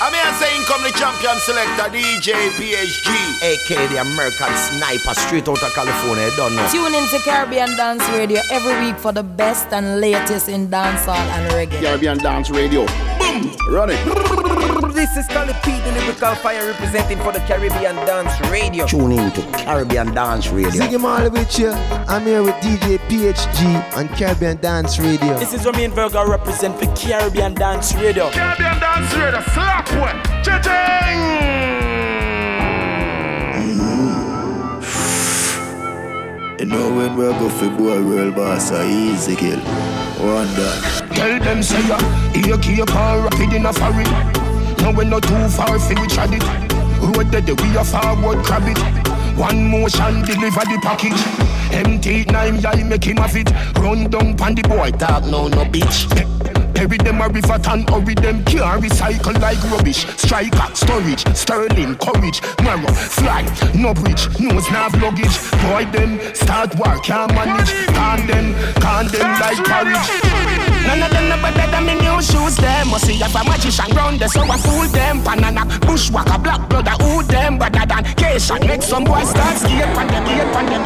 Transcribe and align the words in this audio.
I 0.00 0.10
mean, 0.10 0.22
I 0.22 0.30
say 0.38 0.64
come 0.70 0.82
the 0.84 0.92
champion 0.94 1.38
selector, 1.42 1.90
DJ 1.90 2.50
PHG, 2.54 3.08
aka 3.42 3.86
the 3.88 4.00
American 4.00 4.54
Sniper, 4.56 5.14
straight 5.14 5.48
out 5.48 5.60
of 5.60 5.72
California. 5.74 6.30
don't 6.36 6.54
know. 6.54 6.68
Tune 6.70 6.94
in 6.94 7.08
to 7.08 7.18
Caribbean 7.24 7.76
Dance 7.76 8.08
Radio 8.10 8.40
every 8.52 8.78
week 8.86 8.96
for 8.96 9.10
the 9.10 9.24
best 9.24 9.66
and 9.72 10.00
latest 10.00 10.48
in 10.48 10.68
dancehall 10.68 11.16
and 11.16 11.50
reggae. 11.52 11.80
Caribbean 11.80 12.18
Dance 12.18 12.48
Radio. 12.50 12.86
Boom! 13.18 13.50
Run 13.68 13.90
it. 13.90 14.57
This 14.98 15.16
is 15.16 15.28
Kali 15.28 15.52
P, 15.62 15.78
the 15.82 15.92
lyrical 15.92 16.34
fire 16.34 16.66
representing 16.66 17.18
for 17.18 17.30
the 17.30 17.38
Caribbean 17.46 17.94
Dance 18.04 18.34
Radio. 18.50 18.84
Tune 18.84 19.12
in 19.12 19.30
to 19.30 19.42
Caribbean 19.52 20.12
Dance 20.12 20.48
Radio. 20.48 20.70
Ziggy 20.70 21.00
Marley 21.00 21.28
with 21.30 21.56
you. 21.56 21.70
I'm 21.70 22.26
here 22.26 22.42
with 22.42 22.56
DJ 22.56 22.98
PHG 23.06 23.96
on 23.96 24.08
Caribbean 24.16 24.56
Dance 24.56 24.98
Radio. 24.98 25.38
This 25.38 25.54
is 25.54 25.64
Romain 25.64 25.92
Virgo 25.92 26.28
represent 26.28 26.76
for 26.80 26.86
Caribbean 26.96 27.54
Dance 27.54 27.94
Radio. 27.94 28.28
Caribbean 28.30 28.80
Dance 28.80 29.14
Radio. 29.14 29.40
Slap 29.54 29.88
one. 29.92 30.20
Cha-ching! 30.42 31.18
You 36.58 36.66
know 36.66 36.92
when 36.96 37.14
we 37.14 37.24
go 37.38 37.48
for 37.50 37.70
boy 37.70 38.02
world 38.04 38.34
boss, 38.34 38.72
I 38.72 38.84
easy 38.90 39.36
kill. 39.36 39.60
One 39.60 40.52
done. 40.56 40.82
Tell 41.14 41.38
them 41.38 41.62
say 41.62 41.86
ya, 41.86 41.98
here 42.32 42.58
keep 42.58 42.92
on 42.96 43.22
rapid 43.22 43.52
in 43.52 43.64
a 43.64 43.72
hurry. 43.72 44.47
Now 44.78 44.92
we're 44.92 45.04
not 45.04 45.22
too 45.22 45.48
far 45.48 45.78
fi 45.78 45.94
we 46.00 46.06
trad 46.08 46.32
it. 46.32 46.42
Road 47.00 47.30
that 47.32 47.46
we 47.46 47.76
a 47.76 47.84
forward 47.84 48.44
crab 48.44 48.66
it. 48.66 48.78
One 49.38 49.70
motion 49.70 50.22
deliver 50.22 50.64
the 50.66 50.78
package. 50.82 51.20
Empty 51.72 52.24
nine 52.24 52.56
y'all 52.60 52.84
make 52.84 53.04
him 53.04 53.18
have 53.18 53.36
it. 53.36 53.50
Run 53.78 54.10
down 54.10 54.36
pon 54.36 54.54
the 54.54 54.62
boy, 54.62 54.90
talk 54.92 55.24
no 55.24 55.48
no 55.48 55.64
bitch. 55.64 56.57
Bury 56.78 56.96
them 56.98 57.20
a 57.20 57.28
river 57.28 57.58
and 57.70 57.90
hurry 57.90 58.14
them. 58.14 58.44
Can't 58.44 58.80
recycle 58.80 59.34
like 59.42 59.58
rubbish. 59.64 60.06
Striker, 60.16 60.70
storage, 60.74 61.26
sterling, 61.34 61.96
courage, 61.96 62.40
marrow, 62.62 62.86
fly, 62.94 63.42
no 63.74 63.92
bridge, 63.92 64.28
nose 64.38 64.70
nav 64.70 64.94
luggage. 65.02 65.34
Boy 65.66 65.90
them 65.90 66.20
start 66.36 66.72
work, 66.76 67.02
can't 67.02 67.34
manage. 67.34 67.70
Can 67.90 68.26
them, 68.28 68.54
can 68.78 69.08
them 69.08 69.28
like 69.42 69.58
porridge. 69.66 70.06
None 70.86 71.02
of 71.02 71.10
them 71.10 71.28
no 71.28 71.36
better 71.42 71.68
than 71.68 71.84
me 71.84 71.94
new 71.98 72.22
shoes 72.22 72.54
them. 72.54 72.88
Must 72.90 73.06
see 73.06 73.18
if 73.18 73.34
a 73.34 73.42
magician 73.42 73.90
round 73.96 74.20
there 74.20 74.28
so 74.28 74.42
I 74.42 74.56
fool 74.56 74.86
them. 74.86 75.24
Banana, 75.24 75.66
bushwhacker, 75.80 76.38
black 76.38 76.68
brother, 76.68 76.94
who 77.02 77.24
them? 77.24 77.58
Better 77.58 77.86
than 77.86 78.04
Cation, 78.14 78.64
make 78.68 78.82
some 78.82 79.02
boys 79.02 79.28
start 79.30 79.56
skate 79.58 79.80
them, 79.80 79.94
skate 79.96 80.52
pan 80.54 80.66
them 80.70 80.82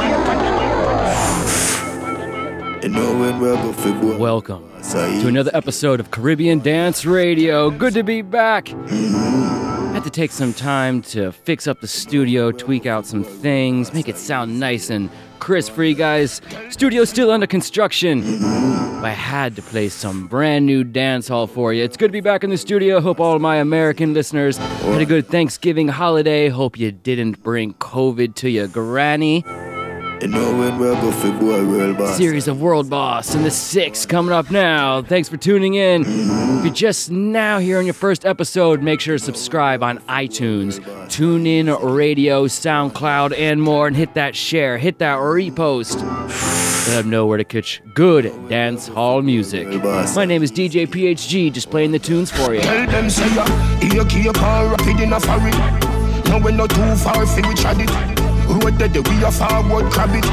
You 1.76 1.81
Welcome 4.18 4.68
to 4.90 5.28
another 5.28 5.52
episode 5.54 6.00
of 6.00 6.10
Caribbean 6.10 6.58
Dance 6.58 7.04
Radio. 7.04 7.70
Good 7.70 7.94
to 7.94 8.02
be 8.02 8.22
back. 8.22 8.66
Had 8.66 10.02
to 10.02 10.10
take 10.10 10.32
some 10.32 10.52
time 10.52 11.00
to 11.02 11.30
fix 11.30 11.68
up 11.68 11.80
the 11.80 11.86
studio, 11.86 12.50
tweak 12.50 12.84
out 12.84 13.06
some 13.06 13.22
things, 13.22 13.94
make 13.94 14.08
it 14.08 14.18
sound 14.18 14.58
nice 14.58 14.90
and 14.90 15.10
crisp 15.38 15.74
for 15.74 15.84
you 15.84 15.94
guys. 15.94 16.40
Studio's 16.70 17.08
still 17.08 17.30
under 17.30 17.46
construction. 17.46 18.24
I 18.42 19.10
had 19.10 19.54
to 19.56 19.62
play 19.62 19.88
some 19.88 20.26
brand 20.26 20.66
new 20.66 20.82
dance 20.82 21.28
hall 21.28 21.46
for 21.46 21.72
you. 21.72 21.84
It's 21.84 21.96
good 21.96 22.08
to 22.08 22.12
be 22.12 22.20
back 22.20 22.42
in 22.42 22.50
the 22.50 22.58
studio. 22.58 23.00
Hope 23.00 23.20
all 23.20 23.38
my 23.38 23.58
American 23.58 24.12
listeners 24.12 24.56
had 24.56 25.00
a 25.00 25.06
good 25.06 25.28
Thanksgiving 25.28 25.86
holiday. 25.86 26.48
Hope 26.48 26.76
you 26.76 26.90
didn't 26.90 27.44
bring 27.44 27.74
COVID 27.74 28.34
to 28.36 28.50
your 28.50 28.66
granny. 28.66 29.44
You 30.22 30.28
know 30.28 30.56
when 30.56 30.78
we 30.78 30.86
go 30.86 31.10
for 31.10 31.32
boy 31.32 31.66
world 31.66 31.98
boss. 31.98 32.16
Series 32.16 32.46
of 32.46 32.60
World 32.62 32.88
Boss 32.88 33.34
and 33.34 33.44
the 33.44 33.50
six 33.50 34.06
coming 34.06 34.32
up 34.32 34.52
now. 34.52 35.02
Thanks 35.02 35.28
for 35.28 35.36
tuning 35.36 35.74
in. 35.74 36.04
Mm-hmm. 36.04 36.58
If 36.58 36.64
you're 36.64 36.72
just 36.72 37.10
now 37.10 37.58
here 37.58 37.76
on 37.78 37.86
your 37.86 37.92
first 37.92 38.24
episode, 38.24 38.82
make 38.82 39.00
sure 39.00 39.18
to 39.18 39.24
subscribe 39.24 39.82
on 39.82 39.98
iTunes, 40.02 40.78
TuneIn 41.08 41.96
Radio, 41.96 42.46
SoundCloud, 42.46 43.36
and 43.36 43.60
more, 43.60 43.88
and 43.88 43.96
hit 43.96 44.14
that 44.14 44.36
share, 44.36 44.78
hit 44.78 44.98
that 44.98 45.18
repost. 45.18 46.00
Let 46.86 47.02
them 47.02 47.10
know 47.10 47.26
where 47.26 47.38
to 47.38 47.44
catch 47.44 47.82
good 47.92 48.32
dance 48.48 48.86
hall 48.86 49.22
music. 49.22 49.66
My 50.14 50.24
name 50.24 50.44
is 50.44 50.52
DJ 50.52 50.86
PHG, 50.86 51.52
just 51.52 51.68
playing 51.68 51.90
the 51.90 51.98
tunes 51.98 52.30
for 52.30 52.54
you. 52.54 52.60
Tell 52.60 52.86
them 52.86 53.10
say 53.10 53.34
ya, 53.34 53.44
here 53.80 54.04
keep 54.04 54.40
on 54.40 54.70
rapid 54.70 55.00
in 55.00 55.12
a 55.12 55.18
hurry 55.18 55.50
Now 56.30 56.38
we 56.38 56.52
not 56.52 56.70
too 56.70 56.94
far 56.94 57.26
fi 57.26 57.48
we 57.48 57.54
trad 57.56 57.80
it 57.80 58.11
That 58.78 58.94
we 59.08 59.22
a 59.22 59.30
forward 59.30 59.92
crab 59.92 60.10
it 60.12 60.24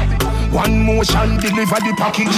One 0.52 0.84
motion 0.84 1.38
deliver 1.38 1.76
the 1.76 1.94
package. 1.96 2.34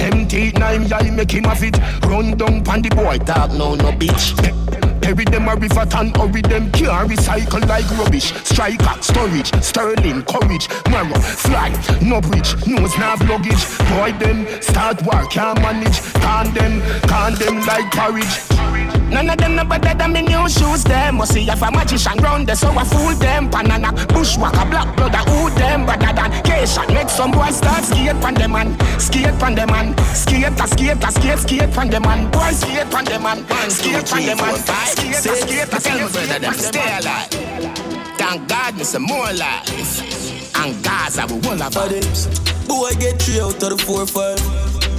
Empty 0.00 0.52
nine 0.52 0.86
y'all 0.88 1.10
make 1.12 1.30
him 1.30 1.44
have 1.44 1.62
it. 1.62 1.78
Run 2.06 2.36
down 2.36 2.64
pon 2.64 2.82
the 2.82 2.88
boy. 2.88 3.18
Talk 3.18 3.52
no 3.52 3.74
no 3.74 3.92
bitch 3.92 4.61
Bury 5.02 5.24
them 5.24 5.48
a 5.48 5.56
river 5.56 5.84
and 5.96 6.16
hurry 6.16 6.42
them 6.42 6.70
can't 6.70 7.10
recycle 7.10 7.66
like 7.68 7.88
rubbish. 7.98 8.32
Striker, 8.44 9.02
storage, 9.02 9.50
sterling, 9.60 10.22
courage, 10.22 10.68
marrow, 10.88 11.20
fly, 11.20 11.70
no 12.00 12.20
bridge, 12.20 12.54
nose 12.66 12.96
nav 12.98 13.20
luggage. 13.28 13.66
Boy 13.90 14.12
them 14.18 14.46
start 14.62 15.02
work 15.02 15.30
can't 15.30 15.60
manage. 15.60 16.00
Can 16.22 16.54
them, 16.54 16.80
can 17.08 17.34
them 17.34 17.66
like 17.66 17.90
porridge. 17.90 18.52
None 19.12 19.28
of 19.28 19.36
them 19.36 19.56
no 19.56 19.64
better 19.64 19.92
than 19.92 20.12
me 20.12 20.22
new 20.22 20.48
shoes 20.48 20.84
them. 20.84 21.16
Must 21.16 21.34
see 21.34 21.46
if 21.46 21.60
a 21.60 21.70
magician 21.70 22.16
round 22.18 22.46
there 22.46 22.56
so 22.56 22.70
I 22.70 22.84
fool 22.84 23.14
them. 23.16 23.50
Banana, 23.50 23.92
bushwhacker, 24.06 24.70
black 24.70 24.96
brother, 24.96 25.18
who 25.18 25.50
them? 25.50 25.84
Better 25.84 26.14
than 26.14 26.30
Cation, 26.44 26.86
make 26.94 27.10
some 27.10 27.32
boys 27.32 27.56
start 27.58 27.84
skate 27.84 28.18
pan 28.22 28.34
them 28.34 28.52
man. 28.52 28.78
Skate 28.98 29.38
pan 29.38 29.54
them 29.54 29.68
man. 29.68 29.98
Skate, 30.14 30.58
a 30.58 30.66
skate, 30.66 31.04
a 31.04 31.12
skate, 31.12 31.38
skate 31.40 31.72
pan 31.72 31.90
them 31.90 32.02
man. 32.02 32.30
Boys 32.30 32.60
skate 32.60 32.90
pan 32.90 33.04
them 33.04 33.22
man. 33.22 33.44
Skate 33.68 34.06
pan 34.06 34.24
them 34.24 34.38
man 34.38 34.91
A 34.92 34.94
skate, 34.94 35.14
a 35.14 35.80
skate, 35.80 36.10
skate 36.10 36.42
pan 36.42 36.54
Stay 36.54 36.98
alive. 36.98 37.28
Thank 38.18 38.48
God, 38.48 38.76
me 38.76 38.84
some 38.84 39.04
more 39.04 39.32
life. 39.32 40.54
And 40.56 40.84
Gaza, 40.84 41.26
we 41.26 41.40
will 41.40 41.56
have 41.56 41.72
Bodies. 41.72 42.26
Boy, 42.68 42.92
get 43.00 43.20
three 43.20 43.40
out 43.40 43.62
of 43.62 43.70
the 43.70 43.78
four 43.78 44.06
five. 44.06 44.38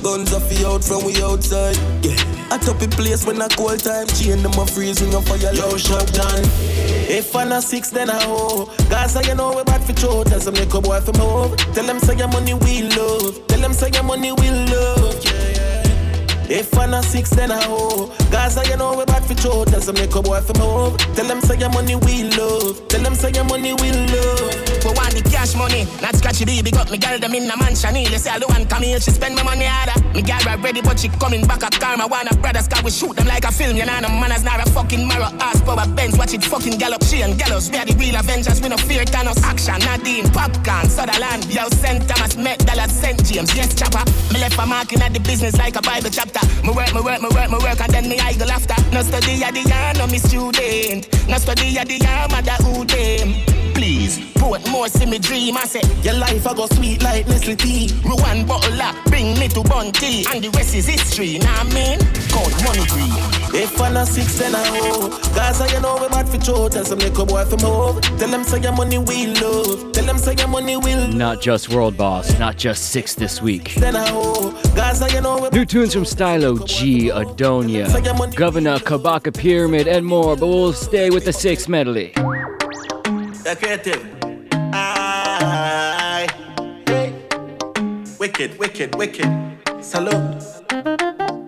Guns 0.02 0.34
off 0.34 0.50
the 0.50 0.66
out 0.68 0.84
from 0.84 1.06
we 1.06 1.22
outside. 1.22 1.78
Yeah. 2.04 2.18
I 2.52 2.58
top 2.58 2.82
a 2.82 2.88
place 2.88 3.26
when 3.26 3.42
I 3.42 3.48
call 3.50 3.78
time. 3.78 4.08
Chain 4.08 4.42
them 4.42 4.54
a 4.58 4.66
freezing 4.66 5.14
up 5.14 5.26
fire. 5.26 5.54
Yo, 5.54 5.78
shut 5.78 6.12
down. 6.12 6.42
If 7.08 7.36
I'm 7.36 7.50
not 7.50 7.64
six, 7.64 7.92
then 7.92 8.10
I 8.10 8.24
hoe. 8.24 8.66
Gaza, 8.90 9.22
you 9.28 9.36
know 9.36 9.56
we 9.56 9.64
bad 9.64 9.84
for 9.84 9.94
throat. 9.94 10.28
Tell 10.28 10.40
some 10.40 10.56
little 10.56 10.82
boy 10.82 11.02
from 11.02 11.16
home. 11.16 11.56
Tell 11.74 11.86
them 11.86 12.00
say 12.00 12.18
your 12.18 12.30
money 12.30 12.56
we 12.56 12.82
love. 12.98 13.46
Tell 13.48 13.60
them 13.60 13.74
say 13.74 13.92
your 13.94 14.04
money 14.04 14.32
we 14.32 14.50
love. 14.50 15.24
Yeah. 15.24 15.43
If 16.50 16.78
I'm 16.78 16.92
not 16.92 17.06
six, 17.06 17.30
then 17.30 17.52
I 17.52 17.64
hoe. 17.64 18.12
Gaza, 18.32 18.64
you 18.70 18.78
know 18.78 18.98
we 18.98 19.06
bad 19.06 19.24
for 19.26 19.34
throat. 19.34 19.68
Tell 19.70 19.82
some 19.82 19.96
little 19.96 20.22
boy 20.22 20.42
from 20.42 20.60
home. 20.60 20.98
Tell 21.16 21.26
them 21.26 21.42
say 21.42 21.58
your 21.58 21.70
money 21.70 21.96
we 21.96 22.24
love. 22.36 22.88
Tell 22.90 23.02
them 23.02 23.16
say 23.16 23.32
your 23.32 23.46
money 23.46 23.74
we 23.74 23.92
love. 23.92 24.52
We 24.84 24.92
want 24.92 25.16
the 25.16 25.24
cash 25.32 25.56
money, 25.56 25.88
not 26.02 26.16
scratchy 26.16 26.46
baby. 26.46 26.72
Got 26.72 26.92
me 26.92 26.98
girl 26.98 27.18
them 27.18 27.34
in 27.34 27.48
the 27.48 27.56
mansion. 27.56 27.94
They 27.94 28.18
say 28.18 28.32
I 28.32 28.40
don't 28.40 28.52
want 28.52 28.70
come 28.70 28.84
here, 28.84 29.00
she 29.00 29.12
spend 29.12 29.36
my 29.36 29.44
money 29.44 29.66
harder. 29.66 29.96
Me 30.14 30.22
girl 30.22 30.44
ready, 30.60 30.82
but 30.82 31.00
she 31.00 31.08
coming 31.10 31.48
back 31.48 31.64
a 31.64 31.70
karma. 31.80 32.08
Wanna 32.08 32.36
brothers, 32.38 32.68
cause 32.68 32.84
we 32.84 32.92
shoot 32.92 33.16
them 33.16 33.28
like 33.28 33.46
a 33.46 33.52
film. 33.52 33.78
You 33.78 33.86
know, 33.86 34.00
no 34.02 34.10
manners, 34.10 34.44
not 34.44 34.60
a 34.66 34.70
fucking 34.72 35.08
marrow. 35.08 35.32
Ass 35.40 35.62
power 35.62 35.88
Benz, 35.96 36.18
watch 36.18 36.34
it 36.34 36.44
fucking 36.44 36.78
gallop. 36.78 37.04
She 37.04 37.22
and 37.22 37.38
gallows, 37.40 37.72
we 37.72 37.78
are 37.78 37.86
the 37.86 37.96
real 37.96 38.18
Avengers. 38.18 38.60
We 38.62 38.70
no 38.70 38.78
fear 38.78 39.06
Thanos. 39.06 39.42
Action, 39.44 39.80
Nadine, 39.80 40.30
Popcorn, 40.32 40.90
Sutherland. 40.90 41.46
Yo, 41.54 41.70
St. 41.70 42.04
Thomas, 42.08 42.36
Met, 42.36 42.60
Dallas, 42.66 42.92
St. 42.92 43.24
James. 43.24 43.56
Yes, 43.56 43.74
chopper. 43.74 44.04
Me 44.34 44.40
left 44.40 44.60
a 44.60 44.66
marking 44.66 45.02
at 45.02 45.14
the 45.14 45.20
business 45.22 45.58
like 45.58 45.76
a 45.76 45.82
Bible 45.82 46.10
chapter. 46.10 46.33
Me 46.64 46.72
work, 46.72 46.94
me 46.94 47.02
work, 47.02 47.22
me 47.22 47.30
work, 47.30 47.50
me 47.52 47.58
work, 47.58 47.82
and 47.82 47.94
then 47.94 48.10
me 48.10 48.20
I 48.20 48.34
go 48.34 48.46
after. 48.46 48.76
No 48.92 49.02
study 49.02 49.44
at 49.44 49.54
the 49.54 49.62
yarn, 49.62 49.98
no 49.98 50.08
me 50.08 50.18
student. 50.18 51.08
No 51.28 51.38
study 51.38 51.78
at 51.78 51.88
the 51.88 51.98
yarn, 51.98 52.32
mother 52.32 52.58
who 52.64 52.86
them. 52.86 53.34
Please, 53.74 54.20
put 54.36 54.62
more 54.70 54.88
see 54.88 55.06
me 55.06 55.20
dream. 55.20 55.58
I 55.58 55.66
say, 55.66 55.82
Your 56.04 56.14
life 56.14 56.46
I 56.48 56.54
go 56.54 56.68
sweet 56.68 57.02
like 57.04 57.28
Nestle 57.28 57.56
tea. 57.56 57.90
Ruan 58.06 58.46
bottle 58.46 58.82
up, 58.82 58.96
bring 59.06 59.38
me 59.40 59.48
to 59.50 59.64
Bunty. 59.64 60.26
And 60.32 60.44
the 60.44 60.50
rest 60.56 60.76
is 60.76 60.86
history, 60.88 61.40
nah 61.40 61.62
I 61.62 61.64
mean? 61.74 62.00
Called 62.30 62.54
money 62.64 62.86
green. 62.88 63.12
If 63.56 63.80
I'm 63.82 63.94
not 63.94 64.08
six, 64.08 64.40
then 64.40 64.56
I 64.56 64.64
hoe. 64.66 65.10
Gaza, 65.36 65.68
you 65.74 65.82
know 65.82 65.98
we 66.02 66.08
bad 66.10 66.30
for 66.30 66.38
throat. 66.38 66.72
Tell 66.74 66.86
some 66.86 67.00
little 67.00 67.26
boy 67.26 67.46
from 67.46 67.60
home. 67.60 68.00
Tell 68.02 68.30
them 68.30 68.44
say 68.44 68.60
your 68.62 68.74
money 68.74 69.00
we 69.00 69.28
love. 69.28 69.92
Tell 69.92 70.06
them 70.06 70.18
say 70.18 70.36
your 70.38 70.48
money 70.48 70.78
we. 70.78 70.96
Not 71.08 71.42
just 71.42 71.70
World 71.74 71.98
Boss, 71.98 72.38
not 72.40 72.58
just 72.58 72.92
six 72.92 73.16
this 73.16 73.42
week. 73.42 73.74
Then 73.76 73.96
I 73.96 74.08
hoe. 74.10 74.54
New 75.52 75.66
tunes 75.66 75.94
from 75.94 76.06
Stylo 76.06 76.58
G, 76.66 77.10
Adonia, 77.10 77.88
Govana, 78.34 78.78
Kabaka 78.78 79.36
Pyramid, 79.36 79.88
and 79.88 80.06
more, 80.06 80.36
but 80.36 80.46
we'll 80.46 80.72
stay 80.72 81.10
with 81.10 81.26
the 81.26 81.34
six 81.34 81.68
medley. 81.68 82.12
Creative. 83.58 84.24
Aye. 84.72 86.28
Hey. 86.88 87.14
Wicked, 88.20 88.60
wicked, 88.60 88.96
wicked. 88.96 89.26
Salute. 89.82 90.42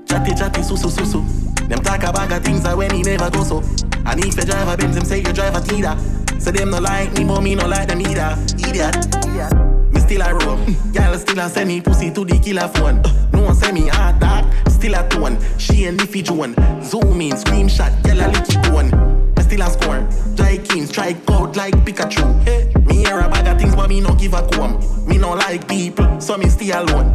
Chatty, 0.07 0.35
chatty, 0.35 0.63
su, 0.63 0.75
su, 0.75 0.89
su, 0.89 1.05
su. 1.05 1.21
Them 1.67 1.79
talk 1.83 2.03
about 2.03 2.29
the 2.29 2.39
things 2.39 2.63
that 2.63 2.75
when 2.75 2.91
he 2.91 3.03
never 3.03 3.29
go 3.29 3.43
so. 3.43 3.59
And 4.05 4.23
if 4.23 4.35
you 4.37 4.43
drive 4.43 4.67
a 4.67 4.77
Benz, 4.77 4.95
them 4.95 5.05
say 5.05 5.17
you 5.19 5.33
drive 5.33 5.55
a 5.55 5.59
Tida. 5.59 6.41
So 6.41 6.51
them 6.51 6.71
no 6.71 6.79
like 6.79 7.13
me, 7.13 7.25
but 7.25 7.41
me 7.41 7.55
no 7.55 7.67
like 7.67 7.87
them 7.87 8.01
either. 8.01 8.37
Idiot. 8.57 8.95
Me 9.27 9.74
still 10.05 10.21
a 10.21 10.33
rope. 10.33 10.59
Girl 10.93 11.17
still 11.17 11.39
a 11.39 11.49
send 11.49 11.67
me 11.67 11.81
pussy 11.81 12.11
to 12.11 12.23
the 12.23 12.39
killer 12.39 12.67
phone. 12.67 13.01
No 13.31 13.43
one 13.43 13.55
send 13.55 13.73
me 13.73 13.87
hard 13.87 14.19
dog, 14.19 14.45
still 14.69 14.93
a 14.93 15.07
tone. 15.09 15.37
She 15.57 15.85
and 15.85 15.99
Iffy 15.99 16.23
Joan. 16.23 16.53
Zoom 16.83 17.21
in, 17.21 17.33
screenshot, 17.33 17.91
girl 18.03 18.21
a 18.21 18.31
licky 18.31 19.37
I 19.37 19.41
Still 19.41 19.61
a 19.61 19.69
score. 19.69 20.07
Dry 20.35 20.57
king, 20.57 20.85
strike 20.85 21.17
out 21.29 21.55
like 21.55 21.75
Pikachu. 21.85 22.43
Hey 22.43 22.74
me 22.95 23.03
hear 23.03 23.19
a 23.19 23.29
bag 23.29 23.47
of 23.47 23.59
things, 23.59 23.75
but 23.75 23.89
me 23.89 23.99
no 24.01 24.13
give 24.15 24.33
a 24.33 24.47
comb. 24.47 24.79
Me 25.07 25.17
no 25.17 25.33
like 25.33 25.67
people, 25.67 26.19
so 26.19 26.37
me 26.37 26.49
stay 26.49 26.71
alone. 26.71 27.13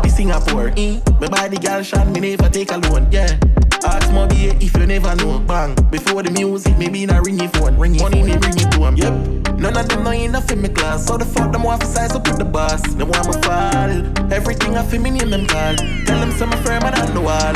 The 0.00 0.08
Singapore, 0.08 0.68
eh? 0.76 1.00
Me 1.20 1.28
buy 1.28 1.48
the 1.48 1.58
girl 1.60 1.82
shot, 1.82 2.08
me 2.08 2.20
never 2.20 2.48
take 2.48 2.70
a 2.70 2.78
loan, 2.78 3.10
yeah. 3.10 3.38
Ask 3.84 4.12
Moby 4.12 4.48
if 4.60 4.76
you 4.76 4.86
never 4.86 5.14
know, 5.16 5.38
bang. 5.40 5.74
Before 5.90 6.22
the 6.22 6.30
music, 6.30 6.76
maybe 6.78 7.02
in 7.02 7.10
a 7.10 7.20
ringy 7.20 7.48
phone. 7.56 7.76
Ring 7.78 7.96
Money 7.96 8.22
me 8.22 8.32
ring 8.32 8.56
it 8.56 8.70
to 8.72 8.80
him, 8.84 8.96
yep. 8.96 9.12
None 9.56 9.76
of 9.76 9.88
them 9.88 10.04
know 10.04 10.10
enough 10.10 10.50
in 10.50 10.62
my 10.62 10.68
class, 10.68 11.06
so 11.06 11.16
the 11.16 11.24
fuck 11.24 11.52
them 11.52 11.62
want 11.62 11.80
to 11.80 11.86
size 11.86 12.12
up 12.12 12.26
with 12.26 12.38
the 12.38 12.44
boss. 12.44 12.82
Them 12.94 13.08
want 13.08 13.26
me 13.26 13.40
fall. 13.42 14.32
Everything 14.32 14.76
I 14.76 14.84
feel 14.84 15.00
me 15.00 15.10
name 15.10 15.30
them 15.30 15.46
call. 15.46 15.76
Tell 15.76 16.20
them 16.20 16.32
some 16.32 16.50
firm 16.64 16.84
and 16.84 16.94
on 16.94 17.14
the 17.14 17.20
wall. 17.20 17.52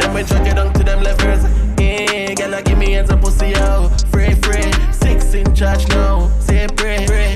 Then 0.00 0.14
we 0.14 0.22
drag 0.22 0.46
it 0.46 0.54
down 0.56 0.72
to 0.74 0.84
them 0.84 1.02
levers. 1.02 1.44
Yeah, 1.78 2.34
girl, 2.34 2.62
give 2.62 2.78
me 2.78 2.92
hands 2.92 3.10
and 3.10 3.20
pussy 3.20 3.54
out. 3.56 3.88
Free, 4.10 4.34
free. 4.34 4.87
Six 5.28 5.46
in 5.46 5.54
charge 5.54 5.86
now. 5.88 6.30
Say 6.40 6.66
pray, 6.74 7.04
pray, 7.06 7.34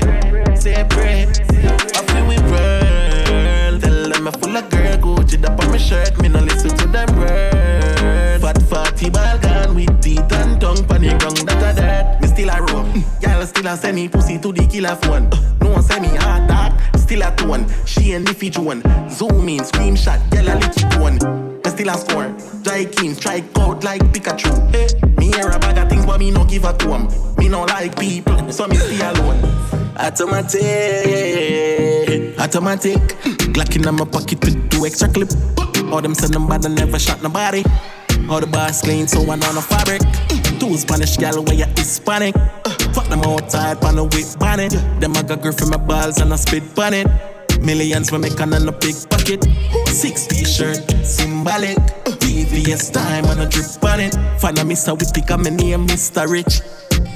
say 0.55 0.85
pray. 0.89 1.27
I 1.27 2.03
feel 2.07 2.27
we 2.27 2.37
burn. 2.37 3.79
Tell 3.81 4.09
them 4.09 4.27
I'm 4.27 4.33
full 4.33 4.57
of 4.57 4.69
girl, 4.69 4.97
Gucci 4.97 5.43
up 5.45 5.59
on 5.59 5.69
my 5.69 5.77
shirt. 5.77 6.19
Me 6.19 6.27
no 6.27 6.39
listen 6.39 6.75
to 6.77 6.87
them 6.87 7.15
words. 7.15 8.41
Fat 8.41 8.61
fatty 8.63 9.09
ball 9.11 9.37
gone 9.37 9.75
with 9.75 10.01
teeth 10.01 10.31
and 10.31 10.59
tongue, 10.59 10.83
panic 10.87 11.21
wrong 11.21 11.35
that 11.45 11.77
a 11.77 11.81
dirt. 11.81 12.21
Me 12.21 12.27
still 12.27 12.49
a 12.49 12.61
roam. 12.61 13.03
Girl 13.21 13.45
still 13.45 13.67
a 13.67 13.77
send 13.77 13.95
me 13.95 14.07
pussy 14.07 14.39
to 14.39 14.51
the 14.51 14.65
killer 14.65 14.95
phone. 14.95 15.29
No 15.61 15.73
one 15.73 15.83
send 15.83 16.01
me 16.01 16.17
hard 16.17 16.49
talk, 16.49 16.97
still 16.97 17.21
a 17.21 17.35
tone. 17.35 17.67
She 17.85 18.13
and 18.13 18.25
the 18.25 18.49
Joan. 18.49 18.81
Zoom 19.09 19.49
in, 19.49 19.59
screenshot, 19.59 20.19
girl 20.31 20.49
a 20.49 20.55
lick 20.57 20.77
it 20.77 20.99
one. 20.99 21.52
Still 21.73 21.89
a 21.89 21.97
score. 21.97 22.29
Dry 22.61 22.85
keen, 22.85 23.15
strike 23.15 23.45
out 23.57 23.83
like 23.83 24.03
Pikachu. 24.13 24.53
Hey, 24.71 24.87
me 25.17 25.31
hear 25.31 25.49
a 25.49 25.57
bag 25.57 25.79
of 25.79 25.89
things, 25.89 26.05
but 26.05 26.19
me 26.19 26.29
no 26.29 26.45
give 26.45 26.65
a 26.65 26.73
comb. 26.73 27.07
Me 27.39 27.49
no 27.49 27.63
like 27.63 27.97
people, 27.99 28.51
so 28.51 28.67
me 28.67 28.75
stay 28.75 29.01
alone. 29.01 29.43
Automatic, 29.97 30.61
automatic. 32.39 33.01
Glock 33.53 33.75
in 33.75 33.81
my 33.95 34.05
pocket 34.05 34.39
with 34.45 34.69
two 34.69 34.85
extra 34.85 35.09
clip. 35.09 35.31
All 35.91 35.99
them 35.99 36.13
send 36.13 36.35
them 36.35 36.45
bad, 36.47 36.69
never 36.69 36.99
shot 36.99 37.23
nobody. 37.23 37.63
All 38.29 38.39
the 38.39 38.45
bars 38.45 38.81
clean, 38.81 39.07
so 39.07 39.21
I 39.23 39.35
know 39.35 39.51
no 39.53 39.61
fabric. 39.61 40.03
Two 40.59 40.77
Spanish 40.77 41.17
gal 41.17 41.43
where 41.43 41.55
you 41.55 41.65
Hispanic. 41.75 42.35
Fuck 42.93 43.07
them 43.07 43.21
outside, 43.21 43.81
pan 43.81 43.95
the 43.95 44.03
whip 44.03 44.27
bonnet. 44.37 44.73
Them 44.99 45.17
I 45.17 45.23
got 45.23 45.41
girl 45.41 45.51
from 45.51 45.71
my 45.71 45.77
balls 45.77 46.19
and 46.21 46.31
I 46.33 46.35
spit 46.35 46.77
on 46.77 46.93
it. 46.93 47.07
Millions 47.63 48.11
we 48.11 48.17
make 48.17 48.39
on 48.41 48.53
a 48.53 48.71
big 48.71 48.95
pocket. 49.09 49.43
Six 49.87 50.27
t-shirt, 50.27 50.83
symbolic. 51.05 51.77
VVS 52.05 52.91
time 52.91 53.25
and 53.25 53.41
a 53.41 53.47
drip 53.47 53.83
on 53.83 53.99
it. 53.99 54.13
Find 54.39 54.57
a 54.59 54.63
Mr. 54.63 54.97
Whippy, 54.97 55.25
come 55.25 55.45
and 55.45 55.57
name 55.57 55.87
Mr. 55.87 56.27
Rich. 56.27 56.61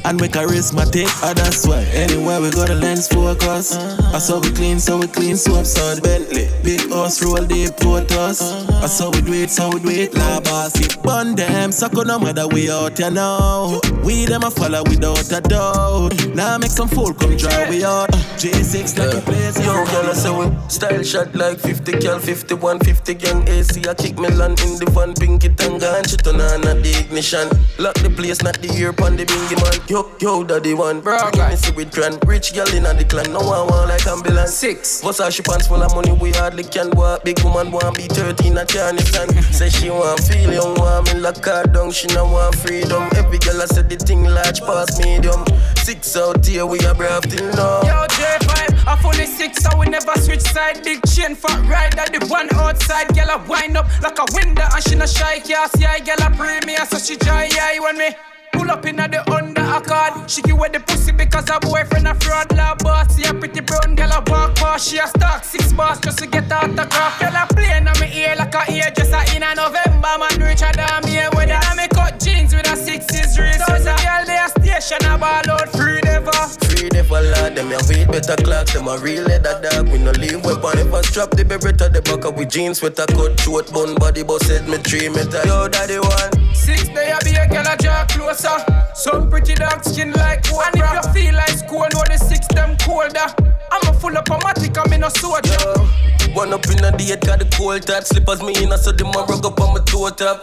And 0.06 0.22
we 0.22 0.28
charismatic, 0.28 1.08
oh 1.24 1.34
that's 1.34 1.68
why. 1.68 1.84
Anywhere 1.94 2.40
we 2.42 2.50
go 2.52 2.66
the 2.66 2.76
lens 2.76 3.08
focus. 3.08 3.76
Uh-huh. 3.76 4.16
I 4.16 4.20
saw 4.20 4.40
we 4.40 4.52
clean, 4.52 4.80
so 4.80 4.98
we 4.98 5.08
clean, 5.08 5.36
so 5.36 5.56
upside 5.56 6.02
Bentley, 6.02 6.50
big 6.64 6.90
house, 6.90 7.24
roll 7.24 7.46
deep, 7.46 7.76
put 7.78 8.12
us 8.14 8.42
uh-huh. 8.42 8.84
I 8.84 8.88
saw 8.88 9.12
we 9.12 9.22
do 9.22 9.34
it, 9.34 9.50
so 9.50 9.70
we 9.70 9.80
do 9.80 9.90
it 9.90 10.14
La 10.14 10.40
basket, 10.40 11.02
bun 11.04 11.36
them, 11.36 11.72
suck 11.72 11.96
on 11.98 12.08
no 12.08 12.20
matter 12.20 12.48
we 12.48 12.70
out, 12.72 12.98
you 13.00 13.12
know. 13.12 13.82
We 14.04 14.26
them 14.26 14.44
a 14.44 14.52
follow 14.52 14.84
without 14.84 15.32
a 15.32 15.42
doubt. 15.42 16.36
Now 16.36 16.58
make 16.58 16.72
some 16.72 16.88
fool 16.88 17.14
come 17.14 17.38
try 17.38 17.70
we 17.70 17.84
out. 17.84 18.10
J6 18.38 18.98
like 18.98 19.12
yeah. 19.12 19.20
a 19.20 19.22
place 19.22 19.58
Yo, 19.60 19.74
girl, 19.86 20.10
I 20.10 20.14
say 20.14 20.32
we 20.32 20.70
style 20.70 21.04
shot 21.04 21.36
like 21.36 21.60
50 21.60 22.00
cal, 22.00 22.20
51, 22.20 22.80
50 22.80 23.14
gang 23.16 23.48
AC 23.48 23.82
I 23.88 23.94
kick 23.94 24.20
me 24.20 24.30
land 24.30 24.60
in 24.62 24.78
the 24.78 24.90
van, 24.92 25.14
pinky 25.14 25.50
tanga 25.50 25.98
And 25.98 26.10
shit 26.10 26.28
on 26.28 26.40
at 26.40 26.64
the 26.84 26.98
ignition. 27.00 27.50
Lock 27.80 27.96
the 27.96 28.10
place, 28.10 28.42
not 28.42 28.62
the 28.62 28.72
ear, 28.78 28.94
pon 28.94 29.16
the 29.16 29.26
bingy 29.26 29.58
man 29.62 29.77
Yo, 29.88 30.12
yo, 30.20 30.44
daddy 30.44 30.74
one. 30.74 31.02
Bro, 31.02 31.18
me 31.38 31.56
see 31.56 31.72
with 31.74 31.94
grand. 31.94 32.20
Rich 32.28 32.54
girl 32.54 32.68
in 32.74 32.84
the 32.84 33.06
clan. 33.06 33.32
No 33.32 33.40
one 33.40 33.68
want 33.68 33.90
like 33.90 34.06
ambulance. 34.08 34.54
Six. 34.54 35.04
What's 35.04 35.20
her 35.20 35.32
she 35.32 35.44
pants 35.44 35.68
full 35.68 35.82
of 35.82 35.94
money? 35.96 36.12
We 36.12 36.32
hardly 36.32 36.64
can 36.64 36.90
walk. 36.92 37.24
Big 37.24 37.40
woman 37.44 37.72
want 37.72 37.96
be 37.96 38.08
13 38.08 38.58
at 38.58 38.68
Afghanistan. 38.68 39.30
Say 39.54 39.70
she 39.70 39.90
want 39.90 40.20
feel 40.22 40.52
young, 40.52 40.76
want 40.76 41.14
me 41.14 41.20
lock 41.20 41.44
her 41.46 41.64
down. 41.64 41.92
She 41.92 42.08
no 42.08 42.26
want 42.26 42.56
freedom. 42.56 43.08
Every 43.16 43.38
girl 43.40 43.62
I 43.62 43.66
said 43.66 43.90
the 43.90 43.98
thing 43.98 44.24
large 44.24 44.62
past 44.62 45.00
medium. 45.04 45.46
Six 45.78 46.18
out 46.18 46.46
here, 46.46 46.66
we 46.66 46.80
are 46.82 46.96
brave 46.96 47.24
till 47.24 47.48
now. 47.54 47.82
Yo, 47.84 48.08
J5, 48.18 48.88
I 48.88 48.96
fully 49.02 49.26
six, 49.26 49.64
so 49.64 49.78
we 49.78 49.88
never 49.88 50.14
switch 50.20 50.42
side. 50.42 50.84
Big 50.84 51.00
chain, 51.08 51.36
fat 51.36 51.64
ride 51.70 51.98
at 51.98 52.12
the 52.12 52.26
one 52.28 52.54
outside. 52.56 53.08
Girl, 53.16 53.32
I 53.32 53.38
wind 53.48 53.78
up 53.78 53.88
like 54.02 54.20
a 54.20 54.26
window 54.34 54.68
and 54.74 54.84
she 54.84 54.96
no 54.96 55.06
shy. 55.06 55.40
Can't 55.40 55.72
see 55.72 55.86
I 55.86 56.00
girl, 56.00 56.18
I 56.20 56.66
me, 56.66 56.76
so 56.86 56.98
she 56.98 57.16
dry 57.16 57.50
eye 57.52 57.80
when 57.82 57.98
me. 57.98 58.10
Pull 58.58 58.72
up 58.72 58.86
in 58.88 58.96
the 58.96 59.22
under 59.32 59.62
accord. 59.62 60.30
She 60.30 60.42
give 60.42 60.58
away 60.58 60.70
the 60.70 60.80
pussy 60.80 61.12
because 61.12 61.48
her 61.48 61.60
boyfriend 61.60 62.08
a 62.08 62.16
fraud 62.16 62.52
lab 62.58 62.84
boss. 62.84 63.16
See 63.16 63.24
a 63.24 63.34
pretty 63.34 63.62
brown 63.62 63.94
girl 63.94 64.12
a 64.12 64.24
walk 64.32 64.56
past. 64.56 64.90
She 64.90 64.98
a 64.98 65.06
stock 65.08 65.44
six 65.44 65.72
bars 65.74 66.00
just 66.00 66.18
to 66.20 66.28
get 66.28 66.52
autograph. 66.52 67.20
Girl 67.20 67.38
a 67.38 67.46
playing 67.54 67.88
on 67.88 67.94
me 68.00 68.10
ear 68.18 68.36
like 68.36 68.56
a 68.56 68.62
hairdresser 68.66 69.24
in 69.36 69.44
a 69.44 69.54
November. 69.54 70.14
Man 70.18 70.42
reach 70.42 70.66
a 70.66 70.74
damn 70.74 71.06
here 71.06 71.30
with 71.38 71.54
her. 71.54 71.76
me 71.78 71.88
cut 71.94 72.20
jeans 72.20 72.56
with 72.56 72.66
a 72.66 72.76
sixes 72.76 73.38
wrist. 73.38 73.62
So 73.68 73.78
the 73.78 73.94
girl 74.02 74.26
they 74.26 74.42
a 74.42 74.50
station 74.50 75.06
a 75.06 75.18
ball 75.18 75.50
out 75.54 75.70
free 75.70 76.02
never. 76.02 76.42
Free 76.66 76.90
never 76.90 77.22
lad 77.22 77.56
them 77.56 77.70
ya 77.70 77.80
wait 77.88 78.08
better 78.08 78.42
clocks. 78.42 78.74
Them 78.74 78.88
a 78.88 78.98
real 78.98 79.24
leather 79.24 79.62
dog. 79.62 79.88
We 79.90 80.00
no 80.00 80.12
leave 80.18 80.44
weapon. 80.44 80.82
If 80.82 80.94
I 80.94 81.02
strap 81.02 81.30
the 81.30 81.46
beretta 81.46 81.94
the 81.94 82.02
back 82.02 82.26
up 82.26 82.36
with 82.36 82.50
jeans 82.50 82.82
with 82.82 82.98
a 82.98 83.06
cut 83.06 83.40
short 83.40 83.72
bun 83.72 83.94
body 83.96 84.24
busted 84.24 84.68
me 84.68 84.78
three 84.78 85.10
meter. 85.10 85.46
Yo 85.46 85.68
daddy 85.68 86.00
one. 86.00 86.34
Six 86.56 86.90
day 86.90 87.14
a 87.14 87.20
be 87.24 87.38
a 87.38 87.48
girl 87.48 87.70
a 87.70 87.78
draw 87.78 88.04
closer. 88.48 88.94
Some 88.96 89.30
pretty 89.30 89.54
dark 89.56 89.84
skin 89.84 90.12
like 90.14 90.46
water. 90.52 90.84
And 90.84 90.98
if 90.98 91.06
you 91.06 91.14
feel 91.14 91.36
like 91.36 91.50
school, 91.50 91.88
know 91.94 92.04
the 92.08 92.18
six 92.18 92.48
them 92.48 92.78
colder. 92.78 93.28
I'm 93.72 93.82
a 93.90 93.94
full 94.00 94.18
up 94.18 94.26
matic, 94.26 94.78
I'm 94.78 94.92
in 94.94 95.04
a 95.04 95.10
soldier. 95.10 95.52
Yeah. 95.52 96.36
One 96.36 96.54
up 96.54 96.66
in 96.68 96.84
a 96.84 96.92
date, 96.96 97.22
got 97.22 97.40
the 97.40 97.48
cold 97.56 97.84
top 97.84 98.04
slippers. 98.04 98.42
Me 98.42 98.54
in 98.64 98.72
a 98.72 98.78
so 98.78 98.92
them 98.92 99.08
a 99.08 99.26
rug 99.26 99.46
up 99.46 99.60
on 99.60 99.74
my 99.74 99.84
toe 99.86 100.10
top. 100.10 100.42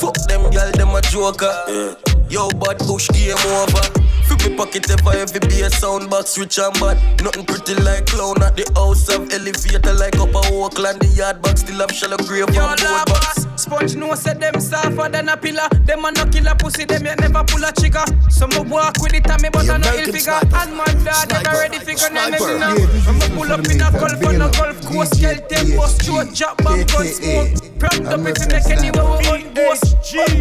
Fuck 0.00 0.16
them, 0.28 0.50
girl, 0.50 0.70
them 0.72 0.94
a 0.94 1.00
joker. 1.02 1.52
Yeah. 1.68 1.94
Yo, 2.28 2.50
bad 2.50 2.78
bush 2.86 3.08
game 3.08 3.40
over. 3.56 3.88
Flip 4.28 4.50
me 4.50 4.56
pocket 4.56 4.90
ever 4.90 5.12
heavy 5.12 5.40
be 5.48 5.62
a 5.62 5.70
sound 5.70 6.10
box 6.10 6.36
rich 6.36 6.58
and 6.58 6.74
bad. 6.78 7.00
Nothing 7.24 7.46
pretty 7.46 7.74
like 7.80 8.04
clown 8.06 8.42
at 8.42 8.54
the 8.56 8.70
house 8.76 9.08
of 9.08 9.32
elevator 9.32 9.94
like 9.94 10.16
up 10.20 10.34
a 10.34 10.52
Oakland. 10.52 11.00
The 11.00 11.08
yard 11.16 11.40
box 11.40 11.60
still 11.60 11.80
have 11.80 11.90
shallow 11.90 12.18
grave 12.18 12.48
and 12.48 12.80
board 12.80 13.06
box. 13.08 13.46
Sponge 13.68 13.96
no 13.96 14.14
said 14.14 14.40
them 14.40 14.58
softer 14.60 15.10
than 15.10 15.28
a 15.28 15.36
pillar. 15.36 15.68
Them 15.84 16.02
a 16.02 16.10
no 16.12 16.24
killer 16.24 16.54
pussy, 16.54 16.86
them 16.86 17.04
yet 17.04 17.20
never 17.20 17.44
pull 17.44 17.62
a 17.62 17.70
trigger. 17.70 18.04
Some 18.30 18.52
a 18.52 18.62
walk 18.62 18.96
with 19.02 19.12
it 19.12 19.28
and 19.28 19.42
me 19.42 19.50
but 19.52 19.68
I 19.68 19.76
no 19.76 19.92
ill 19.92 20.10
figure. 20.10 20.32
And 20.32 20.74
my 20.74 20.86
dad 21.04 21.28
never 21.28 21.58
ready 21.58 21.78
figure 21.78 22.08
name 22.08 22.32
me 22.32 22.38
now. 22.58 22.72
I'ma 23.04 23.28
pull 23.36 23.52
up 23.52 23.68
in 23.68 23.82
a 23.82 23.92
golf 23.92 24.24
on 24.24 24.40
a 24.40 24.48
golf 24.56 24.80
course, 24.86 25.10
them 25.10 25.76
bust 25.76 26.02
throat, 26.02 26.34
drop 26.34 26.56
bomb 26.64 26.82
gun 26.86 27.06
smoke. 27.08 27.78
Proud 27.78 28.06
up 28.06 28.20
if 28.24 28.40
you 28.40 28.48
make 28.48 28.70
anywhere 28.72 29.04
we 29.04 29.28
on 29.28 29.52
ghost. 29.52 29.84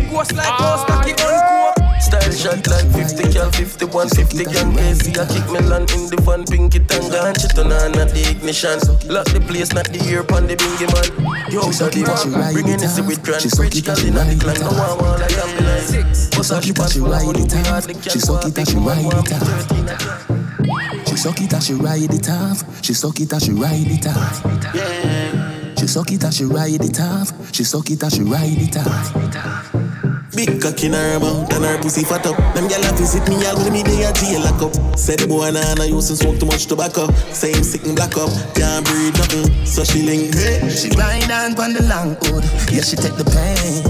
Ghost 0.09 0.33
like 0.33 0.57
ghost, 0.57 0.87
like 0.87 1.07
it 1.09 1.21
on 1.21 1.75
coke. 1.75 1.76
Style 1.99 2.31
shot 2.31 2.67
like 2.67 2.87
50 2.93 3.33
cal, 3.33 3.51
51, 3.51 4.09
50 4.09 4.45
gang 4.45 4.77
AC. 4.77 5.11
I 5.17 5.25
kick 5.25 5.49
me 5.51 5.59
land 5.65 5.89
in 5.91 6.09
the 6.09 6.21
van, 6.21 6.45
pinky 6.45 6.79
tanga, 6.79 7.25
and 7.25 7.39
shit 7.39 7.57
on 7.57 7.71
at 7.71 8.13
the 8.13 8.23
ignition. 8.29 8.79
Lock 9.09 9.25
the 9.33 9.41
place, 9.41 9.73
not 9.73 9.89
the 9.89 9.99
ear 10.05 10.23
pon 10.23 10.47
the 10.47 10.55
bingy 10.55 10.87
man. 10.93 11.09
Yo, 11.51 11.71
daddy 11.73 12.03
one, 12.05 12.53
bring 12.53 12.67
in 12.69 12.79
the 12.79 13.03
with 13.07 13.23
grand. 13.23 13.43
Rich 13.43 13.83
gal 13.83 13.97
in 14.05 14.13
the 14.13 14.37
clan, 14.39 14.59
no 14.61 14.69
one 14.77 14.97
want 15.01 15.21
like 15.21 15.37
ambulance. 15.37 16.29
Bust 16.35 16.51
her 16.53 16.61
she 16.61 16.73
pass 16.73 16.93
full 16.93 17.11
of 17.11 17.25
money, 17.25 17.43
we 17.43 17.63
hardly 17.65 17.93
can 17.95 18.21
walk. 18.29 18.45
Big 18.53 18.69
woman 18.77 19.03
want 19.03 19.25
be 19.25 19.33
13 19.33 21.05
She 21.07 21.15
suck 21.17 21.41
it 21.41 21.53
and 21.53 21.63
she 21.63 21.73
ride 21.73 22.13
it 22.13 22.29
off. 22.29 22.61
She 22.85 22.93
suck 22.93 23.19
it 23.19 23.33
and 23.33 23.41
she 23.41 23.51
ride 23.51 23.89
it. 23.89 24.05
Yeah. 24.05 25.75
She 25.75 25.87
suck 25.87 26.11
it 26.11 26.23
and 26.23 26.33
she 26.33 26.45
ride 26.45 26.83
it 26.83 26.99
off. 27.01 27.33
She 27.53 27.63
suck 27.63 27.89
it 27.89 28.03
and 28.03 28.13
she 28.13 28.21
ride 28.21 28.61
it 28.61 28.77
off. 28.77 30.06
Big 30.37 30.61
cock 30.61 30.83
in 30.83 30.93
her 30.93 31.19
mouth 31.19 31.51
and 31.51 31.65
her 31.65 31.81
pussy 31.81 32.03
fat 32.03 32.23
up. 32.27 32.37
Them 32.53 32.69
gyal 32.69 32.85
a 32.85 32.93
visit 32.95 33.27
me 33.27 33.43
all 33.47 33.57
when 33.57 33.73
me 33.73 33.81
day 33.81 34.03
a 34.03 34.13
jail 34.13 34.39
lock 34.45 34.61
up. 34.61 34.71
Say 34.95 35.15
the 35.15 35.25
boy 35.25 35.49
nah 35.49 35.73
nah 35.73 35.83
used 35.83 36.09
to 36.09 36.15
smoke 36.15 36.37
too 36.37 36.45
much 36.45 36.67
tobacco. 36.67 37.07
Him 37.33 37.63
sick 37.65 37.81
and 37.89 37.95
black 37.95 38.15
up, 38.15 38.29
can't 38.53 38.85
breathe 38.85 39.17
nothing. 39.17 39.65
So 39.65 39.83
she 39.83 40.03
link 40.03 40.37
hey. 40.37 40.69
She 40.69 40.93
ride 40.93 41.25
on 41.33 41.55
pon 41.57 41.73
the 41.73 41.81
long 41.89 42.13
hood, 42.21 42.45
yeah 42.69 42.85
she 42.85 42.95
take 42.95 43.17
the 43.17 43.25
pain. 43.25 43.81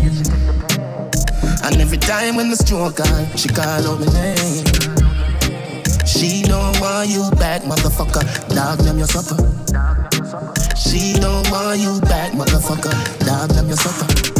And 1.67 1.81
every 1.81 1.97
time 1.97 2.37
when 2.37 2.49
the 2.49 2.55
stroke 2.55 3.03
on, 3.03 3.27
she 3.35 3.49
call 3.49 3.83
out 3.83 3.99
my 3.99 4.07
name. 4.15 4.63
She 6.07 6.47
don't 6.47 6.79
want 6.79 7.09
you 7.09 7.27
back, 7.35 7.63
motherfucker. 7.67 8.23
Dog 8.55 8.79
them 8.87 8.97
your 8.97 9.11
supper. 9.11 9.35
She 10.79 11.19
don't 11.19 11.43
want 11.51 11.81
you 11.81 11.99
back, 12.07 12.31
motherfucker. 12.31 12.95
Dog 13.27 13.49
them 13.49 13.67
your 13.67 13.75
supper. 13.75 14.36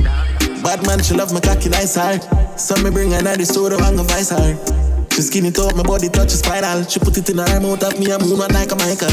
Bad 0.64 0.86
man, 0.86 1.02
she 1.02 1.14
love 1.14 1.34
my 1.34 1.40
cocky 1.40 1.70
nice 1.70 1.96
hard. 1.96 2.22
So 2.60 2.76
me 2.84 2.90
bring 2.90 3.12
her 3.12 3.22
to 3.22 3.38
the 3.38 3.46
store 3.46 3.74
and 3.74 3.98
go 3.98 4.04
vice 4.04 4.30
her. 4.30 4.58
She 5.18 5.22
skin 5.22 5.46
it 5.46 5.58
up, 5.58 5.76
my 5.76 5.82
body 5.82 6.10
touch 6.10 6.34
a 6.34 6.38
spiral. 6.38 6.84
She 6.84 7.00
put 7.00 7.18
it 7.18 7.30
in 7.30 7.38
her 7.40 7.60
mouth, 7.60 7.82
at 7.82 7.98
me 7.98 8.12
a 8.12 8.20
moon 8.20 8.38
like 8.38 8.72
a 8.72 8.76
Michael. 8.78 9.10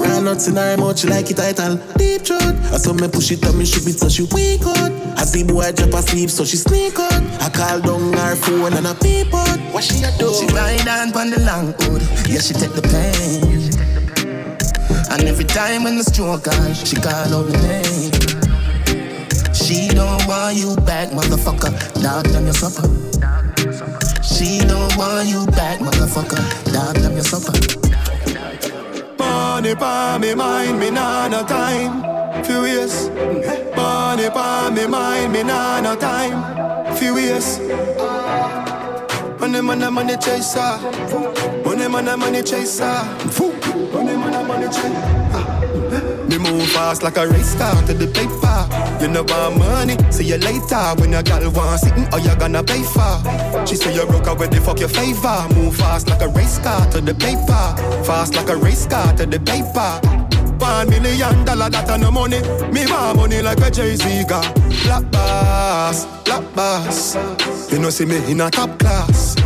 Run 0.00 0.24
nuts 0.24 0.48
in 0.48 0.56
her 0.56 0.76
mouth, 0.76 0.98
she 0.98 1.08
like 1.08 1.30
it 1.30 1.36
title. 1.36 1.76
Deep 1.96 2.22
throat. 2.22 2.56
I 2.72 2.76
saw 2.76 2.92
me 2.92 3.08
push 3.08 3.30
it 3.32 3.44
up, 3.44 3.54
me 3.54 3.64
shoot 3.64 3.86
it 3.88 3.96
so 3.96 4.08
she 4.08 4.24
weak 4.34 4.60
out. 4.66 4.92
I 5.16 5.24
see 5.24 5.44
boy 5.44 5.72
drop 5.72 5.94
asleep, 5.94 6.28
so 6.28 6.44
she 6.44 6.56
sneak 6.56 6.98
out. 6.98 7.22
I 7.40 7.48
call 7.48 7.80
down 7.80 8.12
her 8.12 8.36
phone 8.36 8.74
and 8.74 8.86
I 8.86 8.94
peep 8.94 9.32
out. 9.32 9.58
What 9.72 9.84
she 9.84 10.04
a 10.04 10.12
do? 10.18 10.28
She 10.34 10.46
ride 10.52 10.88
on 10.88 11.12
pon 11.12 11.30
the 11.30 11.40
long 11.40 11.72
hood. 11.78 12.02
Yeah, 12.28 12.40
she 12.40 12.52
take 12.52 12.76
the 12.76 12.84
pain. 12.84 13.72
And 15.10 15.24
every 15.24 15.44
time 15.44 15.84
when 15.84 15.96
the 15.96 16.04
stroke 16.04 16.48
on, 16.48 16.74
she 16.74 16.96
call 16.96 17.32
out 17.32 17.48
my 17.48 17.60
name. 17.64 18.09
She 19.70 19.86
don't 19.86 20.26
want 20.26 20.56
you 20.56 20.74
back, 20.84 21.10
motherfucker. 21.10 21.70
Dog, 22.02 22.24
damn 22.24 22.42
your 22.42 22.52
supper. 22.52 22.88
She 24.20 24.58
don't 24.66 24.96
want 24.96 25.28
you 25.28 25.46
back, 25.46 25.78
motherfucker. 25.78 26.42
Dog, 26.72 26.96
damn 26.96 27.12
your 27.12 27.22
supper. 27.22 27.54
Money 29.16 29.76
pa 29.76 30.18
me 30.20 30.34
mind, 30.34 30.80
me 30.80 30.90
nah 30.90 31.28
no 31.28 31.44
time. 31.44 32.02
Few 32.42 32.64
years. 32.64 33.10
Money 33.76 34.28
pa 34.30 34.72
me 34.74 34.88
mind, 34.88 35.32
me 35.32 35.44
nah 35.44 35.80
no 35.80 35.94
time. 35.94 36.96
Few 36.96 37.16
years. 37.16 37.60
Money, 39.38 39.60
money, 39.60 39.88
money 39.88 40.16
chaser. 40.16 40.78
Money, 41.64 41.86
money, 41.86 42.16
money 42.16 42.42
chaser. 42.42 43.04
Money, 43.92 44.16
money, 44.16 44.42
money 44.48 44.66
chaser. 44.66 45.69
Me 46.30 46.38
move 46.38 46.68
fast 46.70 47.02
like 47.02 47.16
a 47.16 47.26
race 47.26 47.56
car 47.56 47.74
to 47.86 47.92
the 47.92 48.06
paper. 48.06 48.58
You 49.02 49.08
know 49.08 49.24
want 49.24 49.58
money, 49.58 49.96
see 50.12 50.26
you 50.26 50.36
later. 50.36 50.94
When 51.00 51.10
your 51.10 51.24
girl 51.24 51.50
want 51.50 51.80
sitting, 51.80 52.06
or 52.14 52.20
you 52.20 52.34
gonna 52.36 52.62
pay 52.62 52.84
for? 52.84 53.66
She 53.66 53.74
say 53.74 53.92
you 53.92 54.06
broke 54.06 54.28
up 54.28 54.38
with 54.38 54.52
the 54.52 54.60
fuck 54.60 54.78
your 54.78 54.88
favor. 54.88 55.46
Move 55.56 55.74
fast 55.74 56.08
like 56.08 56.22
a 56.22 56.28
race 56.28 56.60
car 56.60 56.86
to 56.92 57.00
the 57.00 57.14
paper. 57.14 57.64
Fast 58.04 58.36
like 58.36 58.48
a 58.48 58.56
race 58.56 58.86
car 58.86 59.12
to 59.16 59.26
the 59.26 59.40
paper. 59.40 59.90
One 60.60 60.88
million 60.90 61.44
dollar 61.44 61.68
that 61.68 61.98
no 61.98 62.12
money. 62.12 62.40
Me 62.70 62.86
want 62.86 63.16
money 63.16 63.42
like 63.42 63.58
a 63.60 63.70
Jay 63.70 63.96
Z 63.96 64.24
got. 64.28 64.54
Black 64.84 65.10
boss, 65.10 66.06
black 66.24 66.44
boss. 66.54 67.16
You 67.72 67.80
know 67.80 67.90
see 67.90 68.04
me 68.04 68.18
in 68.30 68.40
a 68.40 68.50
top 68.50 68.78
class. 68.78 69.39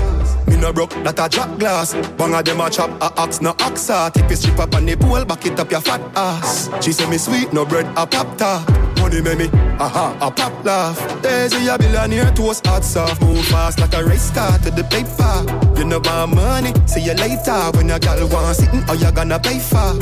No 0.65 0.73
broke, 0.73 0.95
that 1.05 1.21
a 1.21 1.29
drop 1.29 1.59
glass. 1.59 1.93
Bang 2.17 2.33
of 2.33 2.43
them 2.43 2.59
a 2.63 2.71
chop 2.71 2.89
a 3.03 3.13
ox, 3.21 3.43
no 3.43 3.53
oxa. 3.53 4.11
Tip 4.15 4.31
your 4.31 4.37
strip 4.37 4.59
up 4.59 4.75
on 4.75 4.87
the 4.87 4.97
pool, 4.97 5.23
back 5.27 5.45
it 5.45 5.61
up 5.61 5.71
your 5.71 5.83
fat 5.83 6.01
ass. 6.17 6.71
She 6.83 6.91
say 6.91 7.07
me 7.11 7.19
sweet, 7.19 7.53
no 7.53 7.67
bread, 7.67 7.85
a 7.99 8.07
pop 8.07 8.39
top. 8.39 8.67
Money 8.97 9.21
make 9.21 9.37
me, 9.37 9.49
aha, 9.79 10.17
a 10.23 10.31
pop 10.31 10.65
laugh. 10.65 10.97
Daisy 11.21 11.69
a 11.69 11.77
billionaire, 11.77 12.33
toast 12.33 12.67
hot 12.67 12.83
soft. 12.83 13.21
Move 13.21 13.45
fast 13.45 13.79
like 13.79 13.93
a 13.93 14.03
race 14.07 14.31
car 14.31 14.57
to 14.61 14.71
the 14.71 14.85
paper. 14.85 15.45
You 15.79 15.85
know 15.85 16.01
want 16.01 16.35
money, 16.35 16.73
see 16.87 17.03
you 17.03 17.13
later. 17.13 17.61
When 17.77 17.89
your 17.89 17.99
girl 17.99 18.27
want 18.29 18.57
sitting, 18.57 18.89
or 18.89 18.97
you 18.97 19.13
gonna 19.13 19.39
pay 19.39 19.59
for? 19.59 19.93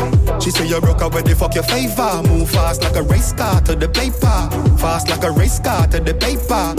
She 0.41 0.53
say 0.53 0.69
you 0.69 0.81
broke 0.81 1.03
where 1.13 1.25
the 1.25 1.35
fuck 1.35 1.57
your 1.57 1.65
favor? 1.65 2.23
Move 2.29 2.49
fast 2.49 2.85
like 2.85 2.95
a 2.95 3.03
race 3.03 3.33
car 3.33 3.61
to 3.63 3.75
the 3.75 3.89
paper. 3.89 4.39
Fast 4.79 5.11
like 5.11 5.25
a 5.25 5.33
race 5.33 5.59
car 5.59 5.89
to 5.89 5.99
the 5.99 6.15
paper. 6.15 6.77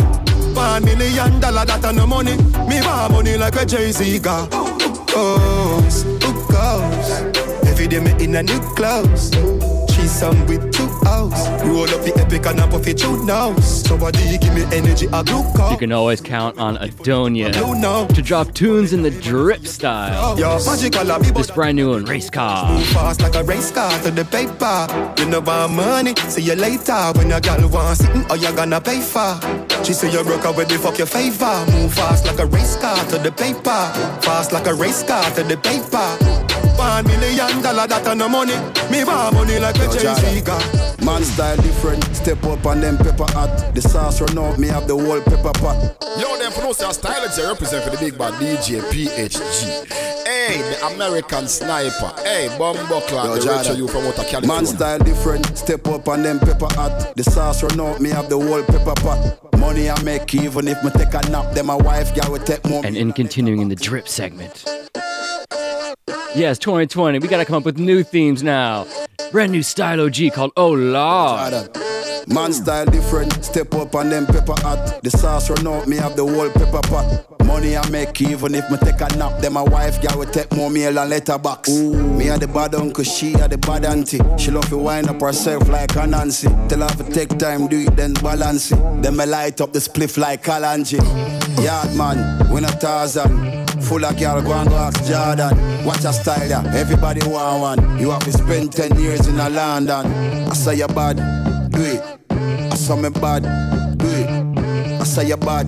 One 0.55 0.85
million 0.85 1.39
dollar 1.39 1.65
that 1.65 1.95
no 1.95 2.05
money. 2.07 2.35
Me 2.67 2.81
want 2.81 3.11
money 3.11 3.37
like 3.37 3.55
a 3.55 3.65
Jay 3.65 3.91
Z 3.91 4.19
got. 4.19 4.53
Who 4.53 5.81
goes? 6.51 7.11
Every 7.67 7.87
day 7.87 7.99
me 7.99 8.11
in 8.23 8.35
a 8.35 8.43
new 8.43 8.59
clothes. 8.75 9.31
She 10.03 10.09
some 10.09 10.45
with 10.47 10.73
two 10.73 10.89
house. 11.05 11.47
Roll 11.63 11.83
up 11.83 12.03
the 12.03 12.11
epic 12.17 12.45
and 12.45 12.59
I 12.59 12.67
puff 12.69 12.85
it 12.87 12.97
two 12.97 13.25
nose. 13.25 13.85
Somebody 13.87 14.37
give 14.37 14.53
me 14.53 14.63
energy, 14.75 15.05
a 15.05 15.23
glucose. 15.23 15.71
You 15.71 15.77
can 15.77 15.93
always 15.93 16.19
count 16.19 16.57
on 16.57 16.75
Adonia 16.75 17.53
to 18.13 18.21
drop 18.21 18.53
tunes 18.53 18.91
in 18.91 19.01
the 19.01 19.11
drip 19.11 19.65
style. 19.65 20.35
This 20.35 21.51
brand 21.51 21.77
new 21.77 21.91
one, 21.91 22.03
Race 22.03 22.29
Car. 22.29 22.73
Move 22.73 22.85
fast 22.87 23.21
like 23.21 23.35
a 23.35 23.45
race 23.45 23.71
car 23.71 23.97
to 24.01 24.11
the 24.11 24.25
paper. 24.25 24.87
You 25.21 25.29
know 25.29 25.39
want 25.39 25.71
money, 25.71 26.13
see 26.27 26.41
you 26.41 26.55
later. 26.55 27.13
When 27.15 27.29
your 27.29 27.39
girl 27.39 27.65
want 27.69 27.99
sitting, 27.99 28.29
or 28.29 28.35
you 28.35 28.53
gonna 28.53 28.81
pay 28.81 28.99
for? 28.99 29.39
She 29.85 29.93
say 29.93 30.11
you 30.11 30.21
broke 30.25 30.43
up 30.43 30.57
with 30.57 30.67
the 30.67 30.77
fuck 30.79 30.97
your 30.97 31.07
favor. 31.07 31.65
Move 31.71 31.93
fast 31.93 32.25
like 32.25 32.39
a 32.39 32.45
race 32.47 32.75
car 32.75 32.97
to 33.05 33.19
the 33.19 33.31
paper. 33.31 33.81
Fast 34.19 34.51
like 34.51 34.67
a 34.67 34.73
race 34.73 35.01
car 35.03 35.23
to 35.35 35.43
the 35.43 35.55
paper. 35.55 36.62
One 36.77 37.05
million 37.07 37.61
dollar 37.61 37.87
that 37.87 38.17
no 38.17 38.27
money. 38.29 38.55
Me 38.91 39.03
want 39.03 39.33
money 39.35 39.59
like 39.59 39.75
a 39.77 39.87
Jay 39.91 40.13
Z. 40.15 41.05
Man 41.05 41.23
style 41.23 41.57
different, 41.57 42.03
step 42.15 42.43
up 42.45 42.65
on 42.65 42.81
them 42.81 42.97
pepper 42.97 43.25
hot. 43.31 43.73
The 43.73 43.81
sauce 43.81 44.21
run 44.21 44.37
out, 44.37 44.57
me 44.57 44.67
have 44.67 44.87
the 44.87 44.95
whole 44.95 45.21
pepper 45.21 45.51
pot. 45.59 45.97
Yo, 46.19 46.37
them 46.37 46.51
for 46.51 46.61
no 46.61 46.71
style 46.71 47.23
is 47.23 47.37
represent 47.39 47.83
for 47.83 47.89
the 47.89 47.97
big 47.97 48.17
bad 48.17 48.33
DJ 48.33 48.81
PHG. 48.81 49.91
Hey, 50.25 50.61
the 50.61 50.87
American 50.87 51.47
sniper. 51.47 52.13
Hey, 52.23 52.53
bomb 52.57 52.77
buckler. 52.87 53.25
Yo, 53.25 53.35
the 53.35 53.41
Jada. 53.41 53.77
You 53.77 53.87
from 53.87 54.05
out 54.05 54.19
of 54.19 54.25
California. 54.27 54.47
Man 54.47 54.65
style 54.65 54.99
different, 54.99 55.57
step 55.57 55.85
up 55.87 56.07
on 56.07 56.23
them 56.23 56.39
pepper 56.39 56.67
hot. 56.73 57.13
The 57.15 57.23
sauce 57.23 57.63
run 57.63 57.79
out, 57.81 57.99
me 57.99 58.09
have 58.09 58.29
the 58.29 58.39
whole 58.39 58.63
pepper 58.63 58.95
pot. 59.01 59.39
Money 59.57 59.89
I 59.89 60.01
make 60.03 60.33
even 60.35 60.67
if 60.67 60.83
me 60.83 60.91
take 60.91 61.13
a 61.13 61.21
nap, 61.29 61.53
then 61.53 61.65
my 61.65 61.75
wife 61.75 62.13
girl 62.15 62.31
will 62.31 62.39
take 62.39 62.65
more. 62.65 62.85
And 62.85 62.95
in 62.95 63.11
continuing 63.13 63.61
in 63.61 63.69
the 63.69 63.75
drip 63.75 64.07
segment. 64.07 64.65
Yes, 66.35 66.57
2020, 66.57 67.19
we 67.19 67.27
gotta 67.27 67.45
come 67.45 67.57
up 67.57 67.65
with 67.65 67.77
new 67.77 68.01
themes 68.03 68.41
now. 68.41 68.87
Brand 69.31 69.51
new 69.51 69.61
style 69.61 70.01
OG 70.01 70.31
called 70.33 70.51
Oh 70.57 70.71
Lord. 70.71 71.69
Man 72.27 72.53
style 72.53 72.85
different, 72.85 73.45
step 73.45 73.73
up 73.75 73.93
on 73.93 74.09
them 74.09 74.25
pepper 74.25 74.53
hot. 74.53 75.01
The 75.03 75.11
sauce 75.11 75.51
run 75.51 75.67
out, 75.67 75.87
me 75.87 75.97
have 75.97 76.15
the 76.15 76.25
whole 76.25 76.49
pepper 76.49 76.81
pot. 76.87 77.45
Money 77.45 77.77
I 77.77 77.87
make 77.89 78.19
even 78.21 78.55
if 78.55 78.67
me 78.71 78.77
take 78.77 78.99
a 79.01 79.15
nap, 79.15 79.41
then 79.41 79.53
my 79.53 79.61
wife 79.61 80.01
girl 80.01 80.19
will 80.19 80.25
take 80.25 80.51
more 80.53 80.71
meal 80.71 80.97
and 80.97 81.09
letterbox. 81.09 81.69
Ooh, 81.69 81.93
me 81.93 82.29
a 82.29 82.37
the 82.39 82.47
bad 82.47 82.73
uncle, 82.73 83.03
she 83.03 83.33
a 83.33 83.47
the 83.47 83.59
bad 83.59 83.85
auntie. 83.85 84.19
She 84.37 84.49
love 84.49 84.67
to 84.69 84.77
wind 84.77 85.09
up 85.09 85.21
herself 85.21 85.69
like 85.69 85.95
a 85.97 86.07
Nancy. 86.07 86.47
Tell 86.67 86.79
her 86.79 86.87
to 86.95 87.11
take 87.11 87.37
time, 87.37 87.67
do 87.67 87.81
it, 87.81 87.95
then 87.95 88.13
balance 88.13 88.71
it. 88.71 89.03
Then 89.03 89.17
me 89.17 89.27
light 89.27 89.61
up 89.61 89.71
the 89.71 89.79
spliff 89.79 90.17
like 90.17 90.43
Kalonji. 90.43 90.97
Yard 91.63 91.95
man, 91.95 92.49
we 92.51 92.59
not 92.61 92.81
Tarzan. 92.81 93.62
Full 93.83 94.05
of 94.05 94.17
girl, 94.17 94.41
go 94.41 94.53
and 94.53 94.69
go 94.69 94.75
ask 94.75 95.03
Jordan. 95.05 95.85
Watch 95.85 96.03
your 96.03 96.13
style, 96.13 96.49
yeah. 96.49 96.63
Everybody 96.75 97.21
want 97.27 97.79
one. 97.79 97.99
You 97.99 98.11
have 98.11 98.23
to 98.23 98.31
spend 98.31 98.71
10 98.71 98.99
years 98.99 99.27
in 99.27 99.39
a 99.39 99.49
London. 99.49 100.05
I 100.49 100.53
say 100.53 100.75
you 100.75 100.87
bad, 100.87 101.17
do 101.71 101.81
it. 101.81 102.01
I 102.31 102.75
saw 102.75 102.95
me 102.95 103.09
bad, 103.09 103.43
do 103.97 104.07
it. 104.07 104.29
I 104.99 105.03
say 105.03 105.27
you 105.27 105.37
bad, 105.37 105.67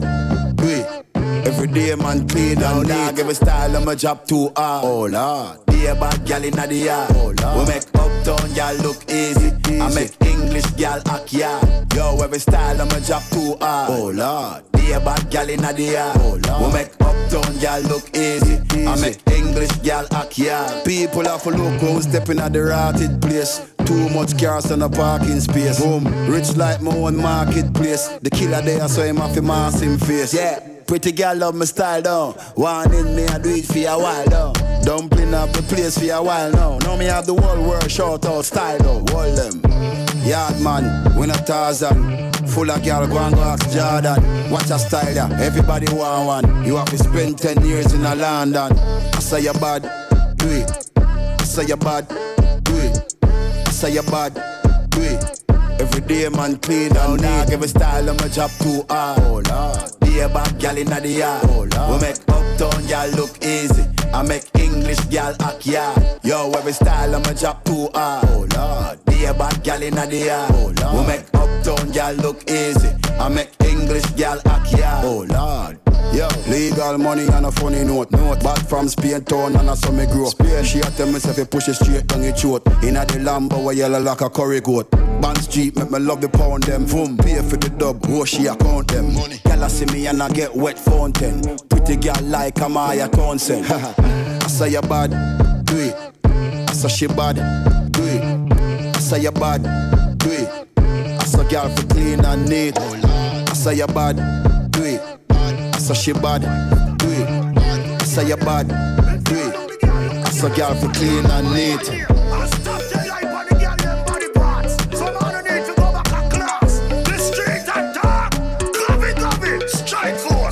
do 0.55 0.67
it. 0.67 1.05
Every 1.45 1.67
day 1.67 1.93
man 1.95 2.27
clean 2.27 2.63
and 2.63 2.87
dog, 2.87 3.19
every 3.19 3.35
style 3.35 3.75
of 3.75 3.85
my 3.85 3.95
job 3.95 4.25
too 4.25 4.51
hard. 4.55 4.85
Oh 4.85 5.05
lord, 5.05 5.65
be 5.67 5.85
a 5.85 5.93
bad 5.93 6.25
gal 6.25 6.43
inna 6.43 6.65
the 6.65 6.75
yard. 6.75 7.11
Oh 7.15 7.33
lord, 7.39 7.67
we 7.67 7.73
make 7.73 7.83
uptown 7.93 8.53
gal 8.53 8.75
look 8.77 9.03
easy. 9.11 9.51
I 9.79 9.93
make 9.93 10.15
English 10.55 10.71
gal 10.77 11.01
act 11.07 11.33
yard. 11.33 11.93
Yo, 11.93 12.17
every 12.21 12.39
style 12.39 12.77
my 12.77 12.99
job 13.01 13.21
too 13.29 13.57
hard. 13.59 13.89
Oh 13.91 14.09
lord, 14.09 14.71
be 14.71 14.93
a 14.93 14.99
bad 15.01 15.29
gal 15.29 15.49
inna 15.49 15.73
the 15.73 15.83
yard. 15.83 16.17
Oh 16.21 16.39
lord, 16.47 16.61
we 16.61 16.73
make 16.73 16.93
uptown 17.01 17.57
gal 17.59 17.81
look 17.81 18.15
easy. 18.15 18.61
I 18.87 18.95
make 19.01 19.19
English 19.27 19.71
gal 19.83 20.07
act 20.13 20.37
yard. 20.37 20.85
People 20.85 21.25
have 21.25 21.43
to 21.43 21.49
look 21.49 21.81
who 21.81 22.01
stepping 22.01 22.39
at 22.39 22.53
the 22.53 22.63
rotted 22.63 23.21
place. 23.21 23.69
Too 23.85 24.09
much 24.11 24.39
cars 24.39 24.71
and 24.71 24.83
a 24.83 24.89
parking 24.89 25.41
space. 25.41 25.81
Boom, 25.81 26.05
rich 26.31 26.55
like 26.55 26.81
my 26.81 26.95
own 26.95 27.17
marketplace. 27.17 28.07
The 28.21 28.29
killer 28.29 28.61
there, 28.61 28.87
so 28.87 29.03
him 29.03 29.17
have 29.17 29.33
to 29.33 29.41
mask 29.41 29.83
him 29.83 29.97
face. 29.97 30.33
Yeah. 30.33 30.59
Pretty 30.87 31.11
girl 31.11 31.35
love 31.35 31.55
my 31.55 31.65
style 31.65 32.01
down. 32.01 32.33
One 32.55 32.93
in 32.93 33.15
me, 33.15 33.25
I 33.25 33.39
do 33.39 33.49
it 33.49 33.65
for 33.65 33.79
a 33.79 33.97
while 33.97 34.25
down. 34.27 34.53
Dumpling 34.83 35.33
up 35.33 35.51
the 35.51 35.63
place 35.63 35.97
for 35.97 36.13
a 36.13 36.23
while 36.23 36.51
now. 36.51 36.77
Now 36.77 36.95
me 36.95 37.05
have 37.05 37.25
the 37.25 37.33
whole 37.33 37.61
world 37.67 37.91
shout 37.91 38.25
out 38.25 38.45
style 38.45 38.77
though. 38.77 39.03
Hold 39.09 39.35
them. 39.35 40.04
Yard 40.25 40.59
man, 40.61 41.15
we 41.15 41.27
not 41.27 41.45
Tarzan. 41.45 42.31
Full 42.47 42.71
of 42.71 42.83
girl, 42.83 43.07
go 43.07 43.17
and 43.19 43.35
go 43.35 43.41
ask 43.41 43.69
Jordan. 43.69 44.49
Watch 44.49 44.69
your 44.69 44.79
style, 44.79 45.13
yeah. 45.13 45.29
Everybody 45.39 45.85
want 45.93 46.45
one. 46.45 46.65
You 46.65 46.77
have 46.77 46.89
to 46.89 46.97
spend 46.97 47.37
10 47.37 47.65
years 47.65 47.93
in 47.93 48.03
a 48.05 48.15
London. 48.15 48.71
I 48.73 49.19
say 49.19 49.41
you 49.41 49.53
bad, 49.53 49.83
do 50.37 50.49
it. 50.49 50.91
I 50.97 51.43
say 51.43 51.65
you 51.65 51.77
bad, 51.77 52.07
do 52.63 52.75
it. 52.77 53.15
I 53.21 53.69
say 53.71 53.93
you 53.93 54.01
bad, 54.03 54.33
do 54.89 55.01
it. 55.01 55.41
Every 55.79 56.01
day 56.01 56.29
man 56.29 56.57
clean 56.57 56.95
and 56.97 57.21
neat. 57.21 57.53
Every 57.53 57.67
style 57.67 58.09
of 58.09 58.19
my 58.19 58.27
job 58.27 58.49
too 58.59 58.83
hard. 58.89 59.19
Oh 59.19 59.41
lord. 59.47 59.91
A 60.17 60.29
bad 60.29 60.57
gal 60.59 60.77
inna 60.77 61.01
the 61.01 61.09
yard. 61.09 61.43
Oh 61.49 61.67
lord. 61.75 62.01
We 62.01 62.07
make 62.07 62.17
uptown 62.29 62.87
gal 62.87 63.09
look 63.09 63.43
easy. 63.43 63.94
I 64.15 64.21
make 64.21 64.47
English 64.57 64.99
gal 65.09 65.35
act 65.41 65.65
yard. 65.65 66.01
Yo, 66.23 66.49
every 66.51 66.71
style 66.71 67.19
my 67.19 67.33
job 67.33 67.61
too 67.65 67.89
hard. 67.93 68.25
Oh 68.29 68.47
lord. 68.55 69.03
Be 69.03 69.25
a 69.25 69.33
bad 69.33 69.61
gal 69.61 69.83
inna 69.83 70.07
the 70.07 70.17
yard. 70.17 70.51
Oh 70.53 70.73
lord. 70.79 70.95
We 70.95 71.05
make 71.05 71.25
uptown 71.33 71.91
gal 71.91 72.13
look 72.13 72.49
easy. 72.49 72.91
I 73.19 73.27
make 73.27 73.51
English 73.65 74.05
gal 74.15 74.39
act 74.45 74.71
yard. 74.71 75.03
Oh 75.03 75.25
lord. 75.27 75.84
Yo, 76.13 76.27
legal 76.49 76.97
money 76.97 77.25
and 77.27 77.45
a 77.45 77.51
funny 77.51 77.83
note. 77.83 78.11
Note 78.11 78.43
back 78.43 78.59
from 78.67 78.87
Spain 78.87 79.23
town 79.23 79.55
and 79.55 79.69
I 79.69 79.75
saw 79.75 79.91
me 79.91 80.05
grow. 80.05 80.29
Spain, 80.29 80.63
she 80.63 80.79
a 80.79 80.83
tell 80.83 81.07
me 81.07 81.15
if 81.17 81.37
you 81.37 81.45
push 81.45 81.67
it 81.67 81.75
straight 81.75 82.07
down 82.07 82.23
your 82.23 82.33
throat. 82.33 82.67
Inna 82.83 83.05
the 83.05 83.19
Lambo 83.19 83.63
where 83.63 83.75
yellow 83.75 83.99
like 83.99 84.21
a 84.21 84.29
curry 84.29 84.61
goat. 84.61 84.91
Band 84.91 85.37
Street 85.39 85.75
make 85.77 85.91
me 85.91 85.99
love 85.99 86.21
the 86.21 86.29
pound 86.29 86.63
them. 86.63 86.85
Boom, 86.85 87.17
pay 87.17 87.41
for 87.41 87.57
the 87.57 87.69
dub, 87.69 88.05
oh 88.09 88.25
she 88.25 88.47
account 88.47 88.89
them. 88.89 89.13
Money. 89.13 89.37
Gyal 89.37 89.65
a 89.65 89.69
see 89.69 89.85
me 89.85 90.07
and 90.07 90.21
I 90.21 90.29
get 90.29 90.55
wet 90.55 90.77
fountain. 90.77 91.41
Pretty 91.69 91.85
pretty 91.85 91.95
girl 91.97 92.29
like 92.29 92.55
Amaya 92.55 93.11
Townsend. 93.11 93.65
I 93.67 94.47
say 94.47 94.69
you 94.69 94.81
bad, 94.81 95.11
do 95.65 95.77
it. 95.77 95.95
I 96.25 96.73
say 96.73 96.87
she 96.87 97.07
bad, 97.07 97.35
do 97.91 98.03
it. 98.03 98.95
I 98.95 98.99
say 98.99 99.21
you 99.21 99.31
bad, 99.31 99.63
do 100.17 100.31
it. 100.31 100.67
I 100.77 101.23
say 101.25 101.47
girl 101.49 101.69
for 101.69 101.87
clean 101.87 102.25
and 102.25 102.49
neat. 102.49 102.73
Oh, 102.77 103.45
I 103.47 103.53
say 103.53 103.75
you 103.75 103.87
bad. 103.87 104.44
Say 105.85 105.93
she 105.93 106.13
bad, 106.13 106.41
do 106.97 107.11
it. 107.11 107.29
I 107.59 108.03
say 108.05 108.27
you 108.27 108.37
bad, 108.37 108.69
do 109.23 109.35
it. 109.35 109.55
I 109.83 110.29
say 110.31 110.55
girl 110.55 110.73
for 110.73 110.91
clean 110.93 111.23
and 111.27 111.53
neat. 111.53 112.05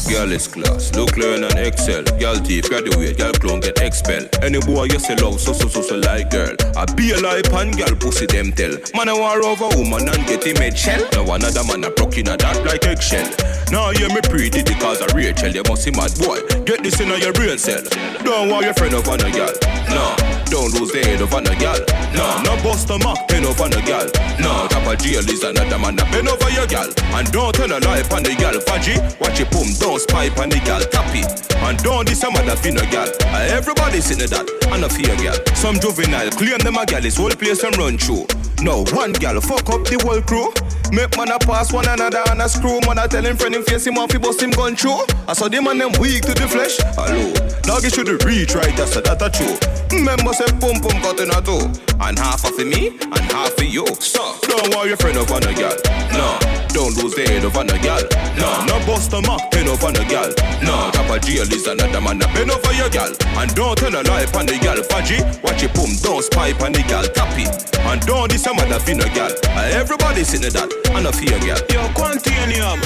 Girl 0.08 0.32
is 0.32 0.48
class, 0.48 0.94
look, 0.94 1.18
learn 1.18 1.44
and 1.44 1.58
excel. 1.58 2.04
Girl 2.20 2.36
thief, 2.36 2.70
graduate, 2.70 3.18
girl 3.18 3.34
clone 3.34 3.60
get 3.62 3.80
expel. 3.80 4.30
Any 4.44 4.60
boy 4.60 4.84
you 4.84 5.00
say 5.00 5.16
love, 5.16 5.42
so 5.42 5.52
so 5.52 5.68
so 5.68 5.82
so 5.82 5.96
like 5.96 6.30
girl. 6.30 6.56
I 6.78 6.86
be 6.94 7.10
a 7.12 7.20
life 7.20 7.52
and 7.54 7.75
girl 7.75 7.96
pussy 7.96 8.28
them 8.28 8.52
tell. 8.52 8.78
Man 8.94 9.10
I 9.10 9.13
war 9.13 9.44
over 9.44 9.75
woman 9.75 10.08
and 10.10 10.28
get 10.28 10.46
him 10.46 10.58
head 10.58 10.78
shell. 10.78 11.02
Now 11.13 11.34
another 11.34 11.63
man 11.63 11.84
a 11.86 11.90
broke 11.90 12.20
in 12.20 12.28
a 12.28 12.38
that 12.38 12.63
like 12.63 12.86
eggshell. 12.86 13.25
Now 13.72 13.91
you 13.91 14.08
me 14.10 14.22
pretty 14.22 14.63
because 14.63 15.01
of 15.01 15.13
Rachel, 15.13 15.50
you 15.50 15.63
must 15.67 15.84
see 15.84 15.91
mad 15.91 16.13
boy. 16.20 16.41
Get 16.65 16.84
this 16.84 17.00
in 17.00 17.10
your 17.10 17.34
real 17.34 17.58
cell. 17.58 17.84
Don't 18.24 18.50
want 18.50 18.65
your 18.65 18.74
friend 18.74 18.93
over 18.93 19.17
no 19.17 19.29
girl. 19.32 19.53
No, 19.89 20.15
don't 20.50 20.74
lose 20.74 20.91
the 20.91 21.01
head 21.03 21.22
over 21.22 21.41
no 21.41 21.53
girl. 21.58 21.79
No, 22.13 22.25
no 22.43 22.53
bust 22.63 22.89
a 22.89 22.98
mock 23.00 23.27
pen 23.27 23.46
over 23.46 23.67
no 23.70 23.82
girl. 23.86 24.05
No, 24.39 24.67
top 24.70 24.86
of 24.88 24.98
jail 25.00 25.25
is 25.25 25.43
another 25.43 25.79
man 25.79 26.00
a 26.00 26.05
pen 26.05 26.27
over 26.27 26.50
your 26.51 26.67
girl. 26.67 26.89
And 27.17 27.32
don't 27.32 27.53
tell 27.53 27.72
a 27.72 27.79
lie 27.82 28.05
on 28.13 28.24
the 28.24 28.36
girl. 28.38 28.58
Fudgy, 28.62 28.98
watch 29.20 29.39
it 29.39 29.50
boom, 29.51 29.74
don't 29.79 30.00
spy 30.00 30.29
on 30.41 30.50
the 30.50 30.60
gal, 30.65 30.82
tap 30.93 31.10
it. 31.13 31.27
And 31.63 31.77
don't 31.79 32.08
this 32.08 32.24
a 32.24 32.32
mother 32.32 32.55
fin 32.55 32.77
a 32.77 32.86
gal. 32.91 33.10
Everybody 33.50 34.01
sitting 34.01 34.29
that, 34.29 34.48
and 34.72 34.84
a 34.84 34.89
fear 34.89 35.15
gal. 35.17 35.38
Some 35.55 35.79
juvenile 35.79 36.32
claim 36.32 36.60
them 36.60 36.77
a 36.77 36.86
gal 36.86 37.05
is 37.05 37.17
whole 37.17 37.32
place 37.32 37.63
and 37.63 37.75
run 37.77 37.98
through. 37.98 38.27
No, 38.63 38.86
one 38.96 39.12
gal 39.12 39.41
fuck 39.41 39.70
up 39.70 39.84
the 39.84 40.00
whole 40.00 40.22
crew. 40.24 40.48
Make 40.96 41.17
man 41.17 41.36
a 41.36 41.39
pass 41.39 41.74
one 41.74 41.88
another 41.88 42.24
and 42.32 42.41
a 42.41 42.48
screw. 42.48 42.79
Man 42.88 42.98
a 42.98 43.08
tell 43.10 43.25
him 43.25 43.36
friend 43.36 43.55
him 43.55 43.63
face 43.63 43.86
him 43.86 43.98
off, 43.98 44.13
he 44.13 44.17
bust 44.17 44.41
him 44.41 44.51
gun 44.51 44.77
through. 44.77 45.03
I 45.27 45.34
saw 45.34 45.50
them 45.50 45.67
and 45.67 45.82
them 45.82 45.91
weak 46.00 46.24
to 46.24 46.34
the 46.34 46.48
flesh. 46.48 46.77
Hello, 46.96 47.34
dog 47.63 47.84
you 47.84 47.89
should 47.89 48.08
reach 48.24 48.55
right, 48.55 48.74
that's 48.77 48.96
a 48.96 49.01
that 49.01 49.22
a 49.22 49.27
true. 49.29 49.60
Remember 49.91 50.32
say 50.32 50.48
pum 50.63 50.79
pum 50.79 50.96
cut 51.03 51.20
in 51.20 51.29
a 51.36 51.41
two. 51.43 51.60
And 52.00 52.17
half 52.17 52.46
of 52.48 52.55
me, 52.55 52.96
and 53.03 53.25
half 53.36 53.58
of 53.58 53.67
you. 53.67 53.86
So, 54.00 54.36
don't 54.48 54.74
worry 54.74 54.89
your 54.89 54.98
friend 54.98 55.17
up 55.17 55.32
on 55.32 55.43
a 55.43 55.53
gal. 55.53 56.03
No, 56.13 56.38
don't 56.70 56.93
lose 56.98 57.15
the 57.15 57.25
head 57.27 57.43
of 57.43 57.58
on 57.58 57.70
a 57.70 57.77
gal. 57.79 58.01
No, 58.38 58.50
no 58.65 58.86
bust 58.86 59.13
a 59.13 59.22
mock 59.22 59.51
pen 59.51 59.67
up 59.67 59.84
on 59.84 59.96
a 59.96 60.05
gal. 60.05 60.29
No, 60.62 60.89
top 60.91 61.10
of 61.10 61.22
jail 61.22 61.48
is 61.50 61.67
another 61.67 62.01
man 62.01 62.22
a 62.22 62.27
pen 62.34 62.50
over 62.50 62.74
your 62.74 62.89
gal. 62.89 63.12
And 63.38 63.53
don't 63.55 63.77
tell 63.77 63.93
a 63.93 64.01
lie 64.03 64.25
on 64.38 64.46
the 64.46 64.58
gal. 64.62 64.77
Fudgy, 64.89 65.20
watch 65.43 65.63
it 65.63 65.74
pum, 65.74 65.91
don't 66.01 66.24
spy 66.24 66.51
on 66.63 66.72
the 66.74 66.84
gal. 66.88 67.03
Tap 67.03 67.34
it. 67.38 67.50
And 67.84 68.01
don't 68.05 68.32
this 68.32 68.46
a 68.46 68.53
mother 68.53 68.79
fin 68.79 69.01
a 69.01 69.10
gal. 69.13 69.32
Everybody 69.74 70.24
sitting 70.24 70.53
that, 70.53 70.70
and 70.93 71.08
a 71.08 71.12
fear 71.12 71.39
gal. 71.39 71.60
Yo, 71.70 71.82
Quantinium. 71.93 72.79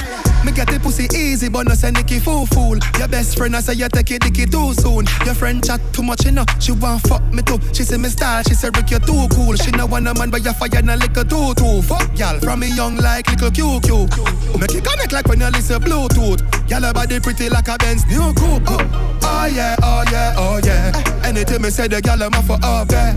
Me 0.44 0.52
get 0.52 0.68
the 0.68 0.78
pussy 0.78 1.08
easy, 1.16 1.48
but 1.48 1.66
no 1.66 1.74
say 1.74 1.90
Nicky 1.90 2.18
fool 2.20 2.46
fool. 2.46 2.78
Your 2.98 3.08
best 3.08 3.36
friend 3.36 3.56
I 3.56 3.60
say 3.60 3.74
you 3.74 3.88
take 3.88 4.12
it 4.12 4.22
dicky 4.22 4.46
too 4.46 4.72
soon. 4.74 5.04
Your 5.26 5.34
friend 5.34 5.64
chat 5.64 5.80
too 5.92 6.02
much, 6.02 6.24
you 6.24 6.30
know. 6.30 6.44
She 6.60 6.72
want 6.72 7.02
fuck 7.08 7.22
me 7.32 7.42
too. 7.42 7.58
She 7.74 7.82
say 7.82 7.96
me 7.96 8.08
style, 8.08 8.42
she 8.44 8.54
say 8.54 8.70
Rick 8.70 8.90
you 8.90 8.98
too 9.00 9.26
cool. 9.34 9.56
She 9.56 9.70
no 9.72 9.86
want 9.86 10.06
a 10.06 10.14
man, 10.14 10.30
but 10.30 10.44
you 10.44 10.52
fire 10.52 10.82
na 10.82 10.94
liquor 10.94 11.24
too 11.24 11.54
too. 11.54 11.82
Fuck 11.82 12.16
y'all 12.16 12.38
from 12.38 12.60
me 12.60 12.68
young 12.74 12.96
like 13.18 13.42
little 13.42 13.50
QQ. 13.50 14.60
Make 14.60 14.74
it 14.74 14.84
connect 14.84 15.12
like 15.12 15.26
when 15.26 15.40
you 15.40 15.50
listen 15.50 15.80
Bluetooth. 15.82 16.40
Y'all 16.70 16.92
body 16.92 17.18
pretty 17.18 17.48
like 17.48 17.66
a 17.66 17.76
Benz 17.78 18.06
new 18.06 18.32
coupe. 18.34 18.62
Oh, 18.66 19.18
oh 19.22 19.46
yeah, 19.46 19.74
oh 19.82 20.04
yeah, 20.12 20.34
oh 20.36 20.60
yeah. 20.64 20.92
Anything 21.24 21.62
me 21.62 21.70
say 21.70 21.88
the 21.88 22.00
gal 22.00 22.22
I'm 22.22 22.32
for 22.44 22.58
up 22.62 22.88
there. 22.88 23.14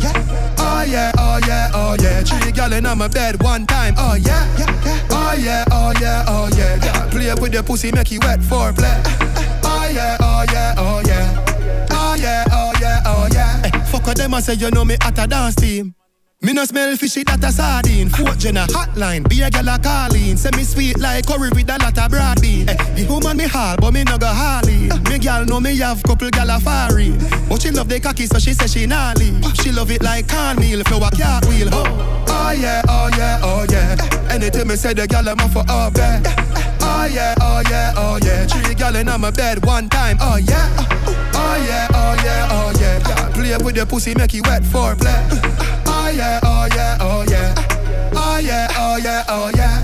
Oh 0.58 0.84
yeah, 0.88 1.12
oh 1.18 1.40
yeah, 1.46 1.72
oh 1.74 1.96
yeah. 2.02 2.24
Three 2.24 2.52
gal 2.52 2.74
in 2.74 2.84
my 2.84 3.08
bed 3.08 3.42
one 3.44 3.68
time. 3.68 3.94
Oh 3.98 4.16
yeah, 4.16 4.48
oh 5.12 5.36
yeah, 5.38 5.66
oh 5.72 5.94
yeah, 6.02 6.26
oh 6.28 6.50
yeah. 6.58 6.84
yeah. 6.84 7.10
Play 7.12 7.34
with 7.36 7.54
your 7.54 7.64
pussy, 7.64 7.92
make 7.92 8.12
you 8.12 8.20
wet 8.22 8.42
for 8.42 8.74
play. 8.74 9.02
Oh 9.64 9.90
yeah, 9.94 10.18
oh 10.20 10.46
yeah, 10.52 10.76
oh 10.78 11.02
yeah. 11.06 11.46
Oh 11.92 12.16
yeah, 12.16 12.46
oh 12.52 12.74
yeah, 12.82 13.02
oh 13.06 13.28
yeah. 13.32 13.62
Fuck 13.86 14.16
them, 14.16 14.34
I 14.34 14.40
say 14.40 14.56
you 14.56 14.72
know 14.72 14.84
me 14.84 14.96
at 15.02 15.20
a 15.20 15.28
dance 15.28 15.56
team. 15.56 15.94
Me 16.44 16.54
no 16.54 16.66
smell 16.66 16.98
fishy 16.98 17.24
that 17.24 17.44
a 17.44 17.52
sardine. 17.52 18.10
Fourth 18.10 18.40
gen 18.40 18.58
a 18.58 18.66
hotline, 18.66 19.30
be 19.30 19.42
a 19.44 19.50
gal 19.52 19.68
a 19.70 19.78
calling. 19.78 20.36
Say 20.36 20.50
me 20.58 20.64
sweet 20.64 20.98
like 21.00 21.28
curry 21.28 21.50
with 21.54 21.70
a 21.70 21.78
lot 21.78 21.96
of 21.96 22.10
broad 22.10 22.42
bean. 22.42 22.68
Eh, 22.68 22.74
the 22.96 23.06
woman 23.08 23.38
me 23.38 23.46
hard, 23.46 23.80
but 23.80 23.94
me 23.94 24.04
no 24.04 24.18
go 24.18 24.26
harley. 24.26 24.90
Me 25.08 25.20
gal 25.20 25.46
know 25.46 25.60
me 25.60 25.78
have 25.78 26.02
couple 26.02 26.32
gal 26.32 26.50
a 26.50 26.58
fari. 26.58 27.14
But 27.48 27.62
she 27.62 27.70
love 27.70 27.90
the 27.90 28.00
cocky, 28.00 28.26
so 28.26 28.40
she 28.40 28.54
say 28.54 28.66
she 28.66 28.88
gnarly. 28.88 29.40
She 29.62 29.72
love 29.72 29.92
it 29.92 30.02
like 30.02 30.28
cornmeal, 30.28 30.82
flour 30.86 31.12
cartwheel. 31.12 31.70
Oh, 31.72 32.26
oh 32.30 32.52
yeah, 32.58 32.82
oh 32.90 33.10
yeah, 33.16 33.40
oh 33.44 33.66
yeah. 33.70 34.34
Anything 34.34 34.68
me 34.68 34.76
say 34.78 34.94
the 34.96 35.06
gal 35.06 35.30
I'm 35.30 35.38
for 35.50 35.64
up 35.70 35.94
there. 35.94 36.24
Oh 36.82 37.06
yeah, 37.06 37.36
oh 37.40 37.62
yeah, 37.70 37.94
oh 37.96 38.18
yeah. 38.24 38.48
Three 38.48 38.74
gal 38.74 38.96
in 38.96 39.06
my 39.06 39.30
bed 39.30 39.64
one 39.64 39.90
time. 39.90 40.18
Oh 40.20 40.38
yeah, 40.38 40.68
oh 41.38 41.64
yeah, 41.68 41.88
oh 41.94 42.16
yeah, 42.26 42.48
oh 42.50 42.74
yeah. 42.82 43.30
Play 43.30 43.56
with 43.64 43.76
your 43.76 43.86
pussy, 43.86 44.16
make 44.16 44.34
you 44.34 44.42
wet 44.48 44.66
for 44.66 44.96
play. 44.96 45.91
Oh 46.12 46.14
yeah, 46.14 46.40
oh 46.44 46.68
yeah, 46.76 46.98
oh 47.00 47.24
yeah. 47.30 47.56
Oh 48.14 48.38
yeah, 48.38 48.68
oh 48.76 48.98
yeah, 48.98 49.24
oh 49.30 49.50
yeah. 49.56 49.80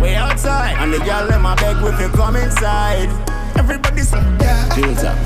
Way 0.00 0.14
outside, 0.14 0.76
and 0.78 0.90
the 0.90 0.98
girl 1.00 1.26
let 1.26 1.42
my 1.42 1.54
beg 1.56 1.82
with 1.82 2.00
you 2.00 2.08
come 2.08 2.36
inside. 2.36 3.10
Everybody's 3.58 4.10
yeah. 4.10 4.74
Build 4.74 5.04
up. 5.04 5.18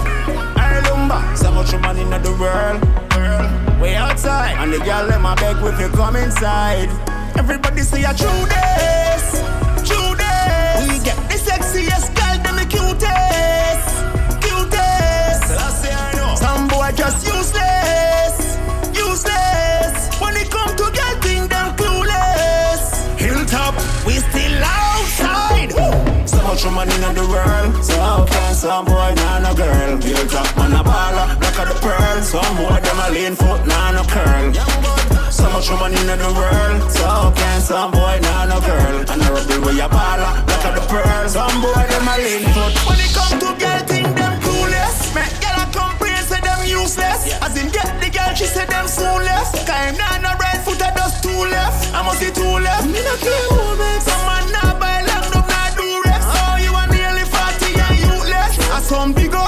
I 0.58 0.80
lumber, 0.90 1.22
so 1.36 1.52
much 1.52 1.72
money 1.80 2.00
in 2.02 2.10
the 2.10 2.32
world. 2.34 2.82
Way 3.80 3.94
outside, 3.94 4.56
and 4.58 4.72
the 4.72 4.78
girl 4.80 5.06
let 5.06 5.20
my 5.20 5.36
beg 5.36 5.62
with 5.62 5.78
you 5.78 5.88
come 5.90 6.16
inside. 6.16 6.90
Everybody 7.38 7.82
say 7.82 8.02
a 8.02 8.12
true 8.12 8.44
this, 8.50 9.40
true 9.86 10.16
this. 10.18 10.88
We 10.90 10.98
get 10.98 11.16
the 11.30 11.38
sexiest 11.38 12.12
girl, 12.16 12.42
them 12.42 12.55
just 16.96 17.26
useless, 17.26 18.56
useless. 18.96 19.94
When 20.18 20.34
it 20.36 20.50
come 20.50 20.72
to 20.80 20.86
girl, 20.96 21.14
think 21.20 21.50
them 21.52 21.76
clueless. 21.76 22.82
Hilltop, 23.20 23.74
we 24.06 24.14
still 24.14 24.64
outside. 24.64 25.72
So 26.26 26.42
much 26.42 26.64
money 26.64 26.94
in 26.94 27.14
the 27.14 27.26
world, 27.28 27.84
so 27.84 28.24
can 28.28 28.54
some 28.54 28.86
boy 28.86 29.12
nah 29.16 29.40
no 29.40 29.54
girl? 29.54 30.00
Hilltop 30.00 30.56
man 30.56 30.72
a 30.72 30.82
baller, 30.82 31.38
black 31.38 31.58
of 31.60 31.68
the 31.68 31.76
pearl. 31.84 32.22
Some 32.22 32.56
boy 32.56 32.80
them 32.80 32.98
a 33.04 33.10
lean 33.12 33.34
foot, 33.36 33.66
nah 33.66 33.92
no 33.92 34.02
curl. 34.04 34.54
So 35.30 35.44
much 35.52 35.68
money 35.70 36.00
in 36.00 36.18
the 36.18 36.32
world, 36.32 36.90
so 36.90 37.32
can 37.36 37.60
some 37.60 37.90
boy 37.90 38.18
nah 38.22 38.46
no 38.46 38.60
girl? 38.60 38.96
And 39.10 39.22
I 39.22 39.28
rub 39.30 39.50
it 39.50 39.60
with 39.60 39.76
your 39.76 39.90
baller, 39.90 40.32
black 40.46 40.64
of 40.64 40.74
the 40.80 40.84
pearl. 40.88 41.28
Some 41.28 41.60
boy 41.60 41.84
them 41.92 42.08
a 42.08 42.16
lean 42.24 42.44
foot. 42.56 42.72
When 42.88 42.98
it 43.04 43.12
come 43.12 43.38
to 43.40 43.52
girl, 43.60 43.80
think 43.84 44.05
useless. 46.82 47.20
As 47.40 47.56
in 47.56 47.68
get 47.70 47.88
the 48.00 48.08
girl, 48.10 48.32
she 48.34 48.46
say 48.46 48.66
them 48.66 48.86
soonless. 48.88 49.50
Cause 49.66 49.80
him 49.84 49.96
nah 49.96 50.18
no 50.24 50.32
right 50.42 50.60
foot, 50.64 50.80
I 50.82 50.90
just 50.94 51.22
two 51.22 51.42
left. 51.52 51.94
I 51.94 52.02
must 52.04 52.20
see 52.20 52.30
two 52.30 52.56
left. 52.66 52.86
Me 52.92 53.00
no 53.08 53.14
care 53.24 53.48
who 53.52 53.64
makes. 53.80 54.04
Some 54.04 54.24
man 54.28 54.44
nah 54.52 54.78
buy 54.80 55.00
long, 55.08 55.26
no 55.32 55.40
nah 55.40 55.68
do 55.78 55.86
rex. 56.04 56.22
Oh, 56.24 56.30
uh-huh. 56.30 56.64
you 56.64 56.72
are 56.80 56.88
nearly 56.92 57.24
40 57.24 57.80
and 57.86 57.96
youthtless. 58.04 58.52
And 58.74 58.84
some 58.84 59.12
big 59.12 59.34
old 59.34 59.45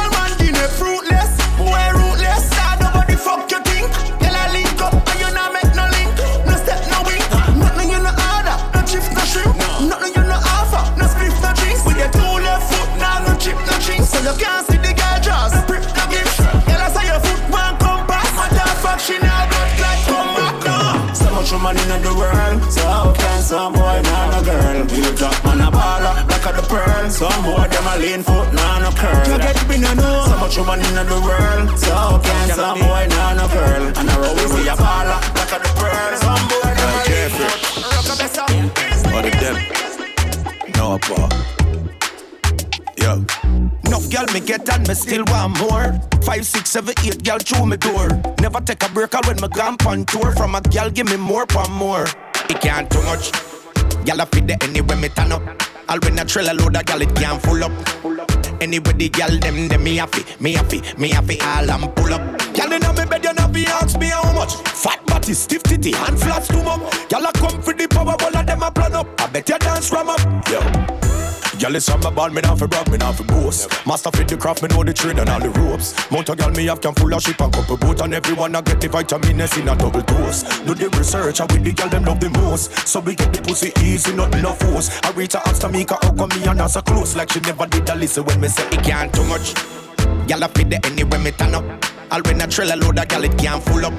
boy 28.08 28.22
them 28.22 28.22
a 28.22 28.22
lean 28.22 28.22
foot, 28.22 28.52
nah 28.54 28.78
no 28.78 28.90
curl. 28.90 29.26
You 29.26 29.38
get 29.38 29.68
me 29.68 29.78
no 29.78 29.94
know. 29.94 30.24
So 30.26 30.36
much 30.38 30.58
money 30.66 30.88
in 30.88 30.94
the 30.94 31.20
world. 31.20 31.78
So 31.78 32.20
can 32.22 32.48
some 32.50 32.78
boy 32.78 33.06
nah 33.10 33.34
no 33.34 33.48
girl? 33.48 33.86
And 33.86 34.10
I 34.10 34.16
roll 34.20 34.34
with 34.34 34.66
a 34.66 34.76
baller, 34.76 35.20
black 35.34 35.52
of 35.52 35.62
the 35.62 35.68
pearl. 35.76 36.16
Some 36.16 36.48
boy 36.48 36.74
them 36.78 36.90
a 36.94 37.02
lean 37.08 37.30
foot. 37.36 37.58
Or 39.14 39.22
the 39.22 39.30
them. 39.40 39.56
No, 40.76 40.98
boy. 41.08 41.28
Yo. 42.96 43.24
Enough 43.86 44.10
girl 44.10 44.26
me 44.32 44.40
get 44.40 44.68
and 44.68 44.86
me 44.86 44.94
still 44.94 45.24
want 45.28 45.58
more. 45.58 45.98
Five, 46.22 46.46
six, 46.46 46.70
seven, 46.70 46.94
eight 47.04 47.22
girl 47.24 47.38
through 47.38 47.66
me 47.66 47.76
door. 47.76 48.08
Never 48.40 48.60
take 48.60 48.82
a 48.84 48.88
break 48.90 49.14
out 49.14 49.26
when 49.26 49.40
me 49.40 49.48
gone 49.48 49.76
on 49.86 50.04
tour. 50.04 50.32
From 50.32 50.54
a 50.54 50.60
girl 50.60 50.90
give 50.90 51.06
me 51.06 51.16
more, 51.16 51.46
for 51.48 51.68
more. 51.70 52.06
It 52.48 52.60
can't 52.60 52.90
too 52.90 53.02
much. 53.02 53.32
Girl 54.04 54.20
I 54.20 54.24
fit 54.26 54.46
the 54.46 54.56
anywhere 54.62 54.96
me 54.96 55.08
turn 55.08 55.32
up. 55.32 55.77
All 55.88 55.98
when 56.00 56.18
I 56.18 56.24
trail 56.24 56.50
a 56.50 56.52
load 56.52 56.76
of 56.76 56.84
gal, 56.84 57.00
it 57.00 57.14
can't 57.14 57.40
full 57.42 57.64
up. 57.64 57.72
Anyway, 58.60 58.92
the 58.92 59.08
gal 59.08 59.30
them, 59.38 59.68
them 59.68 59.82
me 59.82 59.96
happy, 59.96 60.22
me 60.38 60.52
happy, 60.52 60.82
me 60.98 61.08
happy, 61.08 61.40
all 61.40 61.70
I'm 61.70 61.90
pull 61.92 62.12
up. 62.12 62.20
Gal 62.52 62.72
in 62.72 62.82
me 62.82 63.04
bed, 63.06 63.24
you 63.24 63.32
know 63.32 63.48
be 63.48 63.64
ask 63.66 63.98
me 63.98 64.08
how 64.08 64.32
much. 64.34 64.54
Fat 64.56 65.04
body, 65.06 65.32
stiff 65.32 65.62
titty, 65.62 65.92
hand 65.92 66.20
flat 66.20 66.44
stomach. 66.44 66.92
Gal 67.08 67.24
a 67.24 67.32
come 67.32 67.62
for 67.62 67.72
the 67.72 67.88
power, 67.88 68.16
all 68.20 68.36
of 68.36 68.46
them 68.46 68.62
a 68.62 68.70
plan 68.70 68.94
up. 68.94 69.08
I 69.18 69.28
bet 69.28 69.48
you 69.48 69.58
dance 69.58 69.90
ram 69.90 70.10
up, 70.10 70.20
yo. 70.50 71.07
Girl, 71.58 71.74
it's 71.74 71.88
from 71.88 72.00
my 72.02 72.10
band, 72.10 72.34
me 72.34 72.40
not 72.40 72.56
for 72.56 72.68
brag, 72.68 72.88
me 72.88 72.98
not 72.98 73.16
for 73.16 73.24
boast. 73.24 73.68
Master 73.84 74.12
fit 74.12 74.28
the 74.28 74.36
craft, 74.36 74.62
me 74.62 74.68
know 74.68 74.84
the 74.84 74.92
trade 74.92 75.18
and 75.18 75.28
all 75.28 75.40
the 75.40 75.50
ropes. 75.50 75.92
Mountain 76.08 76.36
girl, 76.36 76.50
me 76.50 76.66
have 76.66 76.80
can 76.80 76.94
full 76.94 77.12
of 77.12 77.20
ship 77.20 77.40
and 77.40 77.52
couple 77.52 77.76
boat, 77.76 78.00
and 78.00 78.14
everyone 78.14 78.54
I 78.54 78.60
get 78.60 78.80
the 78.80 78.88
vitamins 78.88 79.56
in 79.56 79.68
a 79.68 79.74
double 79.74 80.02
dose. 80.02 80.44
Do 80.60 80.74
the 80.74 80.88
research, 80.96 81.40
I 81.40 81.46
with 81.46 81.64
the 81.64 81.72
girl 81.72 81.88
them 81.88 82.04
love 82.04 82.20
the 82.20 82.30
most. 82.30 82.86
So 82.86 83.00
we 83.00 83.16
get 83.16 83.32
the 83.32 83.42
pussy 83.42 83.72
easy, 83.82 84.14
nothing 84.14 84.42
no 84.42 84.52
force. 84.52 85.00
I 85.02 85.10
reach 85.10 85.32
her 85.32 85.42
ask 85.46 85.68
me, 85.68 85.84
how 85.88 85.98
come 85.98 86.28
me 86.28 86.46
and 86.46 86.60
her 86.60 86.68
so 86.68 86.80
close, 86.80 87.16
like 87.16 87.32
she 87.32 87.40
never 87.40 87.66
did 87.66 87.88
a 87.88 87.94
listen 87.96 88.24
when 88.24 88.40
me 88.40 88.46
say 88.46 88.66
it 88.68 88.84
can't 88.84 89.12
too 89.12 89.24
much. 89.24 89.87
Girl, 90.28 90.44
I 90.44 90.48
fit 90.48 90.70
the 90.70 90.80
anywhere 90.86 91.20
me 91.20 91.30
turn 91.32 91.54
up. 91.54 91.64
All 92.10 92.22
when 92.22 92.40
I 92.40 92.46
trail 92.46 92.72
a 92.72 92.76
load 92.76 92.98
of 92.98 93.08
gal, 93.08 93.24
it 93.24 93.36
can't 93.36 93.62
full 93.62 93.84
up. 93.84 93.92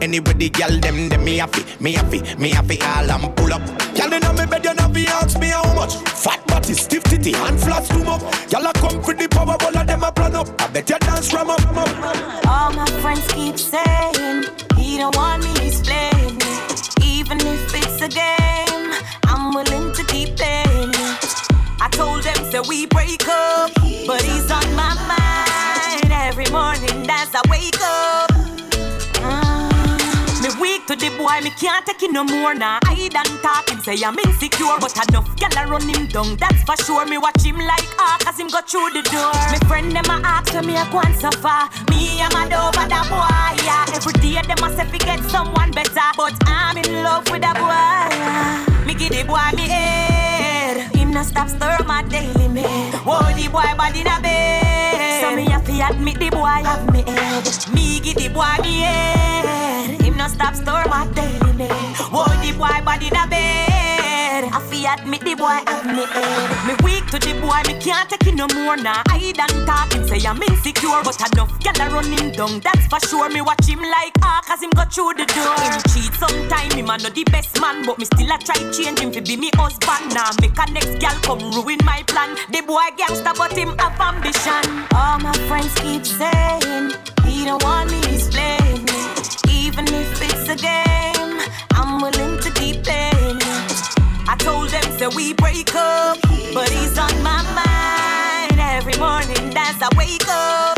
Anyway, 0.00 0.32
the 0.34 0.48
gal 0.50 0.70
them, 0.80 1.08
them 1.08 1.24
me 1.24 1.38
happy, 1.38 1.64
me 1.80 1.92
happy, 1.92 2.20
me 2.36 2.50
happy, 2.50 2.80
all 2.82 3.10
I'm 3.10 3.32
pull 3.34 3.52
up. 3.52 3.62
Gal 3.94 4.12
in 4.12 4.22
me 4.36 4.46
bed, 4.46 4.64
you 4.64 4.74
know 4.74 4.88
be 4.88 5.06
ask 5.06 5.38
me 5.38 5.48
how 5.48 5.74
much. 5.74 5.94
Fat 5.96 6.46
body, 6.46 6.74
stiff 6.74 7.02
titty, 7.04 7.32
hand 7.32 7.58
flat 7.58 7.84
stoom 7.84 8.08
up. 8.08 8.20
Gal 8.48 8.66
a 8.66 8.72
come 8.74 9.02
for 9.02 9.14
the 9.14 9.28
power, 9.28 9.56
all 9.60 9.76
of 9.76 9.86
them 9.86 10.04
a 10.04 10.12
plan 10.12 10.36
up. 10.36 10.48
I 10.60 10.68
bet 10.68 10.88
you 10.88 10.98
dance 10.98 11.30
from 11.30 11.50
up. 11.50 11.60
All 12.46 12.72
my 12.72 12.86
friends 13.02 13.26
keep 13.32 13.58
saying 13.58 14.44
he 14.76 14.98
don't 14.98 15.16
want 15.16 15.42
me, 15.42 15.50
he's 15.60 15.80
playing 15.80 16.36
me. 16.36 16.52
Even 17.02 17.38
if 17.40 17.74
it's 17.74 18.02
a 18.02 18.08
game, 18.08 18.92
I'm 19.24 19.52
willing 19.54 19.92
to. 19.94 20.05
I 21.80 21.88
told 21.90 22.22
them 22.22 22.44
say 22.50 22.60
we 22.68 22.86
break 22.86 23.28
up, 23.28 23.70
but 24.06 24.22
he's 24.22 24.50
on 24.50 24.64
my 24.74 24.94
mind 25.06 26.10
every 26.10 26.48
morning 26.50 27.06
as 27.10 27.28
I 27.34 27.42
wake 27.50 27.80
up. 27.80 28.30
Mm. 29.20 30.42
Me 30.42 30.48
weak 30.60 30.86
to 30.86 30.96
the 30.96 31.10
boy, 31.18 31.40
me 31.44 31.50
can't 31.50 31.84
take 31.84 32.02
it 32.02 32.12
no 32.12 32.24
more 32.24 32.54
now. 32.54 32.78
I 32.84 33.08
done 33.08 33.28
talk 33.42 33.68
him 33.68 33.80
say 33.80 34.02
I'm 34.02 34.18
insecure, 34.18 34.76
but 34.80 34.96
enough 35.08 35.28
gyal 35.36 35.52
a 35.52 35.68
run 35.68 35.88
him 35.88 36.06
down. 36.06 36.36
That's 36.36 36.62
for 36.64 36.76
sure. 36.84 37.04
Me 37.04 37.18
watch 37.18 37.42
him 37.44 37.58
like 37.58 37.88
ah, 37.98 38.16
cause 38.24 38.40
him 38.40 38.48
go 38.48 38.60
through 38.62 38.96
the 38.96 39.02
door. 39.12 39.36
Me 39.52 39.58
friend 39.68 39.92
them 39.92 40.08
a 40.08 40.20
ask 40.24 40.52
so 40.52 40.62
me 40.62 40.76
a 40.76 40.84
go 40.90 41.00
and 41.00 41.14
suffer. 41.14 41.68
Me 41.90 42.22
I'm 42.22 42.32
mad 42.32 42.52
over 42.56 42.88
that 42.88 43.04
boy. 43.12 43.64
Yeah. 43.64 43.96
Every 43.96 44.12
day 44.24 44.40
them 44.40 44.64
a 44.64 44.68
say 44.72 44.98
get 44.98 45.20
someone 45.28 45.72
better, 45.72 46.08
but 46.16 46.32
I'm 46.46 46.78
in 46.78 47.02
love 47.02 47.28
with 47.30 47.42
that 47.42 47.56
boy. 47.60 48.16
Yeah. 48.16 48.86
Me 48.86 48.94
give 48.94 49.12
the 49.12 49.24
boy 49.24 49.52
me 49.56 49.68
head. 49.68 50.15
No 51.16 51.22
stop 51.22 51.48
stir 51.48 51.78
my 51.86 52.02
daily 52.02 52.46
man. 52.48 52.92
Whoa, 52.92 53.32
the 53.32 53.48
boy 53.48 53.72
body 53.78 54.02
in 54.02 54.06
a 54.06 54.20
bed. 54.20 55.22
So 55.22 55.34
me 55.34 55.46
have 55.46 55.64
to 55.64 55.72
admit 55.72 56.18
the 56.18 56.28
boy 56.28 56.44
have 56.44 56.92
me 56.92 57.04
head. 57.10 57.42
Me 57.72 58.00
give 58.00 58.16
the 58.16 58.28
boy 58.28 58.44
me 58.60 58.80
head. 58.80 60.02
Him 60.02 60.18
no 60.18 60.28
stop 60.28 60.54
stir 60.54 60.84
my 60.90 61.08
daily 61.14 61.54
man. 61.54 61.94
Whoa, 62.12 62.26
the 62.44 62.52
boy 62.52 62.84
body 62.84 63.06
in 63.06 63.16
a 63.16 63.26
bed. 64.40 64.50
I 64.52 64.60
fi 64.68 64.86
admit 64.86 65.20
the 65.20 65.34
boy 65.34 65.58
have 65.66 65.86
me 65.86 66.04
head. 66.04 66.48
Me 66.66 66.74
weak 66.84 67.04
to 67.12 67.18
the 67.18 67.34
boy, 67.40 67.60
me 67.66 67.78
can't 67.80 68.08
take 68.08 68.26
it 68.26 68.34
no 68.34 68.46
more 68.54 68.76
now. 68.76 69.02
I 69.08 69.32
done 69.32 69.66
talk 69.66 69.92
him 69.92 70.06
say 70.06 70.20
I'm 70.26 70.42
insecure, 70.42 71.00
but 71.04 71.16
enough 71.20 71.52
gyal 71.60 71.80
a 71.80 71.86
run 71.92 72.32
down. 72.32 72.60
That's 72.60 72.86
for 72.86 73.00
sure. 73.08 73.28
Me 73.28 73.40
watch 73.40 73.66
him 73.66 73.80
like 73.80 74.14
ah, 74.22 74.40
cause 74.46 74.62
him 74.62 74.70
go 74.70 74.84
through 74.84 75.14
the 75.20 75.26
door. 75.36 75.56
Him 75.64 75.80
cheat 75.90 76.12
sometime, 76.14 76.72
him 76.72 76.90
a 76.90 76.98
no 76.98 77.08
the 77.10 77.24
best 77.24 77.60
man, 77.60 77.84
but 77.84 77.98
me 77.98 78.04
still 78.04 78.32
a 78.32 78.38
try 78.38 78.60
change 78.72 78.98
him 79.00 79.12
fi 79.12 79.20
be 79.20 79.36
me 79.36 79.50
husband. 79.54 80.14
Now 80.14 80.30
make 80.40 80.58
a 80.58 80.64
next 80.72 80.98
gal 80.98 81.16
come 81.22 81.42
ruin 81.52 81.78
my 81.84 82.02
plan. 82.06 82.36
The 82.50 82.60
boy 82.62 82.88
gangster, 82.96 83.32
but 83.36 83.52
him 83.52 83.76
have 83.78 84.00
ambition. 84.00 84.64
All 84.94 85.18
my 85.18 85.34
friends 85.48 85.74
keep 85.80 86.04
saying 86.04 86.92
he 87.24 87.44
don't 87.44 87.62
want 87.62 87.90
me, 87.90 88.00
he's 88.08 88.28
playing 88.28 88.84
me. 88.84 89.00
Even 89.48 89.86
if 89.88 90.20
it's 90.22 90.48
a 90.48 90.56
game, 90.56 91.40
I'm 91.72 92.00
willing 92.00 92.38
to 92.40 92.45
say 94.98 95.08
we 95.08 95.34
break 95.34 95.74
up, 95.74 96.18
but 96.54 96.68
he's 96.70 96.98
on 96.98 97.22
my 97.22 97.42
mind 97.54 98.60
every 98.60 98.96
morning 98.98 99.52
as 99.56 99.76
I 99.80 99.88
wake 99.96 100.26
up. 100.28 100.76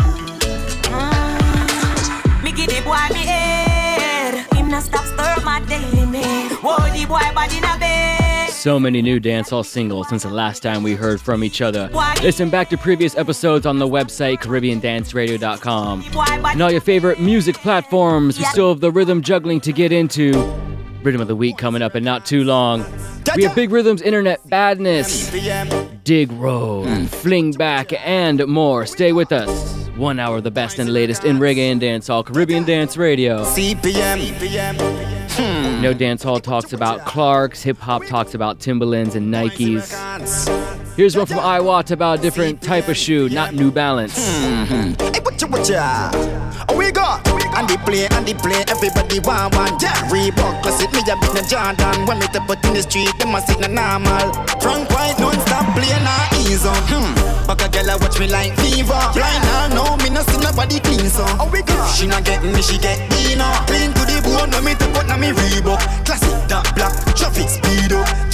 Mm. 0.90 2.42
Me 2.42 2.52
give 2.52 2.68
the 2.68 2.80
boy 2.82 3.14
me 3.14 3.24
head, 3.24 4.52
him 4.54 4.68
not 4.68 4.82
stop 4.82 5.04
stir 5.04 5.44
my 5.44 5.60
daily 5.66 5.98
the 6.98 7.06
boy 7.06 7.20
body 7.34 7.60
bed. 7.60 8.50
So 8.50 8.80
many 8.80 9.02
new 9.02 9.20
dancehall 9.20 9.64
singles 9.64 10.08
since 10.08 10.24
the 10.24 10.30
last 10.30 10.64
time 10.64 10.82
we 10.82 10.94
heard 10.94 11.20
from 11.20 11.44
each 11.44 11.60
other. 11.60 11.88
Listen 12.22 12.50
back 12.50 12.68
to 12.70 12.76
previous 12.76 13.16
episodes 13.16 13.66
on 13.66 13.78
the 13.78 13.86
website 13.86 14.38
CaribbeanDanceRadio.com. 14.38 16.04
And 16.44 16.62
all 16.62 16.70
your 16.72 16.80
favorite 16.80 17.20
music 17.20 17.56
platforms. 17.56 18.36
We 18.36 18.44
still 18.46 18.70
have 18.70 18.80
the 18.80 18.90
rhythm 18.90 19.22
juggling 19.22 19.60
to 19.60 19.72
get 19.72 19.92
into. 19.92 20.32
Rhythm 21.02 21.20
of 21.20 21.28
the 21.28 21.36
week 21.36 21.56
coming 21.56 21.80
up 21.80 21.94
in 21.94 22.02
not 22.04 22.26
too 22.26 22.44
long. 22.44 22.84
We 23.36 23.44
have 23.44 23.54
Big 23.54 23.70
Rhythm's 23.70 24.02
Internet 24.02 24.48
Badness, 24.48 25.30
Dig 26.02 26.32
Road, 26.32 27.08
Fling 27.10 27.52
Back, 27.52 27.92
and 28.06 28.44
more. 28.46 28.84
Stay 28.86 29.12
with 29.12 29.30
us. 29.32 29.88
One 29.96 30.18
hour 30.18 30.36
of 30.38 30.44
the 30.44 30.50
best 30.50 30.78
and 30.78 30.92
latest 30.92 31.24
in 31.24 31.38
reggae 31.38 31.70
and 31.72 31.80
dancehall, 31.80 32.24
Caribbean 32.24 32.64
Dance 32.64 32.96
Radio. 32.96 33.44
CPM. 33.44 34.18
Hmm. 35.30 35.82
No 35.82 35.94
Dancehall 35.94 36.42
talks 36.42 36.72
about 36.72 37.04
Clarks, 37.06 37.62
hip 37.62 37.78
hop 37.78 38.04
talks 38.06 38.34
about 38.34 38.58
Timberlands 38.58 39.14
and 39.14 39.32
Nikes. 39.32 40.87
Here's 40.98 41.16
one 41.16 41.26
from 41.26 41.38
Iwat 41.38 41.92
about 41.92 42.18
a 42.18 42.22
different 42.22 42.60
type 42.60 42.88
of 42.88 42.96
shoe, 42.96 43.28
not 43.28 43.54
New 43.54 43.70
Balance. 43.70 44.18
Hey, 44.18 45.20
what 45.22 45.40
you, 45.40 45.46
what 45.46 45.68
ya? 45.68 46.10
Oh, 46.66 46.74
we 46.76 46.90
go. 46.90 47.06
And 47.54 47.70
they 47.70 47.78
play, 47.86 48.10
and 48.10 48.26
they 48.26 48.34
play, 48.34 48.66
everybody 48.66 49.20
want 49.22 49.54
one. 49.54 49.78
Yeah. 49.78 49.94
Reebok, 50.10 50.58
classic, 50.66 50.90
me 50.90 50.98
a 51.06 51.14
bit 51.14 51.30
no 51.38 51.42
Jordan. 51.46 52.02
When 52.02 52.18
me 52.18 52.26
step 52.26 52.50
out 52.50 52.58
in 52.66 52.74
the 52.74 52.82
street, 52.82 53.14
them 53.22 53.30
a 53.30 53.38
sit 53.46 53.62
na 53.62 53.70
normal. 53.70 54.34
Frank 54.58 54.90
White, 54.90 55.22
non-stop 55.22 55.70
play, 55.78 55.86
nah 56.02 56.42
ease 56.42 56.66
on. 56.66 56.74
Hmm. 56.90 57.14
Back 57.46 57.62
a 57.62 57.68
girl 57.70 57.94
a 57.94 57.98
watch 58.02 58.18
me 58.18 58.26
like 58.26 58.58
fever. 58.58 58.98
Blind 59.14 59.46
now, 59.46 59.70
no, 59.70 59.96
me 60.02 60.10
no 60.10 60.26
see 60.26 60.42
nobody 60.42 60.82
clean 60.82 61.06
so. 61.06 61.22
Oh, 61.38 61.46
we 61.46 61.62
go. 61.62 61.78
She 61.94 62.10
not 62.10 62.26
get 62.26 62.42
me, 62.42 62.58
she 62.58 62.74
get 62.74 62.98
me 63.14 63.38
Dina. 63.38 63.46
Clean 63.70 63.94
to 63.94 64.02
the 64.02 64.18
bone, 64.26 64.50
no 64.50 64.58
me 64.66 64.74
to 64.74 64.86
put 64.90 65.06
na 65.06 65.14
me 65.14 65.30
Reebok. 65.30 65.78
Classic, 66.02 66.34
that 66.50 66.66
black, 66.74 66.90
traffic 67.14 67.46
speed 67.46 67.94
up. 67.94 68.27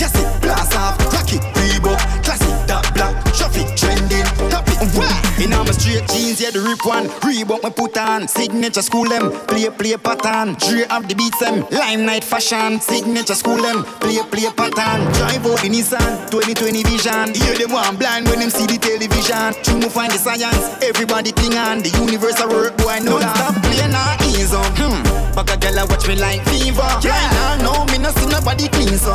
Jeans, 6.34 6.40
yeah, 6.40 6.50
the 6.50 6.60
rip 6.60 6.84
one. 6.84 7.08
Reebok 7.22 7.62
me 7.62 7.70
put 7.70 7.96
on. 7.96 8.28
Signature 8.28 8.82
school 8.82 9.08
them, 9.08 9.30
play 9.46 9.68
play 9.70 9.96
pattern. 9.96 10.54
Dre 10.54 10.86
have 10.88 11.08
the 11.08 11.14
beats 11.14 11.38
them, 11.38 11.66
limelight 11.70 12.24
fashion. 12.24 12.80
Signature 12.80 13.34
school 13.34 13.60
them, 13.60 13.84
play 14.00 14.18
play 14.30 14.50
pattern. 14.50 15.12
Drive 15.14 15.46
out 15.46 15.60
the 15.60 15.68
Nissan, 15.68 16.30
2020 16.30 16.82
vision. 16.82 17.34
Hear 17.34 17.58
them 17.58 17.72
one 17.72 17.96
blind 17.96 18.26
when 18.28 18.40
them 18.40 18.50
see 18.50 18.66
the 18.66 18.78
television. 18.78 19.54
True 19.62 19.78
me 19.78 19.88
find 19.88 20.12
the 20.12 20.18
science, 20.18 20.82
everybody 20.82 21.32
cling 21.32 21.56
on. 21.56 21.82
The 21.82 21.90
universal 21.98 22.48
work, 22.48 22.76
boy, 22.76 22.98
no 23.02 23.18
stop 23.20 23.54
playing 23.62 23.92
now, 23.92 24.14
ease 24.14 24.20
on. 24.20 24.23
Back 25.34 25.50
a 25.50 25.56
girl 25.58 25.78
a 25.78 25.86
watch 25.86 26.06
me 26.06 26.14
like 26.14 26.42
fever. 26.46 26.86
Yeah. 27.02 27.10
Right 27.10 27.58
now, 27.58 27.82
no, 27.82 27.84
me 27.90 27.98
no 27.98 28.10
see 28.14 28.26
nobody 28.26 28.68
clean 28.68 28.96
so. 28.96 29.14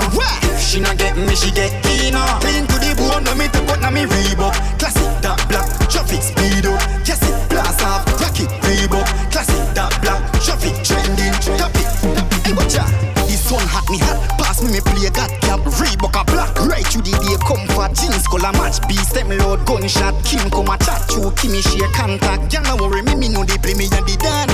If 0.52 0.60
she 0.60 0.82
not 0.82 0.98
get 0.98 1.16
me, 1.16 1.34
she 1.34 1.50
get 1.50 1.72
Dina. 1.82 2.20
Clean 2.44 2.68
to 2.68 2.76
the 2.76 2.92
bone, 3.00 3.24
no 3.24 3.34
me 3.36 3.48
to 3.48 3.62
put 3.64 3.80
na 3.80 3.90
me 3.90 4.04
Reebok. 4.04 4.52
Classic 4.80 5.08
that 5.24 5.40
black, 5.48 5.68
traffic 5.88 6.22
speed 6.22 6.68
up. 6.68 6.76
Yes 7.08 7.24
it 7.24 7.50
blast 7.50 7.80
off, 7.88 8.04
rock 8.20 8.36
it 8.36 8.52
Reebok. 8.68 9.08
Classic 9.32 9.64
that 9.76 9.96
black, 10.04 10.20
traffic 10.44 10.76
trending. 10.84 11.32
Top 11.56 11.72
it, 11.80 11.88
hey 12.44 12.52
watch 12.52 12.76
ya. 12.76 12.84
This 13.24 13.48
one 13.50 13.64
hot 13.64 13.88
me 13.88 13.98
hot. 14.04 14.20
Pass 14.36 14.60
me 14.62 14.76
me 14.76 14.82
play 14.84 15.08
got 15.16 15.32
cap. 15.40 15.64
Reebok 15.80 16.20
a 16.20 16.24
black. 16.28 16.52
Right 16.68 16.84
through 16.84 17.08
the 17.08 17.16
day 17.16 17.40
comfort. 17.48 17.96
Jeans 17.96 18.28
color 18.28 18.52
match. 18.60 18.84
Beast 18.92 19.16
them 19.16 19.32
load 19.40 19.64
gunshot. 19.64 20.20
Kim 20.28 20.52
come 20.52 20.68
a 20.68 20.76
chat 20.84 21.00
through. 21.08 21.32
Kimmy 21.40 21.64
share 21.64 21.88
contact. 21.96 22.52
Y'all 22.52 22.64
no 22.68 22.76
worry 22.76 23.04
me, 23.08 23.16
me 23.16 23.30
know 23.30 23.48
they 23.48 23.58
play 23.58 23.74
me 23.74 23.88
and 23.88 24.04
the 24.04 24.18
dan. 24.20 24.50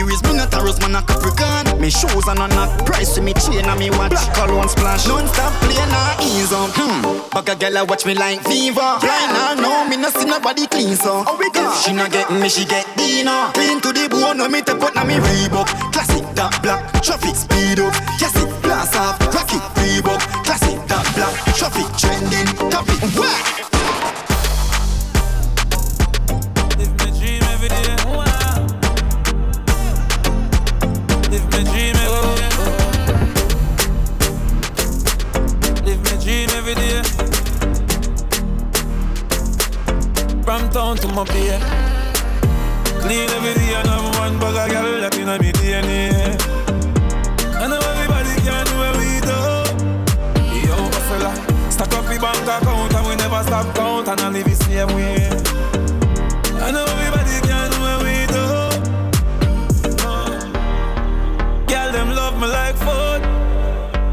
Me 0.00 0.06
no 0.06 0.12
iris, 0.12 0.22
me 0.22 0.32
no 0.34 0.46
taros, 0.46 0.80
man 0.80 0.96
a 0.96 1.02
Capricorn. 1.02 1.78
Me 1.78 1.90
shoes 1.90 2.26
and 2.26 2.38
a 2.38 2.48
knock. 2.48 2.86
Price 2.86 3.14
to 3.14 3.20
me 3.20 3.34
chain 3.34 3.66
and 3.66 3.78
me 3.78 3.90
watch. 3.90 4.10
Black 4.10 4.34
cologne 4.34 4.68
splash. 4.68 5.06
Non-stop 5.06 5.52
play 5.60 5.76
now 5.76 6.16
ease 6.22 6.52
on. 6.52 6.70
Hmm. 6.72 7.28
Back 7.30 7.48
a 7.50 7.56
girl 7.56 7.76
a 7.76 7.84
watch 7.84 8.06
me 8.06 8.14
like 8.14 8.40
fever. 8.44 8.80
Right 8.80 9.28
now, 9.28 9.54
no, 9.60 9.88
me 9.88 9.96
no 9.96 10.08
see 10.08 10.24
nobody 10.24 10.66
clean 10.66 10.96
so. 10.96 11.24
Oh, 11.26 11.36
we 11.38 11.50
go. 11.50 11.70
She 11.84 11.92
not 11.92 12.10
get 12.10 12.30
me, 12.30 12.48
she 12.48 12.64
get 12.64 12.86
dinner. 12.96 13.50
Clean 13.52 13.80
to 13.80 13.92
the 13.92 14.08
bone, 14.08 14.38
no 14.38 14.48
me 14.48 14.62
to 14.62 14.74
put 14.74 14.94
na 14.94 15.04
me 15.04 15.16
Reebok. 15.16 15.68
Classic 15.92 16.24
that 16.34 16.58
black, 16.62 16.80
traffic 17.02 17.36
speed 17.36 17.80
up. 17.80 17.92
Yes 18.18 18.34
it 18.36 18.48
blast 18.62 18.96
off, 18.96 19.20
rock 19.34 19.52
it 19.52 19.62
Reebok. 19.76 20.20
Classic 20.44 20.80
that 20.88 21.04
black, 21.12 21.34
traffic 21.54 21.88
trending. 22.00 22.48
Top 22.70 22.88
it, 22.88 23.02
wah. 23.20 23.36
Live 26.78 26.96
my 26.96 27.10
dream 27.18 27.42
every 27.52 27.68
day. 27.68 27.99
machine 36.30 36.50
every 36.50 36.74
day. 36.74 37.02
From 40.44 40.70
town 40.70 40.96
to 40.98 41.08
my 41.08 41.24
bay. 41.24 41.58
Clean 43.02 43.28
every 43.30 43.54
day 43.54 43.74
and 43.74 43.88
have 43.88 44.18
one 44.18 44.38
bag 44.38 44.56
of 44.56 44.70
girl 44.70 45.00
that 45.00 45.18
in 45.18 45.26
my 45.26 45.38
DNA. 45.38 46.36
I 47.56 47.66
know 47.66 47.80
everybody 47.92 48.34
can 48.46 48.64
do 48.66 48.74
what 48.82 48.94
we 49.00 49.10
do. 49.28 49.38
Yo, 50.66 50.76
hustler. 50.94 51.34
stack 51.70 51.94
up 51.94 52.04
the 52.04 52.18
bank 52.20 52.46
account 52.46 52.94
and 52.94 53.06
we 53.06 53.16
never 53.16 53.42
stop 53.42 53.74
count 53.74 54.08
and 54.08 54.20
I 54.20 54.28
live 54.28 54.44
the 54.44 54.54
same 54.54 54.92
way. 54.94 55.30
I 56.62 56.70
know 56.70 56.84
everybody 56.94 57.36
can 57.48 57.70
do 57.72 57.78
what 57.86 57.98
we 58.06 58.16
do. 58.34 58.44
Girl, 61.70 61.92
them 61.92 62.08
love 62.14 62.34
me 62.40 62.46
like 62.46 62.76
food. 62.76 63.22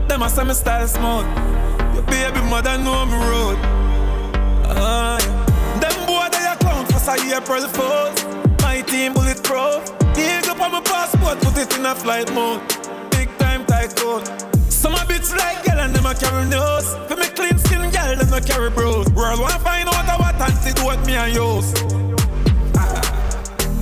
Them 0.08 0.22
a 0.24 0.30
semi 0.30 0.54
style 0.54 0.88
smooth. 0.88 1.48
Baby 2.08 2.42
mother 2.50 2.78
know 2.78 3.06
me 3.06 3.14
road. 3.14 3.58
Ah, 4.66 5.20
yeah. 5.20 5.80
Them 5.80 6.06
boy 6.06 6.28
they 6.32 6.46
a 6.46 6.56
clown 6.58 6.86
for 6.86 7.00
say 7.00 7.20
April 7.36 7.68
Fools. 7.68 8.24
My 8.62 8.82
team 8.82 9.14
bulletproof. 9.14 9.84
Dig 10.14 10.48
up 10.48 10.60
on 10.60 10.72
my 10.72 10.82
passport, 10.82 11.40
put 11.42 11.58
it 11.58 11.78
in 11.78 11.86
a 11.86 11.94
flight 11.96 12.34
mode. 12.34 12.62
Big 13.12 13.30
time 13.38 13.66
tycoon. 13.66 14.24
Some 14.70 14.94
a 14.94 15.00
bitch 15.10 15.36
like 15.36 15.64
girl 15.66 15.80
and 15.80 15.94
them 15.96 16.06
a 16.06 16.14
carry 16.16 16.46
nose. 16.50 16.96
For 17.08 17.16
me 17.16 17.28
clean 17.28 17.58
skin 17.58 17.90
girl, 17.92 18.16
them 18.16 18.34
a 18.34 18.42
carry 18.42 18.70
bros. 18.70 19.10
World 19.12 19.40
wanna 19.40 19.60
find 19.60 19.88
out 19.90 20.20
what 20.20 20.36
antidote 20.36 21.06
me 21.06 21.16
and 21.16 21.34
use. 21.36 21.74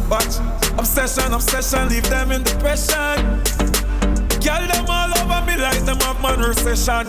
Watch, 0.10 0.38
obsession, 0.78 1.34
obsession, 1.34 1.90
leave 1.90 2.08
them 2.10 2.32
in 2.32 2.44
depression. 2.44 3.42
Girl, 4.44 4.64
them 4.68 4.86
all 4.88 5.12
over 5.18 5.46
me 5.48 5.58
like 5.58 5.84
them 5.86 5.98
have 5.98 6.22
man 6.22 6.40
recession. 6.40 7.08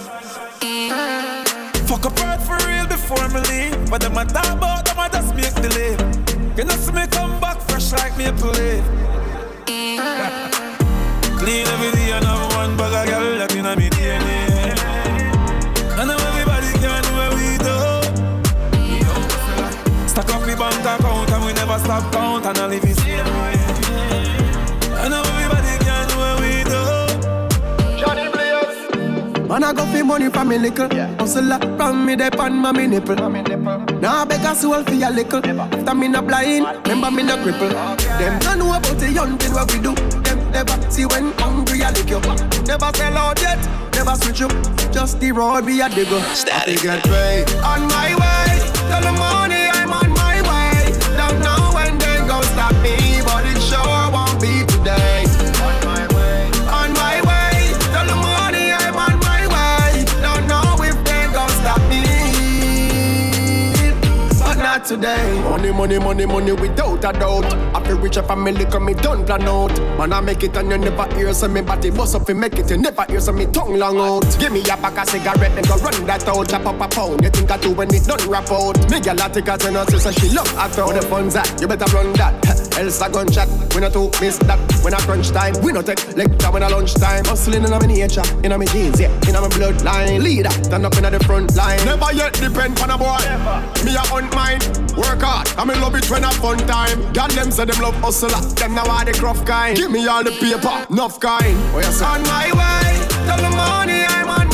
Fuck 1.86 2.04
up 2.04 2.12
apart 2.18 2.42
for 2.42 2.56
real 2.66 2.86
before 2.88 3.28
me 3.28 3.40
leave. 3.48 3.90
But 3.90 4.00
them 4.00 4.18
a 4.18 4.24
talk 4.24 4.50
about 4.52 4.84
them 4.84 4.98
a 4.98 5.08
just 5.08 5.32
make 5.36 5.54
leave. 5.76 6.00
You 6.58 6.64
know 6.64 6.74
see 6.74 6.90
me 6.90 7.06
come 7.06 7.38
back 7.40 7.60
fresh 7.60 7.92
like 7.92 8.16
maple 8.18 8.50
leaf. 8.50 8.82
Clean 11.38 11.66
every 11.66 11.90
day 11.92 12.10
and 12.10 12.24
have 12.24 12.54
one 12.56 12.76
bag 12.76 12.92
of 12.92 13.06
girl 13.08 13.38
that 13.38 13.54
inna 13.54 13.76
me 13.76 13.88
DNA. 13.90 14.74
I 15.96 16.04
know 16.04 16.16
everybody 16.16 16.72
can 16.82 17.02
do 17.06 17.12
what 17.20 17.32
we 17.38 17.56
do. 17.62 17.76
Stack 20.08 20.30
up 20.34 20.42
the 20.42 20.56
bank 20.56 20.80
account 20.80 21.30
and 21.30 21.44
we 21.44 21.52
never 21.52 21.78
stop 21.78 22.12
count 22.12 22.46
and 22.46 22.58
I 22.58 22.66
live 22.66 22.82
way. 22.82 23.55
Man, 29.56 29.64
I 29.64 29.72
go 29.72 29.86
for 29.86 30.04
money 30.04 30.28
from 30.28 30.48
me 30.48 30.58
little. 30.58 30.86
Hustle 31.16 31.50
up 31.50 31.62
from 31.78 32.04
me, 32.04 32.14
they 32.14 32.28
pan 32.28 32.56
my 32.56 32.72
nipple. 32.72 33.16
Now 33.16 34.20
I 34.20 34.24
beg 34.26 34.44
a 34.44 34.54
soul 34.54 34.82
for 34.84 34.92
your 34.92 35.10
little. 35.10 35.40
After 35.48 35.94
me 35.94 36.08
not 36.08 36.26
blind, 36.26 36.66
remember 36.86 37.10
me 37.10 37.22
not 37.22 37.38
cripple. 37.38 37.70
Them 38.18 38.38
don't 38.40 38.58
know 38.58 38.76
about 38.76 38.98
the 38.98 39.10
young 39.10 39.38
thing 39.38 39.54
what 39.54 39.72
we 39.72 39.80
do. 39.80 39.94
Them 39.94 40.50
never 40.50 40.90
see 40.90 41.06
when 41.06 41.32
hungry 41.38 41.82
I 41.82 41.90
lick 41.90 42.10
you. 42.10 42.20
Back. 42.20 42.66
Never 42.66 42.90
sell 42.98 43.16
out 43.16 43.40
yet, 43.40 43.58
never 43.94 44.14
switch 44.16 44.42
up. 44.42 44.52
Just 44.92 45.20
the 45.20 45.32
road 45.32 45.64
we 45.64 45.80
a 45.80 45.88
dig 45.88 46.12
up. 46.12 46.36
Static 46.36 46.82
get 46.82 47.02
paid. 47.04 47.48
On 47.64 47.80
my 47.88 48.12
way, 48.12 48.60
tell 48.90 49.00
the 49.00 49.12
money 49.12 49.70
I'm 49.72 49.90
on 49.90 50.05
today. 64.86 65.42
Money, 65.42 65.72
money, 65.72 65.98
money, 65.98 66.26
money 66.26 66.52
without 66.52 67.04
a 67.04 67.12
doubt. 67.18 67.44
I 67.74 67.82
feel 67.84 67.98
rich 67.98 68.16
a 68.16 68.22
family 68.22 68.64
come 68.66 68.86
me 68.86 68.94
done 68.94 69.26
plan 69.26 69.42
out. 69.42 69.76
Man, 69.98 70.12
I 70.12 70.20
make 70.20 70.42
it 70.42 70.56
and 70.56 70.70
you 70.70 70.78
never 70.78 71.14
hear 71.14 71.32
so 71.34 71.48
me 71.48 71.60
body 71.60 71.90
bust 71.90 72.14
up, 72.14 72.28
you 72.28 72.34
make 72.34 72.54
it, 72.54 72.70
you 72.70 72.78
never 72.78 73.04
hear 73.08 73.20
so 73.20 73.32
me 73.32 73.46
tongue 73.46 73.78
long 73.78 73.98
out. 73.98 74.24
Give 74.38 74.52
me 74.52 74.60
a 74.60 74.76
pack 74.76 74.98
of 74.98 75.08
cigarette, 75.08 75.54
then 75.54 75.64
go 75.64 75.76
run 75.76 76.06
that 76.06 76.26
out, 76.28 76.48
chop 76.48 76.66
up 76.66 76.80
a 76.80 76.88
pound. 76.88 77.22
You 77.22 77.30
think 77.30 77.50
I 77.50 77.58
do 77.58 77.72
when 77.72 77.92
it 77.92 78.04
done 78.04 78.30
rap 78.30 78.50
out? 78.50 78.78
Me 78.90 79.00
gyal 79.00 79.24
a 79.24 79.28
take 79.32 79.48
a 79.48 79.58
ten 79.58 79.76
out, 79.76 79.90
so 79.90 80.10
she 80.12 80.30
love 80.30 80.50
a 80.56 80.68
throw. 80.68 80.86
Where 80.86 81.00
the 81.00 81.06
funds 81.06 81.34
at? 81.34 81.60
You 81.60 81.66
better 81.66 81.90
run 81.94 82.12
that. 82.14 82.34
Else 82.78 83.00
a 83.00 83.10
gunshot. 83.10 83.48
We 83.74 83.80
not 83.80 83.92
too 83.92 84.10
miss 84.20 84.38
that. 84.38 84.60
When 84.84 84.94
I 84.94 85.00
crunch 85.00 85.30
time, 85.30 85.54
we 85.62 85.72
not 85.72 85.86
take 85.86 86.16
lecture 86.16 86.50
when 86.50 86.62
I 86.62 86.68
lunch 86.68 86.94
time. 86.94 87.24
Hustling 87.24 87.64
in 87.64 87.70
my 87.70 87.78
nature, 87.78 88.22
in 88.44 88.52
my 88.52 88.64
jeans, 88.66 89.00
yeah, 89.00 89.10
in 89.26 89.34
my 89.34 89.48
bloodline. 89.48 90.22
Leader, 90.22 90.50
stand 90.50 90.84
up 90.84 90.96
in 90.96 91.04
the 91.04 91.20
front 91.24 91.56
line. 91.56 91.84
Never 91.84 92.12
yet 92.12 92.34
depend 92.34 92.78
on 92.80 92.90
a 92.90 92.98
boy. 92.98 93.18
Me 93.84 93.96
a 93.96 94.04
hunt 94.04 94.34
mine, 94.36 94.60
work 94.96 95.22
hard. 95.22 95.48
I'm 95.58 95.68
me 95.68 95.74
love 95.76 95.94
it 95.94 96.10
when 96.10 96.24
I 96.24 96.32
fun 96.34 96.58
time. 96.66 97.12
God 97.12 97.30
them 97.32 97.50
say 97.50 97.64
them 97.64 97.80
love 97.80 97.94
hustler, 97.96 98.40
them 98.54 98.74
now 98.74 98.88
are 98.90 99.04
the 99.04 99.12
gruff 99.12 99.44
kind. 99.44 99.76
Give 99.76 99.90
me 99.90 100.06
all 100.06 100.24
the 100.24 100.32
paper, 100.32 100.86
enough 100.90 101.20
kind. 101.20 101.56
Oh, 101.74 101.80
yes, 101.80 102.00
on 102.02 102.22
my 102.22 102.46
way, 102.52 103.06
tell 103.26 103.38
the 103.38 103.50
money 103.56 104.04
I'm 104.04 104.28
on 104.28 104.45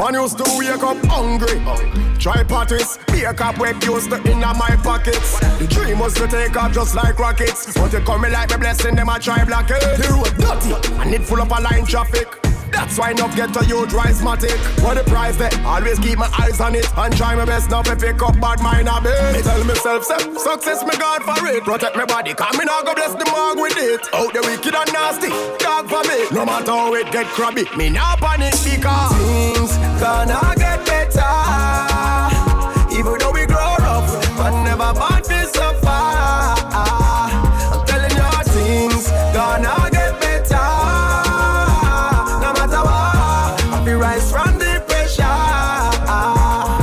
Man 0.00 0.14
used 0.14 0.38
to 0.38 0.44
wake 0.56 0.82
up 0.82 0.96
hungry. 1.04 1.60
Try 2.18 2.42
parties, 2.44 2.98
be 3.12 3.24
a 3.24 3.34
cop 3.34 3.58
web 3.58 3.84
used 3.84 4.08
to 4.08 4.16
in 4.30 4.40
my 4.40 4.74
pockets. 4.82 5.38
The 5.58 5.66
dream 5.68 5.98
was 5.98 6.14
to 6.14 6.26
take 6.26 6.56
off 6.56 6.72
just 6.72 6.94
like 6.94 7.18
rockets. 7.18 7.74
But 7.74 7.92
you 7.92 8.00
come 8.00 8.22
me 8.22 8.30
like 8.30 8.48
me 8.48 8.56
blessing 8.56 8.96
them, 8.96 9.10
I 9.10 9.18
try 9.18 9.44
block 9.44 9.68
it. 9.68 9.82
The 10.00 10.08
road 10.08 10.32
dirty, 10.40 10.72
and 11.02 11.12
it 11.12 11.22
full 11.22 11.42
of 11.42 11.52
a 11.52 11.60
line 11.60 11.84
traffic. 11.84 12.28
That's 12.72 12.96
why 12.96 13.10
enough 13.10 13.36
get 13.36 13.52
to 13.52 13.66
you 13.66 13.86
drive 13.88 14.16
matic. 14.24 14.56
What 14.82 14.94
the 14.94 15.04
price 15.04 15.36
there? 15.36 15.50
Always 15.66 15.98
keep 15.98 16.16
my 16.16 16.32
eyes 16.40 16.62
on 16.62 16.74
it 16.74 16.86
and 16.96 17.14
try 17.14 17.34
my 17.34 17.44
best 17.44 17.68
not 17.68 17.84
to 17.84 17.94
pick 17.94 18.22
up 18.22 18.40
bad 18.40 18.62
mind 18.62 18.88
a 18.88 19.02
bit. 19.02 19.36
Me 19.36 19.42
tell 19.42 19.62
myself, 19.64 20.04
say, 20.04 20.16
success 20.32 20.82
me 20.82 20.96
God 20.96 21.22
for 21.24 21.46
it. 21.46 21.62
Protect 21.62 21.94
my 21.94 22.06
body, 22.06 22.32
come 22.32 22.56
me 22.56 22.64
now 22.64 22.80
go 22.80 22.94
bless 22.94 23.12
the 23.12 23.28
mug 23.28 23.60
with 23.60 23.76
it. 23.76 24.00
Out 24.14 24.32
the 24.32 24.40
wicked 24.48 24.74
and 24.74 24.92
nasty, 24.94 25.28
dog 25.62 25.90
for 25.90 26.00
me. 26.08 26.24
No 26.32 26.46
matter 26.46 26.72
how 26.72 26.94
it 26.94 27.12
get 27.12 27.26
crabby, 27.26 27.64
me 27.76 27.90
now 27.90 28.16
panic 28.16 28.54
because 28.64 29.59
gonna 30.00 30.54
get 30.56 30.84
better. 30.86 31.36
Even 32.96 33.18
though 33.18 33.32
we 33.32 33.44
grow 33.46 33.76
rough, 33.80 34.10
but 34.36 34.52
never 34.64 34.92
born 34.94 35.22
to 35.22 35.46
suffer. 35.46 36.00
I'm 36.80 37.84
telling 37.86 38.16
you, 38.20 38.30
things 38.54 39.06
gonna 39.36 39.90
get 39.90 40.18
better. 40.20 40.68
No 42.42 42.50
matter 42.58 42.82
what, 42.88 43.60
I 43.74 43.82
feel 43.84 43.98
rise 43.98 44.30
from 44.32 44.58
the 44.58 44.82
pressure. 44.88 45.40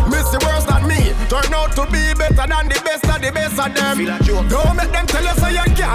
Miss 0.10 0.30
the 0.30 0.40
worst 0.46 0.68
than 0.68 0.88
me, 0.88 1.14
turn 1.28 1.54
out 1.54 1.72
to 1.76 1.86
be 1.92 2.14
better 2.14 2.48
than 2.48 2.68
the 2.70 2.80
best 2.86 3.06
of 3.06 3.20
the 3.22 3.32
best 3.32 3.60
of 3.60 3.74
them. 3.74 3.98
Don't 4.48 4.76
make 4.76 4.92
them 4.92 5.08
tell 5.08 5.24
you 5.24 5.34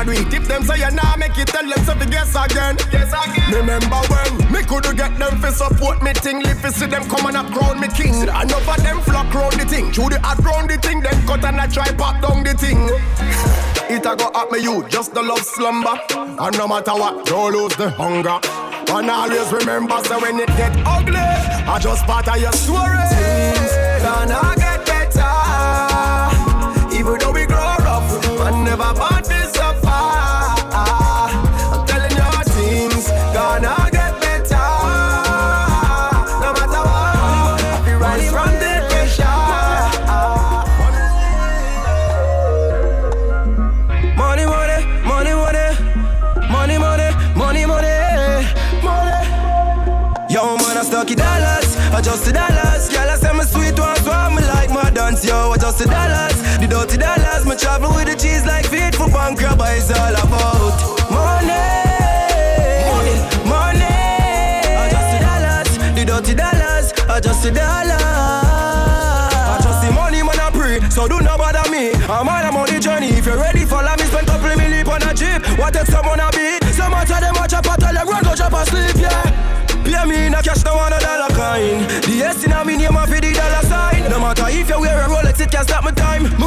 can't 0.05 0.17
do 0.17 0.29
it. 0.29 0.35
If 0.35 0.49
them 0.49 0.63
say 0.65 0.79
you 0.79 0.91
nah 0.91 1.17
make 1.17 1.37
it, 1.39 1.49
tell 1.49 1.69
them 1.69 1.85
so 1.85 1.95
guess 2.07 2.35
again. 2.35 2.77
Guess 2.91 3.13
again. 3.13 3.55
Remember 3.55 4.01
when 4.11 4.53
me 4.53 4.63
could 4.63 4.85
get 4.97 5.19
them 5.19 5.39
for 5.39 5.51
support 5.51 6.03
me 6.03 6.13
thing, 6.13 6.43
live 6.43 6.63
see 6.75 6.87
them 6.87 7.09
come 7.09 7.27
and 7.27 7.37
up 7.37 7.53
crown 7.53 7.81
me 7.81 7.89
king. 7.89 8.15
Enough 8.23 8.69
of 8.69 8.83
them 8.83 9.01
flock 9.01 9.33
round 9.35 9.55
the 9.55 9.67
thing, 9.67 9.93
through 9.93 10.11
the 10.11 10.21
hot 10.21 10.39
round 10.39 10.71
the 10.71 10.77
thing, 10.79 11.01
then 11.01 11.27
cut 11.27 11.45
and 11.45 11.61
I 11.61 11.67
try 11.67 11.91
pop 11.93 12.21
down 12.23 12.43
the 12.43 12.55
thing. 12.55 12.89
It 13.91 14.07
a 14.07 14.17
go 14.17 14.31
at 14.35 14.51
me 14.51 14.61
you, 14.61 14.87
just 14.89 15.15
the 15.15 15.23
love 15.23 15.43
slumber. 15.43 15.99
And 16.11 16.57
no 16.59 16.67
matter 16.67 16.93
what, 16.93 17.27
don't 17.27 17.53
lose 17.53 17.77
the 17.77 17.91
hunger. 17.91 18.39
And 18.93 19.11
always 19.11 19.53
remember, 19.53 20.03
so 20.05 20.21
when 20.21 20.39
it 20.39 20.49
get 20.57 20.73
ugly, 20.85 21.17
I 21.17 21.79
just 21.81 22.05
part 22.05 22.29
of 22.29 22.41
your 22.41 22.53
story. 22.53 22.99
Things 23.09 24.03
gonna 24.03 24.55
get 24.57 24.72
Travel 57.73 57.95
with 57.97 58.05
the 58.05 58.15
cheese 58.15 58.45
like 58.45 58.67
for 58.67 59.09
bank 59.09 59.41
robber. 59.41 59.65
It's 59.69 59.89
all 59.89 60.13
about 60.13 60.77
money, 61.09 61.57
money, 62.85 63.17
money. 63.49 63.89
I 64.77 64.93
just 64.93 65.09
the 65.09 65.19
dollars, 65.25 65.97
the 65.97 66.05
dirty 66.05 66.35
dollars. 66.35 66.93
I 67.09 67.19
just 67.19 67.43
the 67.43 67.51
dollars. 67.51 67.97
I 67.97 69.59
just 69.63 69.87
the 69.87 69.91
money, 69.91 70.23
man. 70.23 70.39
I 70.39 70.51
pray, 70.53 70.81
so 70.91 71.09
do 71.09 71.23
not 71.23 71.39
bother 71.39 71.65
me. 71.73 71.95
I'm 72.13 72.29
on 72.29 72.45
a 72.45 72.53
money 72.53 72.79
journey. 72.79 73.09
If 73.09 73.25
you're 73.25 73.39
ready, 73.39 73.65
follow 73.65 73.97
me. 73.97 74.05
Spend 74.05 74.27
couple 74.27 74.55
million 74.55 74.87
on 74.87 75.03
a 75.05 75.15
jeep. 75.15 75.41
What 75.59 75.75
if 75.75 75.89
someone 75.89 76.21
a 76.21 76.29
beat? 76.31 76.62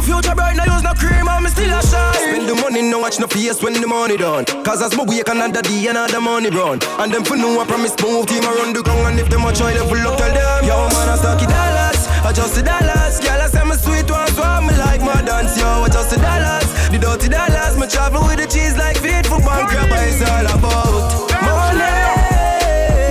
Future 0.05 0.35
bright, 0.37 0.55
now 0.55 0.69
use 0.69 0.83
no 0.85 0.93
cream, 0.93 1.27
and 1.27 1.43
me 1.43 1.49
still 1.49 1.73
a 1.73 1.81
shine. 1.81 2.13
Spend 2.13 2.47
the 2.47 2.55
money, 2.55 2.81
no 2.85 2.99
watch 2.99 3.19
no 3.19 3.27
face 3.27 3.61
when 3.61 3.73
the 3.73 3.87
money 3.87 4.17
done. 4.17 4.45
Cause 4.63 4.81
as 4.81 4.95
my 4.95 5.03
wake 5.03 5.27
another 5.27 5.61
day, 5.61 5.87
and 5.89 5.97
another 5.97 6.21
money 6.21 6.49
run. 6.49 6.79
And 7.01 7.11
them 7.11 7.25
for 7.25 7.35
know 7.35 7.59
I 7.59 7.65
promise 7.65 7.97
move 7.99 8.27
team 8.27 8.45
around 8.45 8.75
the 8.77 8.83
ground. 8.85 9.17
And 9.17 9.19
if 9.19 9.27
them 9.29 9.43
a 9.43 9.51
try, 9.51 9.73
full 9.73 10.05
up, 10.05 10.17
tell 10.21 10.31
them. 10.31 10.61
Yo, 10.63 10.77
man, 10.93 11.09
I 11.09 11.17
stocky 11.17 11.49
dollars, 11.49 12.01
adjust 12.21 12.55
the 12.55 12.61
dollars. 12.61 13.19
Girl, 13.19 13.41
I 13.41 13.47
say 13.49 13.65
my 13.65 13.75
sweet 13.75 14.07
ones, 14.09 14.33
so 14.37 14.45
me 14.61 14.73
like 14.77 15.01
my 15.01 15.19
dance. 15.25 15.57
Yo, 15.57 15.83
adjust 15.83 16.13
the 16.13 16.21
dollars, 16.21 16.69
the 16.93 16.97
dirty 17.01 17.27
dollars. 17.27 17.73
Me 17.75 17.87
travel 17.89 18.21
with 18.29 18.37
the 18.37 18.47
cheese 18.47 18.77
like 18.77 19.01
for 19.01 19.41
bank, 19.41 19.73
it's 19.73 20.21
all 20.21 20.47
about 20.53 21.33
money. 21.41 21.97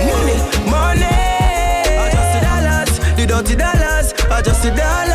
Money, 0.07 0.37
money. 0.71 1.15
I 1.99 2.07
just 2.15 2.29
the 2.33 2.39
dollars, 2.47 2.91
the 3.19 3.23
dirty 3.27 3.55
dollars, 3.55 4.07
I 4.31 4.41
just 4.41 4.63
a 4.65 4.71
dollar. 4.71 5.14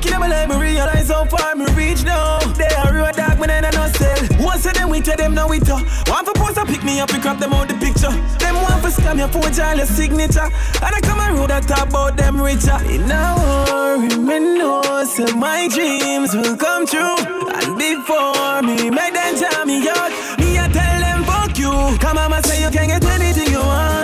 Tell. 0.00 0.10
Back 0.10 0.12
in 0.12 0.20
my 0.20 0.28
life, 0.28 0.48
me 0.48 0.56
realize 0.56 1.08
how 1.08 1.24
far 1.24 1.54
me 1.54 1.66
reach 1.74 2.04
now. 2.04 2.38
They 2.54 2.66
are 2.66 2.92
real 2.92 3.10
dark, 3.12 3.38
man, 3.38 3.50
and 3.50 3.66
I 3.66 3.70
no 3.70 3.86
sell. 3.92 4.44
Once 4.44 4.66
of 4.66 4.74
them 4.74 4.90
with 4.90 5.06
you, 5.06 5.16
them 5.16 5.34
now 5.34 5.48
with 5.48 5.66
you. 5.66 5.74
One 5.74 6.24
for 6.24 6.32
post, 6.34 6.58
I 6.58 6.64
pick 6.64 6.84
me 6.84 7.00
up, 7.00 7.10
pick 7.10 7.24
up 7.24 7.38
them 7.38 7.52
out 7.52 7.68
the 7.68 7.74
picture. 7.74 8.10
Them 8.38 8.56
one 8.56 8.80
for 8.80 8.88
scam, 8.88 9.18
your 9.18 9.28
phone, 9.28 9.52
child, 9.52 9.78
your 9.78 9.86
signature. 9.86 10.48
And 10.82 10.94
I 10.94 11.00
come 11.00 11.18
around 11.18 11.50
and 11.50 11.68
talk 11.68 11.88
about 11.88 12.16
them 12.16 12.40
richer. 12.40 12.78
In 12.90 13.10
a 13.10 13.34
worry, 13.38 14.16
me 14.16 14.58
know, 14.58 15.04
so 15.04 15.24
my 15.36 15.68
dreams 15.68 16.34
will 16.34 16.56
come 16.56 16.86
true. 16.86 17.16
And 17.56 17.78
before 17.78 18.62
me, 18.62 18.90
make 18.90 19.14
them 19.14 19.36
tell 19.36 19.64
me 19.64 19.88
out. 19.88 20.10
Me, 20.38 20.58
I 20.58 20.68
tell 20.72 21.00
them 21.00 21.24
fuck 21.24 21.58
you. 21.58 21.98
Come 21.98 22.18
on, 22.18 22.42
say 22.42 22.62
you 22.62 22.70
can 22.70 22.88
get 22.88 23.04
anything 23.04 23.52
you 23.52 23.60
want. 23.60 23.95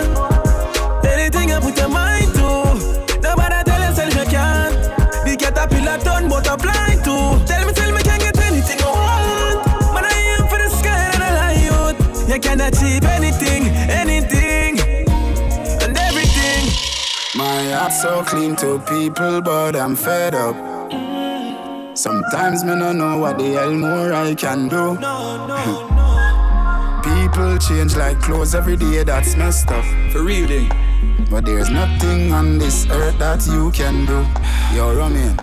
You. 12.27 12.39
Can 12.39 12.61
achieve 12.61 13.03
anything, 13.05 13.67
anything, 13.89 14.79
and 15.83 15.97
everything. 15.97 16.65
My 17.35 17.71
heart's 17.71 18.01
so 18.01 18.23
clean 18.23 18.55
to 18.57 18.79
people, 18.79 19.41
but 19.41 19.75
I'm 19.75 19.95
fed 19.95 20.35
up. 20.35 20.55
Sometimes 21.97 22.63
me 22.63 22.75
no 22.75 22.91
know 22.91 23.17
what 23.17 23.37
the 23.37 23.53
hell 23.53 23.71
more 23.71 24.13
I 24.13 24.35
can 24.35 24.67
do. 24.67 24.97
People 27.03 27.57
change 27.57 27.95
like 27.95 28.19
clothes 28.21 28.55
every 28.55 28.77
day, 28.77 29.03
that's 29.03 29.35
messed 29.35 29.69
up. 29.71 29.85
For 30.11 30.23
real, 30.23 30.47
thing. 30.47 30.69
But 31.29 31.45
there's 31.45 31.69
nothing 31.69 32.31
on 32.31 32.57
this 32.57 32.87
earth 32.89 33.17
that 33.19 33.45
you 33.47 33.71
can 33.71 34.05
do. 34.05 34.25
You're 34.75 34.95
running. 34.95 35.37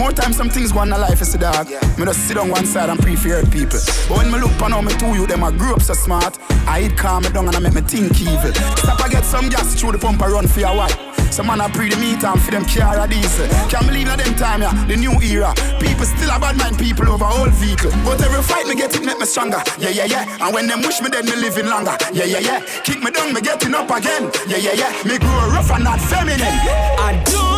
More 0.00 0.12
time 0.12 0.32
some 0.32 0.48
things 0.48 0.72
go 0.72 0.78
on 0.78 0.90
in 0.90 0.98
life 0.98 1.20
is 1.20 1.32
the 1.32 1.38
dog. 1.38 1.68
Me 1.98 2.06
just 2.06 2.26
sit 2.26 2.38
on 2.38 2.48
one 2.48 2.64
side 2.64 2.88
and 2.88 2.98
hurt 3.04 3.50
people. 3.52 3.78
But 4.08 4.16
when 4.16 4.32
me 4.32 4.40
look 4.40 4.56
on 4.62 4.72
how 4.72 4.80
me 4.80 4.96
two 4.96 5.12
you, 5.12 5.26
them 5.26 5.44
I 5.44 5.52
grew 5.52 5.74
up 5.74 5.82
so 5.82 5.92
smart. 5.92 6.38
I 6.66 6.88
eat 6.88 6.96
calm 6.96 7.22
me 7.22 7.28
down 7.28 7.48
and 7.48 7.54
I 7.54 7.60
make 7.60 7.74
me 7.74 7.82
think 7.82 8.18
evil. 8.18 8.50
Stop 8.80 8.98
I 9.04 9.10
get 9.10 9.26
some 9.26 9.50
gas 9.50 9.78
through 9.78 9.92
the 9.92 9.98
pump 9.98 10.22
and 10.22 10.32
run 10.32 10.48
for 10.48 10.60
your 10.60 10.74
wife. 10.74 10.96
Some 11.30 11.48
man 11.48 11.60
a 11.60 11.68
pre 11.68 11.90
the 11.90 11.96
meat 12.00 12.24
and 12.24 12.40
for 12.40 12.50
them 12.50 12.64
car 12.64 12.96
a 12.98 13.06
diesel. 13.06 13.46
Can't 13.68 13.84
believe 13.86 14.06
that 14.06 14.24
them 14.24 14.34
time, 14.36 14.62
yeah, 14.62 14.72
the 14.88 14.96
new 14.96 15.12
era. 15.20 15.52
People 15.76 16.06
still 16.08 16.32
a 16.32 16.40
bad 16.40 16.56
mind 16.56 16.78
people 16.78 17.06
over 17.12 17.28
old 17.28 17.52
vehicle. 17.60 17.92
But 18.00 18.24
every 18.24 18.40
fight 18.40 18.66
me 18.68 18.76
get 18.76 18.96
it 18.96 19.04
make 19.04 19.18
me 19.18 19.26
stronger. 19.26 19.60
Yeah, 19.76 19.92
yeah, 19.92 20.08
yeah. 20.08 20.24
And 20.40 20.54
when 20.54 20.66
them 20.66 20.80
wish 20.80 21.02
me 21.02 21.10
dead, 21.10 21.26
me 21.26 21.36
living 21.36 21.68
longer. 21.68 22.00
Yeah, 22.08 22.24
yeah, 22.24 22.40
yeah. 22.40 22.64
Kick 22.88 23.04
me 23.04 23.10
down, 23.12 23.34
me 23.34 23.42
getting 23.42 23.76
up 23.76 23.92
again. 23.92 24.32
Yeah, 24.48 24.64
yeah, 24.64 24.80
yeah. 24.80 24.92
Me 25.04 25.20
grow 25.20 25.52
rough 25.52 25.70
and 25.70 25.84
not 25.84 26.00
feminine. 26.00 26.56
I 26.96 27.20
don't 27.28 27.49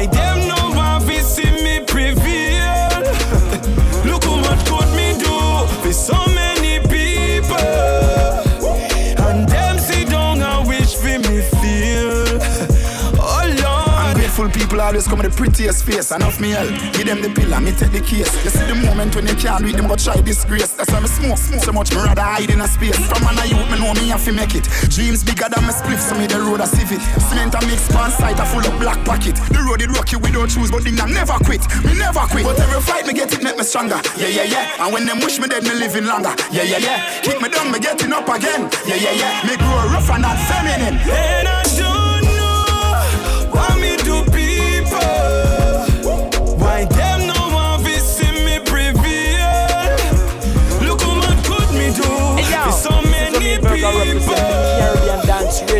Why 0.00 0.06
them 0.06 0.29
people 14.80 14.88
always 14.88 15.06
come 15.06 15.18
with 15.18 15.30
the 15.30 15.36
prettiest 15.36 15.84
face. 15.84 16.10
and 16.10 16.22
off 16.22 16.40
me 16.40 16.50
help. 16.50 16.70
Give 16.96 17.06
them 17.06 17.20
the 17.20 17.28
pillar, 17.28 17.60
me 17.60 17.72
take 17.72 17.92
the 17.92 18.00
case. 18.00 18.32
You 18.44 18.50
see 18.50 18.64
the 18.64 18.74
moment 18.74 19.14
when 19.14 19.24
they 19.24 19.34
can't 19.34 19.62
read 19.62 19.76
them, 19.76 19.88
but 19.88 20.00
try 20.00 20.16
disgrace. 20.20 20.72
That's 20.72 20.90
why 20.90 21.00
me 21.00 21.08
smoke, 21.08 21.38
smoke 21.38 21.64
so 21.64 21.72
much, 21.72 21.92
me 21.92 22.00
rather 22.00 22.22
hide 22.22 22.50
in 22.50 22.60
a 22.60 22.68
space. 22.68 22.96
From 22.96 23.20
man 23.24 23.36
a 23.38 23.44
youth, 23.44 23.68
me 23.68 23.76
know 23.78 23.92
me 23.94 24.08
have 24.08 24.24
to 24.24 24.32
make 24.32 24.54
it. 24.54 24.64
Dreams 24.88 25.22
bigger 25.24 25.48
than 25.52 25.64
my 25.68 25.72
spliff, 25.72 26.00
so 26.00 26.16
me 26.16 26.26
the 26.26 26.40
road 26.40 26.60
a 26.60 26.66
civic. 26.66 27.00
Cement 27.28 27.54
and 27.54 27.66
mix 27.68 27.88
pan 27.92 28.10
sight, 28.10 28.40
a 28.40 28.44
full 28.48 28.64
of 28.64 28.74
black 28.80 29.00
pocket. 29.04 29.36
The 29.52 29.60
road 29.60 29.82
it 29.82 29.90
rocky 29.92 30.16
without 30.16 30.50
shoes, 30.50 30.70
but 30.70 30.82
thing 30.82 31.00
I 31.00 31.06
never 31.06 31.36
quit. 31.44 31.62
Me 31.84 31.92
never 31.98 32.24
quit. 32.32 32.44
But 32.44 32.58
every 32.60 32.80
fight 32.80 33.04
me 33.06 33.12
get 33.12 33.32
it, 33.32 33.42
make 33.42 33.56
me 33.60 33.64
stronger. 33.64 34.00
Yeah, 34.16 34.32
yeah, 34.32 34.48
yeah. 34.48 34.80
And 34.84 34.92
when 34.92 35.04
them 35.04 35.20
wish 35.20 35.38
me 35.38 35.48
dead, 35.48 35.64
me 35.64 35.74
living 35.76 36.06
longer. 36.06 36.32
Yeah, 36.50 36.64
yeah, 36.64 36.80
yeah. 36.80 37.20
Kick 37.20 37.40
me 37.40 37.48
down, 37.52 37.70
me 37.70 37.78
getting 37.78 38.12
up 38.12 38.28
again. 38.28 38.70
Yeah, 38.88 38.96
yeah, 38.96 39.12
yeah. 39.12 39.32
Me 39.44 39.56
grow 39.60 39.92
rough 39.92 40.08
and 40.08 40.22
not 40.24 40.38
feminine. 40.48 40.96
And 41.04 41.48
I 41.48 41.60
don't 41.76 42.24
know 42.32 43.52
what 43.52 43.76
me 43.76 43.99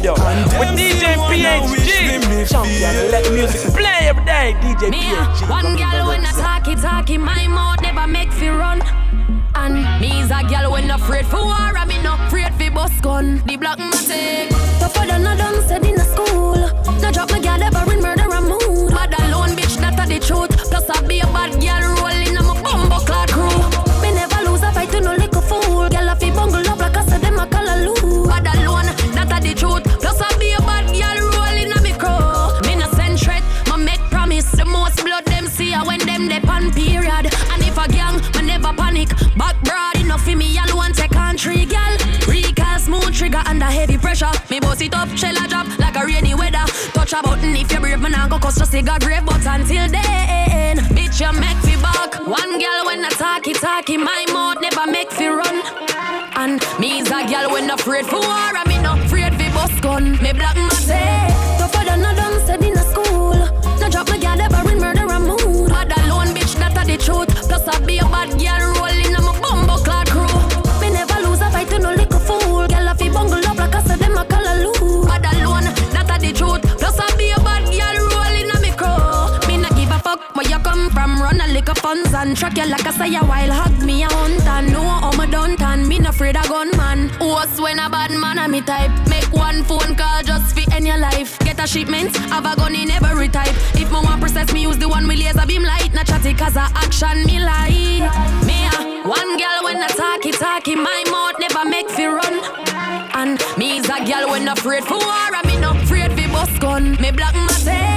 Radio 0.00 0.14
with 0.14 0.78
DJ 0.80 1.14
PHG. 1.28 2.48
Champion, 2.48 3.10
let 3.10 3.22
the 3.22 3.30
music 3.32 3.70
play 3.74 4.08
every 4.08 4.24
day. 4.24 4.54
DJ 4.62 4.88
Me 4.88 4.96
a 4.96 5.16
PHG. 5.16 5.42
Uh, 5.42 5.46
one 5.50 5.76
girl 5.76 6.06
when 6.08 6.24
I 6.24 6.32
talky 6.32 6.74
talky, 6.74 7.18
my 7.18 7.46
mouth 7.48 7.82
never 7.82 8.06
make 8.06 8.32
fi 8.32 8.48
run. 8.48 8.80
And 9.54 9.74
me's 10.00 10.30
a 10.30 10.42
girl 10.48 10.72
when 10.72 10.90
afraid 10.90 11.26
for 11.26 11.44
war, 11.44 11.76
I 11.76 11.84
me 11.84 12.00
no 12.02 12.14
afraid 12.14 12.54
fi 12.54 12.70
bust 12.70 13.02
gun. 13.02 13.42
The 13.44 13.58
black 13.58 13.76
matic. 13.76 14.49
Touch 47.10 47.24
a 47.24 47.28
button 47.28 47.56
if 47.56 47.72
you're 47.72 47.80
brave, 47.80 48.00
me 48.00 48.08
nah 48.08 48.28
go 48.28 48.38
cost 48.38 48.58
just 48.58 48.72
a 48.72 48.82
grave. 48.82 49.24
But 49.24 49.44
until 49.44 49.88
then, 49.88 50.76
bitch 50.94 51.20
you 51.20 51.32
make 51.40 51.60
me 51.64 51.74
back. 51.82 52.14
One 52.24 52.52
girl 52.52 52.86
when 52.86 53.04
I 53.04 53.08
talky 53.10 53.52
talky, 53.52 53.96
my 53.96 54.24
mouth 54.32 54.60
never 54.60 54.88
make 54.88 55.10
me 55.18 55.26
run. 55.26 55.62
And 56.36 56.62
me's 56.78 57.08
a 57.08 57.26
girl 57.26 57.50
when 57.50 57.68
afraid 57.68 58.06
for 58.06 58.20
war, 58.20 58.56
and 58.56 58.68
me 58.68 58.80
no 58.80 58.94
afraid 58.94 59.32
for 59.34 59.52
bust 59.52 59.82
gun. 59.82 60.22
Me 60.22 60.32
black 60.32 60.54
matic. 60.54 61.49
Funds 81.90 82.14
and. 82.14 82.36
Track 82.36 82.56
you 82.56 82.66
like 82.66 82.86
a 82.86 82.92
say 82.92 83.14
a 83.16 83.20
while, 83.20 83.52
hug 83.52 83.82
me 83.84 84.02
a 84.02 84.06
hunt 84.08 84.46
and 84.46 84.72
know 84.72 84.82
how 84.82 85.12
me 85.18 85.30
done 85.30 85.56
tan. 85.56 85.86
Me 85.88 85.98
no 85.98 86.10
afraid 86.10 86.36
of 86.36 86.48
gunman. 86.48 87.10
What's 87.18 87.60
when 87.60 87.78
a 87.78 87.90
bad 87.90 88.12
man 88.12 88.38
a 88.38 88.48
me 88.48 88.60
type? 88.60 88.92
Make 89.08 89.32
one 89.32 89.62
phone 89.64 89.94
call 89.96 90.22
just 90.22 90.54
fi 90.54 90.64
end 90.74 90.86
your 90.86 90.98
life. 90.98 91.38
Get 91.40 91.58
a 91.58 91.66
shipment, 91.66 92.16
have 92.32 92.46
a 92.46 92.54
gun 92.56 92.74
in 92.74 92.90
every 92.90 93.28
type. 93.28 93.54
If 93.74 93.90
me 93.92 93.98
want 94.06 94.20
process, 94.20 94.52
me 94.52 94.62
use 94.62 94.78
the 94.78 94.88
one 94.88 95.06
with 95.06 95.18
laser 95.18 95.46
beam 95.46 95.62
light. 95.62 95.92
Not 95.92 96.06
chatty 96.06 96.34
cause 96.34 96.56
a 96.56 96.66
action 96.84 97.24
me 97.24 97.40
like. 97.40 98.06
Me 98.46 98.58
a 98.72 99.08
one 99.08 99.32
girl 99.42 99.60
when 99.64 99.82
I 99.82 99.88
talky 99.88 100.32
talky, 100.32 100.76
my 100.76 101.02
mouth 101.10 101.38
never 101.40 101.64
make 101.68 101.90
fi 101.90 102.06
run. 102.06 102.36
And 103.20 103.38
me 103.58 103.78
is 103.78 103.88
a 103.88 103.98
girl 104.04 104.30
when 104.30 104.48
I 104.48 104.52
afraid 104.52 104.84
for 104.84 104.98
war, 104.98 105.34
and 105.36 105.46
me 105.46 105.56
no 105.60 105.70
afraid 105.72 106.12
fi 106.12 106.26
bust 106.32 106.60
gun. 106.60 106.96
Me 107.00 107.10
black 107.10 107.34
my 107.34 107.89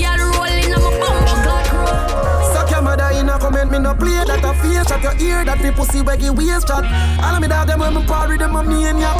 girl 0.00 0.32
rolling 0.32 0.72
on 0.72 0.80
my 0.80 0.90
bum. 0.98 1.44
God 1.44 1.64
crew. 1.68 2.52
Suck 2.52 2.70
your 2.70 2.82
mother 2.82 3.10
in 3.12 3.28
a 3.28 3.38
comment, 3.38 3.70
me 3.70 3.78
no 3.78 3.94
play 3.94 4.24
that 4.24 4.44
a 4.44 4.52
face 4.60 4.88
Shut 4.88 5.02
your 5.02 5.16
ear, 5.20 5.44
that 5.44 5.60
the 5.60 5.72
pussy 5.72 5.98
you 5.98 6.32
waist 6.32 6.66
chat 6.66 6.84
All 7.22 7.34
of 7.34 7.40
me 7.40 7.48
dog 7.48 7.68
them 7.68 7.80
when 7.80 7.94
me 7.94 8.04
party 8.06 8.36
them 8.36 8.56
a 8.56 8.62
me 8.62 8.86
and 8.86 9.00
ya. 9.00 9.12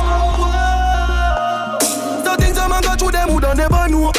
So 2.24 2.35
things 2.37 2.57
a 2.57 2.68
man 2.68 2.83
go 2.83 2.95
through 2.97 3.12
them 3.12 3.28
who 3.28 3.41
don't 3.41 3.57
never 3.57 3.89
know. 3.89 4.12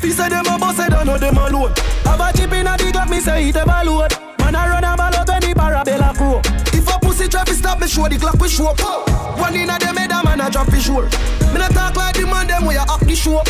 Fi 0.00 0.10
say 0.10 0.28
them 0.28 0.46
a 0.46 0.58
boss, 0.58 0.78
I 0.78 0.88
don't 0.88 1.06
know 1.06 1.18
them 1.18 1.36
alone. 1.36 1.72
Have 2.04 2.20
a 2.20 2.32
chip 2.36 2.52
in 2.52 2.66
a 2.66 2.76
the 2.76 2.90
Glock, 2.92 3.10
me 3.10 3.20
say 3.20 3.48
it 3.48 3.56
ever 3.56 3.82
load 3.84 4.12
Man 4.38 4.54
I 4.54 4.68
run 4.68 4.84
a 4.84 4.96
ball 4.96 5.14
out 5.14 5.28
when 5.28 5.40
the 5.40 5.52
barabella 5.54 6.14
crow 6.16 6.40
If 6.72 6.88
a 6.88 6.98
pussy 6.98 7.28
try 7.28 7.44
fi 7.44 7.52
stop 7.52 7.80
me, 7.80 7.86
show 7.86 8.08
the 8.08 8.16
Glock 8.16 8.40
we 8.40 8.48
show. 8.48 8.72
One 9.36 9.54
in 9.54 9.68
a 9.68 9.78
them 9.78 9.96
head 9.96 10.10
a 10.12 10.24
man 10.24 10.40
a 10.40 10.50
drop 10.50 10.68
fi 10.68 10.78
sure 10.80 11.04
Me 11.52 11.58
not 11.58 11.72
talk 11.72 11.96
like 11.96 12.16
the 12.16 12.26
man 12.26 12.46
them 12.46 12.64
where 12.64 12.76
you 12.76 12.82
up 12.88 13.00
the 13.00 13.14
show 13.14 13.42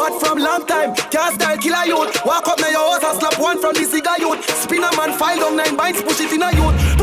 But 0.00 0.18
from 0.18 0.38
long 0.38 0.64
time 0.64 0.94
Can't 1.12 1.34
style 1.34 1.58
killer 1.58 1.84
youth. 1.84 2.24
Walk 2.24 2.48
up 2.48 2.58
now 2.58 2.70
your 2.70 2.88
house 2.88 3.04
and 3.04 3.20
slap 3.20 3.38
one 3.38 3.60
from 3.60 3.74
the 3.74 3.84
cigar 3.84 4.18
youth. 4.18 4.40
Spin 4.62 4.82
a 4.82 4.96
man 4.96 5.12
file 5.18 5.38
down 5.38 5.56
nine 5.56 5.76
bites 5.76 6.00
Push 6.00 6.20
it 6.20 6.32
in 6.32 6.40
a 6.40 6.50
youth 6.56 6.99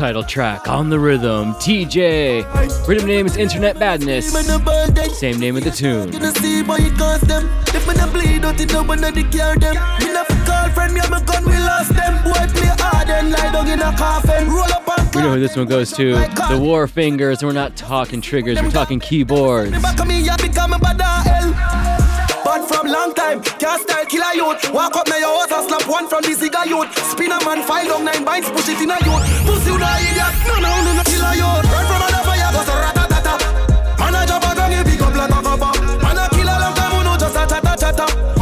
Title 0.00 0.24
track 0.24 0.66
on 0.66 0.88
the 0.88 0.98
rhythm, 0.98 1.52
TJ. 1.56 2.88
Rhythm 2.88 3.06
name 3.06 3.26
is 3.26 3.36
Internet 3.36 3.78
Badness. 3.78 4.32
Same 5.18 5.38
name 5.38 5.58
of 5.58 5.64
the 5.64 5.70
tune. 5.70 6.10
We 15.14 15.20
know 15.20 15.34
who 15.34 15.40
this 15.40 15.54
one 15.54 15.66
goes 15.66 15.92
to. 15.92 16.12
The 16.12 16.58
War 16.58 16.86
Fingers. 16.86 17.42
We're 17.44 17.52
not 17.52 17.76
talking 17.76 18.22
triggers, 18.22 18.62
we're 18.62 18.70
talking 18.70 19.00
keyboards. 19.00 19.72
From 22.80 22.92
long 22.92 23.14
time, 23.14 23.42
can't 23.42 23.82
style 23.82 24.06
killer 24.06 24.34
youth. 24.34 24.72
Walk 24.72 24.96
up 24.96 25.06
now 25.08 25.18
your 25.18 25.28
house 25.28 25.52
and 25.52 25.68
slap 25.68 25.88
one 25.88 26.08
from 26.08 26.22
the 26.22 26.32
cigar 26.32 26.66
youth. 26.66 26.88
Spin 27.10 27.32
a 27.32 27.38
man, 27.44 27.62
file 27.66 27.86
down 27.86 28.04
nine 28.04 28.24
bites, 28.24 28.48
push 28.50 28.68
it 28.68 28.80
in 28.80 28.90
a 28.90 28.96
youth. 29.04 29.24
Pussy 29.44 29.70
you 29.70 29.78
the 29.78 29.90
idiot, 30.08 30.32
no 30.48 30.56
no 30.56 30.70
no 30.84 30.92
no 30.96 31.02
killer 31.04 31.34
youth. 31.36 31.64
Run 31.68 31.84
from 31.84 32.00
another 32.00 32.24
fire, 32.24 32.50
go 32.52 32.60
so 32.64 32.74
ratatata. 32.80 33.34
Man 33.98 34.14
a 34.16 34.26
jump 34.26 34.44
a 34.44 34.54
gun, 34.54 34.72
you 34.72 34.84
pick 34.84 35.02
up 35.02 35.14
like 35.14 35.30
a 35.30 35.40
cover. 35.44 35.72
Man 36.00 36.18
a 36.18 36.24
killer 36.30 36.56
long 36.56 36.74
time, 36.74 37.04
know 37.04 37.16
just 37.20 37.36
a 37.36 37.42
chatta 37.46 37.74
chatta. 37.76 38.39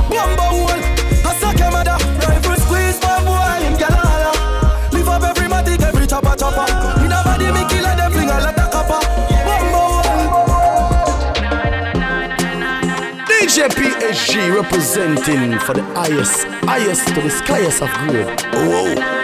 DJ 13.58 13.68
PHG 13.70 14.54
representing 14.54 15.58
for 15.58 15.74
the 15.74 15.82
highest, 15.82 16.44
highest 16.62 17.08
to 17.08 17.14
the 17.14 17.28
skyest 17.28 17.82
of 17.82 17.90
grade. 18.06 18.40
Whoa. 18.52 19.17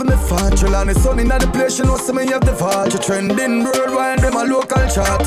Enough 0.00 0.28
for 0.28 0.34
me 0.34 0.48
factual. 0.50 0.74
And 0.74 0.90
the 0.90 0.94
sun 0.94 1.18
in 1.18 1.28
the 1.28 1.50
place, 1.52 1.76
she 1.76 1.82
know 1.82 1.96
see 1.96 2.12
me 2.12 2.26
have 2.26 2.44
the 2.44 2.52
vulture. 2.52 2.98
Trending 2.98 3.64
worldwide, 3.64 4.20
them 4.20 4.34
a 4.34 4.44
local 4.44 4.86
chart. 4.88 5.26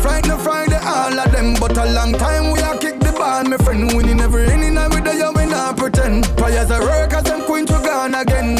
Friday, 0.00 0.36
Friday, 0.38 0.78
all 0.82 1.18
of 1.18 1.32
them, 1.32 1.54
but 1.60 1.76
a 1.76 1.92
long 1.92 2.12
time 2.12 2.52
we 2.52 2.60
a 2.60 2.76
kick 2.78 2.98
the 3.00 3.12
ball. 3.12 3.44
My 3.44 3.56
friend 3.58 3.92
winning 3.94 4.20
every 4.20 4.44
inning, 4.44 4.74
we 4.74 5.00
there, 5.00 5.32
we 5.32 5.46
not 5.46 5.76
pretend. 5.76 6.24
Prayers 6.36 6.70
are 6.70 6.80
work 6.80 7.12
as 7.12 7.24
them 7.24 7.44
queen 7.44 7.66
to 7.66 7.72
gone 7.72 8.14
again. 8.14 8.56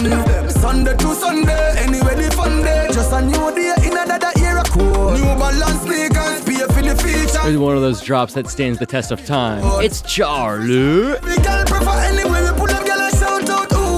Sunday 0.51 0.97
to 0.97 1.15
Sunday, 1.15 1.77
anyway 1.79 2.15
the 2.17 2.31
fun 2.35 2.63
day. 2.63 2.89
Just 2.93 3.13
a 3.13 3.21
new 3.23 3.55
day 3.55 3.75
in 3.87 3.97
another 3.97 4.33
era 4.39 4.65
code. 4.65 5.19
New 5.19 5.25
balance 5.39 5.83
sneakers, 5.83 6.45
pay 6.45 6.65
for 6.73 6.83
the 6.83 6.95
feature. 6.97 7.49
It's 7.49 7.59
one 7.59 7.77
of 7.77 7.83
those 7.83 8.01
drops 8.03 8.35
that 8.35 8.49
stands 8.49 8.79
the 8.79 8.87
test 8.87 9.11
of 9.11 9.25
time. 9.25 9.63
It's 9.83 10.03
Charlie. 10.03 11.17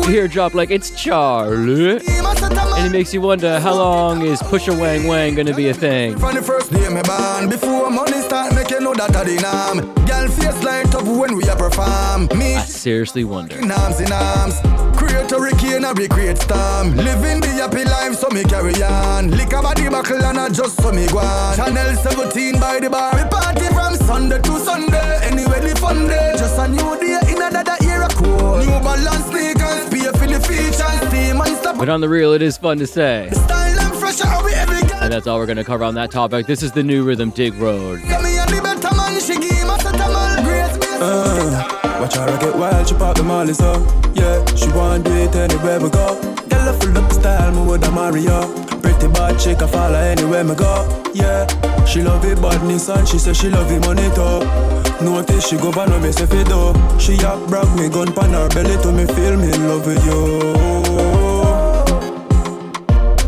You 0.03 0.09
hear 0.09 0.25
a 0.25 0.29
drop 0.29 0.55
like 0.55 0.71
it's 0.71 0.91
Charlie. 0.91 2.01
And 2.01 2.87
it 2.87 2.91
makes 2.91 3.15
you 3.15 3.21
wonder 3.21 3.61
how 3.61 3.75
long 3.75 4.23
is 4.23 4.43
Pusha 4.43 4.77
Wang 4.79 5.07
Wang 5.07 5.37
gonna 5.37 5.55
be 5.55 5.69
a 5.69 5.75
thing? 5.75 6.19
From 6.19 6.35
the 6.35 6.43
first 6.43 6.73
day 6.73 6.89
me 6.89 7.01
born, 7.03 7.49
before 7.49 7.89
money 7.89 8.21
start, 8.21 8.53
make 8.53 8.69
you 8.71 8.81
know 8.81 8.95
that 8.95 9.15
I 9.15 9.23
the 9.23 9.37
norm. 9.41 9.95
Girl 10.05 10.29
face 10.29 10.65
light 10.65 10.93
up 10.95 11.05
when 11.05 11.37
we 11.37 11.45
a 11.49 11.55
perform. 11.55 12.27
Me 12.37 12.57
I 12.57 12.63
seriously 12.63 13.23
wonder. 13.23 13.57
in 13.59 13.71
arms 13.71 14.01
in 14.01 14.11
arms. 14.13 14.59
Create 14.99 15.31
a 15.31 15.39
hurricane, 15.39 15.85
a 15.85 15.93
recreate 15.95 16.39
storm. 16.39 16.97
Living 16.97 17.41
the 17.41 17.49
happy 17.63 17.85
life, 17.85 18.15
so 18.17 18.29
me 18.31 18.43
carry 18.43 18.75
on. 18.83 19.31
Lick 19.31 19.53
a 19.53 19.63
body 19.63 19.89
buckle 19.89 20.25
and 20.25 20.39
I 20.39 20.49
just 20.49 20.83
so 20.83 20.91
me 20.91 21.07
go 21.09 21.19
on. 21.19 21.57
Channel 21.57 21.95
17 21.95 22.59
by 22.59 22.81
the 22.81 22.91
bar. 22.91 23.15
We 23.15 23.23
party 23.31 23.67
from 23.73 23.95
Sunday 23.95 24.41
to 24.41 24.59
Sunday. 24.59 25.22
Anyway, 25.43 25.71
the 25.71 25.77
fun 25.81 26.07
day. 26.07 26.35
Just 26.39 26.59
a 26.59 26.69
new 26.69 27.01
day 27.01 27.19
in 27.33 27.43
another 27.43 27.77
era 27.83 28.09
code. 28.11 28.65
New 28.65 28.79
balance 28.81 29.27
sneakers, 29.27 29.89
pay 29.91 30.07
for 30.19 30.27
the 30.27 30.39
features. 30.47 31.11
Team 31.11 31.41
and 31.41 31.57
stop. 31.57 31.79
But 31.79 31.89
on 31.89 32.01
the 32.01 32.09
real, 32.09 32.33
it 32.33 32.43
is 32.43 32.57
fun 32.57 32.79
to 32.79 32.87
say. 32.87 33.29
Style 33.33 33.81
and 33.81 33.95
fresh, 33.97 34.21
how 34.21 34.45
we 34.45 34.53
every 34.53 34.83
girl. 34.83 34.99
And 35.03 35.13
that's 35.13 35.27
all 35.27 35.39
we're 35.39 35.47
gonna 35.47 35.65
cover 35.65 35.83
on 35.83 35.95
that 35.97 36.13
topic. 36.13 36.47
This 36.47 36.63
is 36.63 36.71
the 36.71 36.83
new 36.83 37.03
rhythm 37.03 37.31
Dig 37.31 37.55
Road. 37.55 38.01
Yeah, 38.05 38.23
me 38.23 38.39
and 38.39 38.51
the 38.51 38.63
better 38.63 38.95
man, 38.95 39.21
she 39.21 39.35
give 39.35 39.51
me 39.51 39.75
a 39.75 39.79
set 39.81 39.95
of 39.95 40.13
man. 40.13 40.45
Grace 40.45 40.79
me. 40.79 40.87
Uh, 41.01 41.99
watch 42.01 42.15
her 42.15 42.39
get 42.39 42.57
wild, 42.57 42.87
she 42.89 42.95
pop 42.95 43.17
the 43.17 43.25
molly 43.25 43.53
so 43.53 43.73
Yeah, 44.15 44.45
she 44.55 44.71
want 44.71 45.05
do 45.05 45.13
it 45.13 45.35
anywhere 45.35 45.81
we 45.81 45.91
go 45.91 46.15
Girl, 46.49 46.69
I 46.69 46.79
full 46.79 46.97
up 46.97 47.11
style, 47.11 47.51
me 47.51 47.69
with 47.69 47.83
a 47.83 47.91
Mario 47.91 48.47
Pretty 48.81 49.09
bad 49.09 49.41
chick, 49.41 49.61
I 49.61 49.67
follow 49.67 49.99
anywhere 49.99 50.45
me 50.45 50.55
go 50.55 51.03
Yeah, 51.13 51.47
she 51.87 52.03
love 52.03 52.25
it 52.25 52.41
badness 52.41 52.89
and 52.89 53.07
she 53.07 53.19
say 53.19 53.33
she 53.33 53.49
love 53.49 53.71
it 53.71 53.81
money 53.87 54.09
too 54.15 54.83
Notice 55.05 55.49
she 55.49 55.57
go 55.57 55.73
by 55.73 55.87
no 55.87 55.99
me 55.99 56.13
say 56.13 56.27
fi 56.27 56.45
do 56.45 56.73
She 56.99 57.15
a 57.15 57.37
brag 57.49 57.69
me 57.77 57.89
gun 57.89 58.13
pan 58.13 58.31
her 58.31 58.49
belly 58.51 58.81
to 58.83 58.93
me 58.93 59.05
feel 59.07 59.37
me 59.37 59.53
in 59.53 59.69
love 59.69 59.85
with 59.85 60.05
you. 60.07 60.23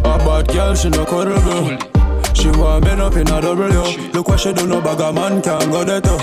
A 0.04 0.18
bad 0.18 0.46
girl, 0.48 0.74
she 0.74 0.88
no 0.90 1.04
cuddle 1.04 1.78
She 2.32 2.48
want 2.50 2.84
bend 2.84 3.00
up 3.00 3.16
in 3.16 3.22
a 3.22 3.40
double 3.40 3.66
Look 4.12 4.28
what 4.28 4.38
she 4.38 4.52
do, 4.52 4.66
no 4.68 4.80
bag 4.80 5.00
a 5.00 5.12
man 5.12 5.42
can 5.42 5.70
go 5.70 5.82
there 5.82 6.00
too. 6.00 6.16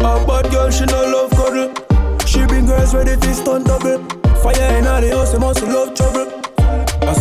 A 0.00 0.26
bad 0.26 0.50
girl, 0.50 0.70
she 0.70 0.84
no 0.86 1.02
love 1.04 1.30
cuddle. 1.30 1.72
She 2.26 2.44
bring 2.46 2.66
girls 2.66 2.94
ready 2.94 3.14
to 3.16 3.34
stunt 3.34 3.66
double. 3.66 4.02
Fire 4.42 4.78
in 4.78 4.86
all 4.86 5.00
the 5.00 5.10
house, 5.10 5.32
they 5.32 5.38
must 5.38 5.62
love 5.62 5.94
trouble. 5.94 6.43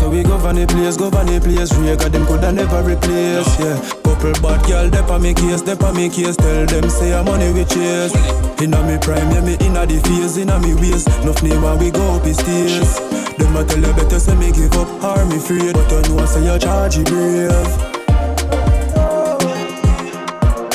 How 0.04 0.10
we 0.10 0.22
go 0.22 0.38
from 0.38 0.58
the 0.58 0.68
place, 0.68 0.98
go 0.98 1.10
from 1.10 1.28
the 1.28 1.40
place. 1.40 1.72
Rega 1.80 2.10
them 2.10 2.26
coulda 2.26 2.52
never 2.52 2.84
replace, 2.84 3.48
yeah. 3.60 3.80
Couple 4.04 4.36
bad 4.44 4.60
girl, 4.68 4.90
dep 4.90 5.10
on 5.10 5.22
me 5.22 5.34
case, 5.34 5.62
dep 5.62 5.82
on 5.82 5.96
me 5.96 6.10
case. 6.10 6.36
Tell 6.36 6.66
them 6.66 6.90
say 6.90 7.14
I'm 7.14 7.24
money 7.24 7.54
we 7.54 7.64
chase. 7.64 8.12
Inna 8.60 8.84
me 8.84 8.98
prime, 9.00 9.32
yeah 9.32 9.40
me 9.40 9.56
inna 9.64 9.88
the 9.88 10.04
phase, 10.04 10.36
inna 10.36 10.60
me 10.60 10.76
waist. 10.76 11.08
Nuff 11.24 11.42
name 11.42 11.62
when 11.62 11.80
we 11.80 11.90
go 11.90 12.04
up 12.16 12.24
the 12.24 12.34
stairs. 12.34 13.00
Them 13.40 13.56
a 13.56 13.64
tell 13.64 13.80
you 13.80 13.94
better 13.96 14.20
say 14.20 14.36
me 14.36 14.52
give 14.52 14.76
up, 14.76 14.92
or 15.00 15.24
me 15.26 15.38
afraid. 15.38 15.72
But 15.72 15.88
you 15.88 16.02
know 16.10 16.16
what, 16.20 16.28
say 16.28 16.44
you 16.44 16.60
charge 16.60 16.98
it 16.98 17.08
brave. 17.08 17.52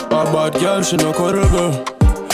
A 0.08 0.24
bad 0.32 0.54
girl, 0.56 0.82
she 0.82 0.96
no 0.96 1.12
cuddle 1.12 1.44
girl. 1.52 1.84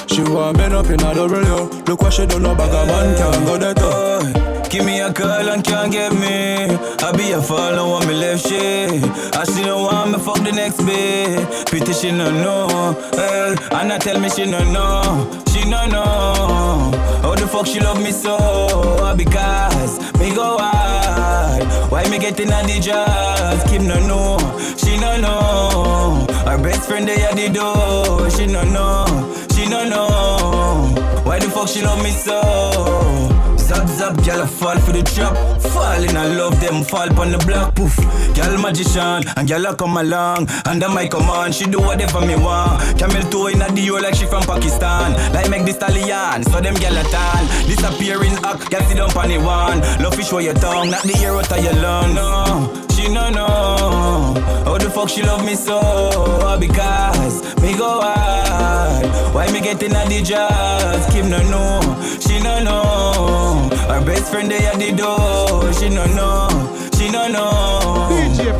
She 0.07 0.23
want 0.23 0.59
men 0.59 0.73
up 0.73 0.87
in 0.87 1.03
a 1.03 1.11
double 1.11 1.43
yo. 1.43 1.67
Look 1.91 2.03
what 2.03 2.13
she 2.13 2.25
done, 2.27 2.43
no 2.43 2.55
bag 2.55 2.71
of 2.71 2.87
man 2.87 3.19
can't 3.19 3.47
go 3.47 3.59
that 3.59 3.83
up. 3.83 4.44
Give 4.75 4.85
me 4.85 4.99
a 4.99 5.13
call 5.13 5.49
and 5.51 5.63
can't 5.63 5.93
get 5.93 6.13
me. 6.15 6.67
I 6.99 7.13
be 7.13 7.31
a 7.31 7.41
fall, 7.41 7.77
no 7.77 7.91
want 7.91 8.09
me 8.09 8.15
left 8.15 8.45
shit. 8.45 9.05
I 9.33 9.45
she 9.45 9.63
don't 9.63 9.85
want 9.85 10.11
me 10.11 10.19
fuck 10.19 10.39
the 10.39 10.51
next 10.51 10.79
bit. 10.79 11.71
Pity 11.71 11.93
she 11.93 12.11
no 12.11 12.29
know. 12.29 12.93
Hey, 13.13 13.55
and 13.71 13.93
I 13.93 13.99
tell 13.99 14.19
me 14.19 14.29
she 14.29 14.47
no 14.47 14.59
know. 14.73 15.31
She 15.53 15.65
no 15.71 15.87
know. 15.87 16.91
How 17.23 17.37
the 17.37 17.47
fuck 17.47 17.67
she 17.67 17.79
love 17.79 18.03
me 18.03 18.11
so? 18.11 19.15
Because 19.17 20.01
me 20.19 20.35
go 20.35 20.59
hard. 20.59 21.63
Why 21.93 22.09
me 22.11 22.19
getting 22.19 22.49
a 22.49 22.67
the 22.67 22.81
jazz? 22.81 23.63
Kim 23.71 23.87
no 23.87 24.05
know. 24.09 24.39
She 24.77 24.99
no 24.99 25.21
know. 25.21 26.27
Our 26.49 26.59
best 26.59 26.89
friend 26.89 27.07
they 27.07 27.23
at 27.23 27.37
the 27.37 27.49
door. 27.49 28.29
She 28.29 28.47
no 28.49 28.65
know. 28.65 29.07
She 29.55 29.71
no 29.71 29.89
know. 29.89 31.01
Why 31.23 31.39
the 31.39 31.49
fuck 31.49 31.69
she 31.69 31.81
love 31.81 32.03
me 32.03 32.11
so? 32.11 33.54
Zap 33.75 33.89
zap, 33.89 34.25
girl, 34.25 34.43
I 34.43 34.47
fall 34.47 34.79
for 34.79 34.93
the 34.93 35.03
trap. 35.03 35.35
Falling, 35.75 36.17
I 36.17 36.29
love 36.29 36.61
them, 36.61 36.85
fall 36.85 37.11
on 37.21 37.33
the 37.33 37.39
block, 37.39 37.75
poof. 37.75 37.97
Girl, 38.35 38.57
magician, 38.59 39.27
and 39.37 39.49
girl, 39.49 39.67
I 39.67 39.75
come 39.75 39.97
along. 39.97 40.49
Under 40.65 40.89
my 40.89 41.09
command, 41.09 41.55
she 41.55 41.67
do 41.67 41.81
whatever 41.81 42.25
me 42.25 42.37
want. 42.37 42.99
Camel 42.99 43.23
toe 43.31 43.49
in 43.49 43.61
a 43.61 43.69
Dio 43.75 43.99
like 43.99 44.15
she 44.15 44.27
from 44.27 44.45
Pakistan. 44.45 45.13
Like 45.33 45.51
make 45.51 45.65
this 45.65 45.75
stallion, 45.75 46.45
so 46.45 46.61
them 46.61 46.75
girl 46.75 46.97
a 46.97 47.03
tan. 47.11 47.43
Disappearing 47.67 48.39
act, 48.45 48.71
girl, 48.71 48.83
sit 48.87 48.97
down 48.97 49.11
on 49.11 49.29
the 49.29 49.39
one. 49.39 49.81
Love 50.03 50.15
fish 50.15 50.29
show 50.29 50.39
your 50.39 50.55
tongue, 50.55 50.91
not 50.91 51.03
the 51.03 51.19
ear 51.19 51.35
out 51.35 51.51
of 51.51 51.65
your 51.65 51.75
lung. 51.83 52.15
No, 52.15 52.87
she 52.95 53.13
no 53.13 53.31
the 53.31 54.74
fuck 55.05 55.15
she 55.15 55.23
love 55.23 55.45
me 55.45 55.55
so? 55.55 56.57
Because 56.59 57.43
me 57.61 57.77
go 57.77 58.01
hard. 58.01 59.07
Why 59.35 59.51
me 59.53 59.61
getting 59.61 59.95
a 59.95 60.05
the 60.09 60.23
jazz? 60.23 61.13
Kim 61.13 61.29
no 61.29 61.43
know, 61.51 61.81
she 62.21 62.41
no 62.41 62.63
know. 62.63 63.69
Our 63.89 64.05
best 64.05 64.31
friend 64.31 64.51
they 64.51 64.65
at 64.67 64.79
the 64.79 64.93
door. 64.93 65.73
She 65.75 65.89
no 65.89 66.07
know, 66.07 66.49
she 66.97 67.11
no 67.11 67.29
know. 67.29 68.09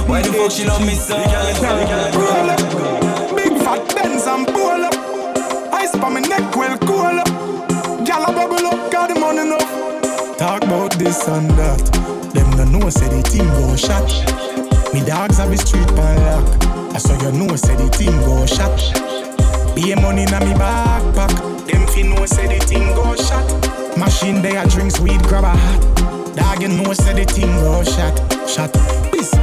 Why 0.07 0.21
the 0.23 0.33
fuck 0.33 0.51
she 0.51 0.65
love 0.65 0.85
me 0.85 0.95
so? 0.95 1.17
Big 3.35 3.59
fat 3.65 3.95
Benz 3.95 4.27
and 4.27 4.47
pull 4.47 4.85
up. 4.85 4.95
Ice 5.73 5.93
pa 5.93 6.11
my 6.11 6.21
neck 6.21 6.55
well 6.57 6.77
cool 6.79 7.21
up. 7.25 7.29
Gyal 8.05 8.29
a 8.29 8.33
bubble 8.33 8.67
up, 8.67 8.93
got 8.93 9.09
the 9.09 9.19
money 9.19 9.41
enough. 9.41 10.37
Talk 10.37 10.63
about 10.65 10.93
this 10.99 11.27
and 11.27 11.49
that. 11.53 11.81
Them 12.35 12.51
no 12.51 12.65
know 12.65 12.91
say 12.91 13.09
the 13.09 13.23
team 13.23 13.49
go 13.49 13.77
shot. 13.77 14.74
Me 14.93 15.05
dogs 15.05 15.39
have 15.39 15.51
the 15.51 15.57
street 15.57 15.87
pan 15.97 16.17
lock. 16.27 16.95
I 16.95 16.99
saw 16.99 17.15
you 17.23 17.33
know 17.33 17.57
said 17.57 17.79
the 17.79 17.89
team 17.91 18.17
go 18.21 18.47
shot. 18.47 18.75
Be 19.75 19.95
money 19.95 20.25
na 20.27 20.41
me 20.41 20.53
backpack. 20.55 21.67
Them 21.67 21.87
fi 21.89 22.03
know 22.03 22.27
say 22.27 22.47
the 22.47 22.65
team 22.65 22.95
go 22.95 23.15
shot. 23.17 23.47
Machine 23.99 24.43
they 24.43 24.57
a 24.57 24.67
drinks 24.69 25.01
weed 25.01 25.23
grab 25.25 25.45
a 25.45 25.51
hat. 25.51 26.37
Dog 26.37 26.63
you 26.63 26.69
know 26.69 26.93
say 26.93 27.15
the 27.15 27.25
team 27.25 27.49
go 27.57 27.83
shot. 27.83 28.15
Shot. 28.49 28.73
Peace. 29.11 29.35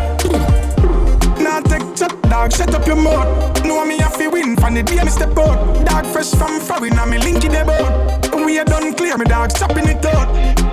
Nah 1.51 1.59
take 1.67 1.83
chat, 1.97 2.13
dog, 2.31 2.53
shut 2.53 2.73
up 2.73 2.87
your 2.87 2.95
mouth. 2.95 3.27
Know 3.65 3.83
me 3.85 3.97
have 3.97 4.17
to 4.17 4.29
win 4.29 4.55
from 4.55 4.73
the 4.73 4.83
day 4.83 5.03
me 5.03 5.09
step 5.09 5.37
out. 5.37 5.85
Dog 5.85 6.05
fresh 6.05 6.31
from 6.31 6.61
foreign, 6.61 6.97
and 6.97 7.11
me 7.11 7.17
link 7.17 7.43
in 7.43 7.51
the 7.51 7.65
boat. 7.67 8.45
We 8.45 8.57
are 8.57 8.63
done 8.63 8.93
clear, 8.93 9.17
me 9.17 9.25
dog, 9.25 9.53
chopping 9.53 9.89
it 9.89 10.05
out. 10.05 10.31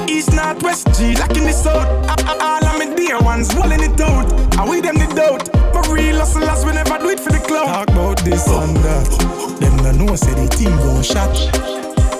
East, 0.08 0.32
north, 0.32 0.62
west, 0.62 0.86
G, 0.94 1.16
locking. 1.16 1.48
A- 1.48 2.14
a- 2.30 2.38
All 2.40 2.64
of 2.64 2.78
me 2.78 2.94
dear 2.94 3.18
ones, 3.18 3.52
walling 3.56 3.82
it 3.82 4.00
out. 4.00 4.30
I 4.56 4.68
we 4.68 4.80
them 4.80 4.94
the 4.94 5.08
doubt. 5.18 5.50
But 5.72 5.88
real 5.88 6.18
hustlers, 6.18 6.64
we 6.64 6.70
never 6.72 6.96
do 6.98 7.08
it 7.10 7.18
for 7.18 7.32
the 7.32 7.40
club. 7.40 7.66
Talk 7.66 7.90
about 7.90 8.18
this 8.24 8.46
and 8.46 8.76
that. 8.76 9.58
Them 9.58 9.76
no 9.78 9.90
know, 9.90 10.14
say 10.14 10.32
the 10.34 10.46
team 10.46 10.76
go 10.78 11.02
shot. 11.02 11.34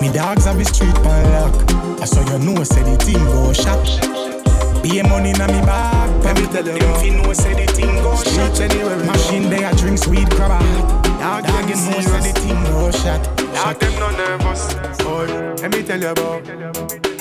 Me 0.01 0.11
dogs 0.11 0.43
have 0.43 0.57
the 0.57 0.65
street 0.65 0.95
pan 0.95 1.23
lock. 1.31 2.01
I 2.01 2.05
saw 2.05 2.19
you 2.27 2.39
know, 2.43 2.61
say 2.65 2.83
the 2.83 2.97
team 2.97 3.23
go 3.31 3.53
shot. 3.53 4.38
Be 4.81 5.01
money 5.03 5.33
na 5.33 5.47
me 5.47 5.61
back. 5.61 6.09
Let 6.23 6.39
me 6.39 6.45
tell 6.47 6.65
you 6.65 6.79
Them 6.79 7.01
fi 7.01 7.09
know 7.09 7.33
say 7.33 7.53
the 7.53 7.71
thing 7.73 7.95
go 8.01 8.15
shot. 8.15 8.59
Machine 9.05 9.49
they 9.49 9.63
a 9.63 9.71
grab 10.35 10.51
a 10.51 10.63
hat. 11.19 11.45
Dog 11.45 11.69
you 11.69 11.75
know 11.75 11.99
say 11.99 12.31
the 12.31 12.39
thing 12.39 12.63
go 12.65 12.91
shot. 12.91 13.23
Dog 13.53 13.79
them 13.79 13.93
no 13.99 14.09
nervous. 14.11 14.73
Boy, 15.03 15.27
let 15.61 15.71
me 15.71 15.83
tell 15.83 15.99
you 15.99 16.09
about. 16.09 16.45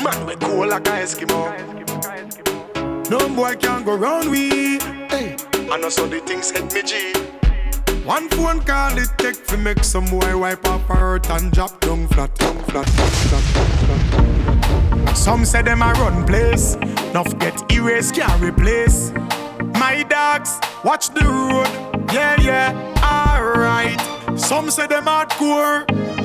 Man 0.03 0.27
we 0.27 0.37
cool 0.37 0.69
like 0.69 0.87
a 0.89 1.03
Eskimo. 1.03 1.41
No 3.11 3.29
boy 3.35 3.57
can 3.57 3.85
go 3.85 3.97
round 3.97 4.31
we. 4.31 4.79
Hey, 5.09 5.37
I 5.71 5.79
know 5.79 5.89
so 5.89 6.07
the 6.07 6.21
things 6.21 6.51
hit 6.51 6.73
me 6.73 6.83
G. 6.83 7.13
One 8.05 8.29
phone 8.31 8.61
call 8.61 8.97
it 8.97 9.11
take 9.19 9.47
to 9.49 9.57
make 9.57 9.85
some 9.85 10.07
boy 10.07 10.37
wipe 10.37 10.67
up 10.67 10.81
hurt 10.83 11.29
and 11.31 11.53
drop 11.53 11.79
down 11.81 12.07
flat, 12.09 12.35
down 12.37 12.57
flat, 12.65 12.89
flat, 12.89 13.13
flat, 13.13 13.43
flat. 13.45 15.17
Some 15.17 15.45
say 15.45 15.63
them 15.63 15.83
a 15.83 15.93
run 15.95 16.25
place, 16.27 16.77
enough 17.11 17.39
get 17.39 17.73
erased 17.73 18.15
can't 18.15 18.43
replace. 18.43 19.13
My 19.79 20.03
dogs 20.09 20.59
watch 20.85 21.11
the 21.11 21.25
road, 21.25 21.69
yeah 22.13 22.41
yeah, 22.41 22.71
alright. 23.03 24.01
Some 24.39 24.71
say 24.71 24.87
them 24.87 25.05
hardcore, 25.05 25.85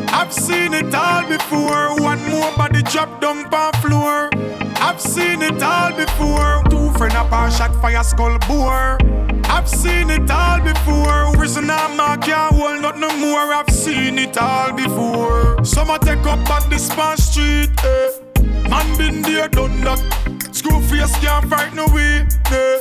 I've 0.10 0.34
seen 0.34 0.74
it 0.74 0.94
all 0.94 1.28
before. 1.28 1.96
One 2.02 2.22
more 2.30 2.52
body 2.56 2.84
drop 2.84 3.22
down 3.22 3.54
on 3.54 3.74
floor. 3.82 4.30
I've 4.78 5.00
seen 5.00 5.42
it 5.42 5.62
all 5.64 5.92
before. 5.94 6.64
Two 6.70 6.92
friend 6.98 7.16
up 7.16 7.32
a 7.32 7.52
shot 7.52 7.74
fire 7.82 8.04
skull 8.04 8.38
bore. 8.48 8.98
I've 9.46 9.68
seen 9.68 10.10
it 10.10 10.30
all 10.30 10.62
before. 10.62 11.34
Prison 11.34 11.70
and 11.70 11.98
mark 11.98 12.22
can't 12.22 12.54
hold 12.56 12.82
not 12.82 12.98
no 13.00 13.10
more. 13.18 13.54
I've 13.54 13.70
seen 13.70 14.20
it 14.20 14.38
all 14.38 14.74
before. 14.74 15.64
Some 15.64 15.90
a 15.90 16.00
take 16.00 16.26
up 16.26 16.50
on 16.50 16.70
the 16.70 16.78
span 16.78 17.18
street. 17.18 17.72
Eh. 17.84 18.70
Man 18.70 18.98
been 18.98 19.22
there, 19.22 19.48
done 19.48 19.82
that. 19.82 20.33
Screw 20.54 20.80
face 20.82 21.16
can't 21.18 21.50
fight 21.50 21.74
no 21.74 21.88
way. 21.88 22.28
Eh. 22.52 22.80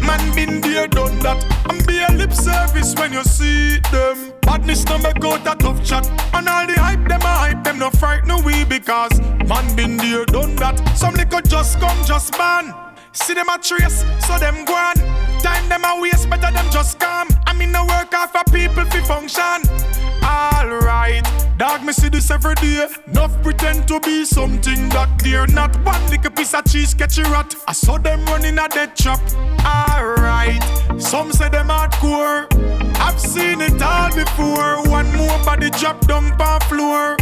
Man 0.00 0.34
been 0.34 0.60
there, 0.60 0.86
done 0.86 1.18
that. 1.20 1.42
And 1.70 1.86
be 1.86 1.98
a 2.02 2.12
lip 2.12 2.32
service 2.32 2.94
when 2.96 3.14
you 3.14 3.24
see 3.24 3.78
them. 3.90 4.32
Badness 4.42 4.84
no 4.84 4.98
make 4.98 5.24
out 5.24 5.40
a 5.40 5.56
tough 5.56 5.82
chat. 5.82 6.06
And 6.34 6.48
all 6.48 6.66
the 6.66 6.74
hype, 6.74 7.08
them 7.08 7.22
a 7.22 7.34
hype, 7.42 7.64
them 7.64 7.78
no 7.78 7.90
fright 7.90 8.26
no 8.26 8.40
way 8.42 8.64
because 8.64 9.18
man 9.48 9.74
been 9.74 9.96
there, 9.96 10.26
done 10.26 10.54
that. 10.56 10.76
Some 10.98 11.14
little 11.14 11.40
just 11.40 11.80
come, 11.80 12.04
just 12.04 12.32
ban. 12.32 12.83
See 13.14 13.32
them 13.32 13.48
a 13.48 13.58
trace, 13.58 14.04
so 14.26 14.38
them 14.38 14.64
go 14.64 14.74
on. 14.74 14.96
Time 15.40 15.68
them 15.68 15.84
a 15.84 16.00
waste, 16.00 16.28
better 16.28 16.50
them 16.52 16.66
just 16.70 16.98
come. 16.98 17.28
I 17.46 17.52
mean 17.54 17.70
no 17.70 17.84
work 17.86 18.12
off 18.12 18.32
for 18.32 18.42
people 18.50 18.84
fi 18.86 19.00
function. 19.02 19.62
Alright, 20.24 21.22
dog 21.56 21.84
me 21.84 21.92
see 21.92 22.08
this 22.08 22.30
every 22.30 22.56
day. 22.56 22.88
Enough 23.06 23.40
pretend 23.42 23.86
to 23.88 24.00
be 24.00 24.24
something 24.24 24.88
that 24.88 25.08
they're 25.22 25.46
not. 25.46 25.76
One 25.84 26.04
little 26.10 26.32
piece 26.32 26.54
of 26.54 26.64
cheese 26.64 26.92
catch 26.92 27.18
a 27.18 27.22
rat. 27.22 27.54
I 27.68 27.72
saw 27.72 27.98
them 27.98 28.24
running 28.26 28.58
a 28.58 28.68
dead 28.68 28.96
trap. 28.96 29.20
Alright, 29.64 30.62
some 31.00 31.32
say 31.32 31.48
them 31.48 31.68
hardcore. 31.68 32.48
I've 32.98 33.20
seen 33.20 33.60
it 33.60 33.80
all 33.80 34.12
before. 34.12 34.82
One 34.90 35.14
more 35.14 35.38
body 35.44 35.70
drop 35.70 36.04
down 36.08 36.32
on 36.40 36.60
floor. 36.62 37.16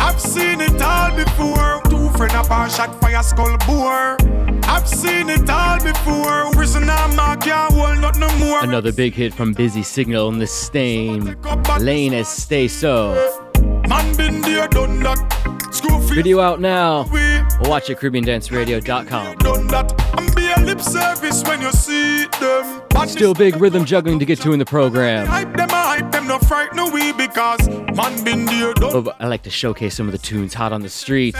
I've 0.00 0.20
seen 0.20 0.60
it 0.60 0.82
all 0.82 1.14
before. 1.14 1.82
Two 1.88 2.10
friend 2.16 2.32
up 2.32 2.50
a 2.50 2.68
shot 2.68 3.00
fire 3.00 3.22
skull 3.22 3.56
bore. 3.66 4.16
I've 4.68 4.88
seen 4.88 5.30
it 5.30 5.48
all 5.48 5.80
before. 5.82 6.50
Prison 6.52 6.88
and 6.88 7.16
mark 7.16 7.42
can't 7.42 7.72
hold 7.72 7.98
not 8.00 8.18
no 8.18 8.28
more. 8.38 8.62
Another 8.62 8.92
big 8.92 9.14
hit 9.14 9.32
from 9.32 9.52
Busy 9.52 9.82
Signal 9.82 10.28
in 10.28 10.38
the 10.38 10.46
stain. 10.46 11.36
Lane 11.80 12.14
as 12.14 12.28
Stay 12.28 12.68
So. 12.68 13.14
Man 13.88 14.16
been 14.16 14.40
there, 14.40 14.68
done 14.68 15.00
that. 15.00 15.32
Free 16.06 16.16
Video 16.16 16.40
out 16.40 16.60
now. 16.60 17.02
Watch 17.62 17.90
at 17.90 17.98
CaribbeanDanceRadio.com. 18.00 19.36
done 19.38 19.66
that. 19.68 20.18
And 20.18 20.34
be 20.34 20.50
a 20.50 20.58
lip 20.64 20.80
service 20.80 21.42
when 21.44 21.60
you 21.60 21.70
see 21.72 22.26
them. 22.40 22.82
Still 23.08 23.34
big 23.34 23.56
rhythm 23.56 23.84
juggling 23.84 24.18
to 24.18 24.24
get 24.24 24.40
to 24.40 24.52
in 24.52 24.58
the 24.58 24.64
program. 24.64 25.26
hype 25.26 25.56
them, 25.56 25.68
I 25.70 25.98
hype 25.98 26.12
them, 26.12 26.26
no 26.26 26.38
fright 26.38 26.74
no 26.74 26.88
we 26.90 27.12
because 27.12 27.68
man 27.68 28.24
been 28.24 28.46
there, 28.46 28.74
done 28.74 29.04
But 29.04 29.16
I 29.20 29.26
like 29.28 29.42
to 29.44 29.50
showcase 29.50 29.94
some 29.94 30.06
of 30.06 30.12
the 30.12 30.18
tunes 30.18 30.54
hot 30.54 30.72
on 30.72 30.80
the 30.82 30.88
street. 30.88 31.36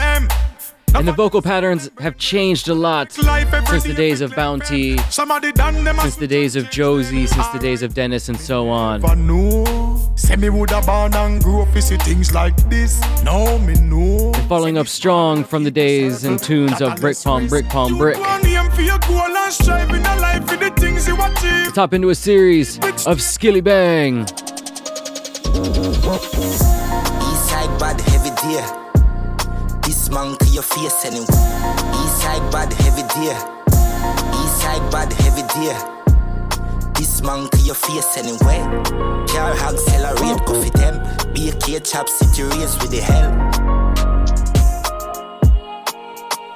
And 0.97 1.07
the 1.07 1.11
vocal 1.13 1.43
patterns 1.43 1.91
have 1.99 2.17
changed 2.17 2.67
a 2.69 2.73
lot 2.73 3.11
since 3.11 3.83
the 3.83 3.93
days 3.95 4.19
of 4.21 4.35
Bounty, 4.35 4.97
since 6.01 6.15
the 6.15 6.27
days 6.27 6.55
of 6.55 6.71
Josie, 6.71 7.27
since 7.27 7.47
the 7.49 7.59
days 7.59 7.83
of 7.83 7.93
Dennis, 7.93 8.29
and 8.29 8.39
so 8.39 8.67
on. 8.69 9.01
and 13.69 13.89
to. 13.89 14.33
Following 14.49 14.79
up 14.79 14.87
strong 14.87 15.43
from 15.43 15.63
the 15.63 15.71
days 15.71 16.23
and 16.23 16.39
tunes 16.39 16.81
of 16.81 16.99
Brick 16.99 17.17
Palm, 17.23 17.45
Brick 17.47 17.67
Palm, 17.69 17.97
Brick. 17.99 18.17
Achieve. 21.57 21.73
Top 21.75 21.93
into 21.93 22.09
a 22.09 22.15
series 22.15 22.77
of 23.05 23.19
Skillibeng. 23.19 24.25
Eastside 27.21 27.77
heavy 28.01 28.31
deer. 28.41 28.86
Man 30.11 30.37
to 30.37 30.45
your 30.47 30.63
face 30.63 31.05
anyway. 31.05 31.25
Eastside 31.25 32.51
bad 32.51 32.71
heavy 32.73 33.03
deer. 33.13 33.35
Eastside 34.31 34.91
bad 34.91 35.11
heavy 35.13 35.43
deer. 35.53 35.77
This 36.93 37.21
man 37.21 37.49
to 37.49 37.57
your 37.59 37.75
face 37.75 38.17
anyway. 38.17 38.59
Car 39.27 39.53
hog 39.55 39.75
accelerate, 39.75 40.45
coffee 40.45 40.69
them. 40.71 40.95
Be 41.33 41.49
a 41.49 41.53
K 41.53 41.79
chop, 41.79 42.07
city 42.07 42.43
race 42.43 42.77
with 42.81 42.91
the 42.91 43.01
hell. 43.01 43.31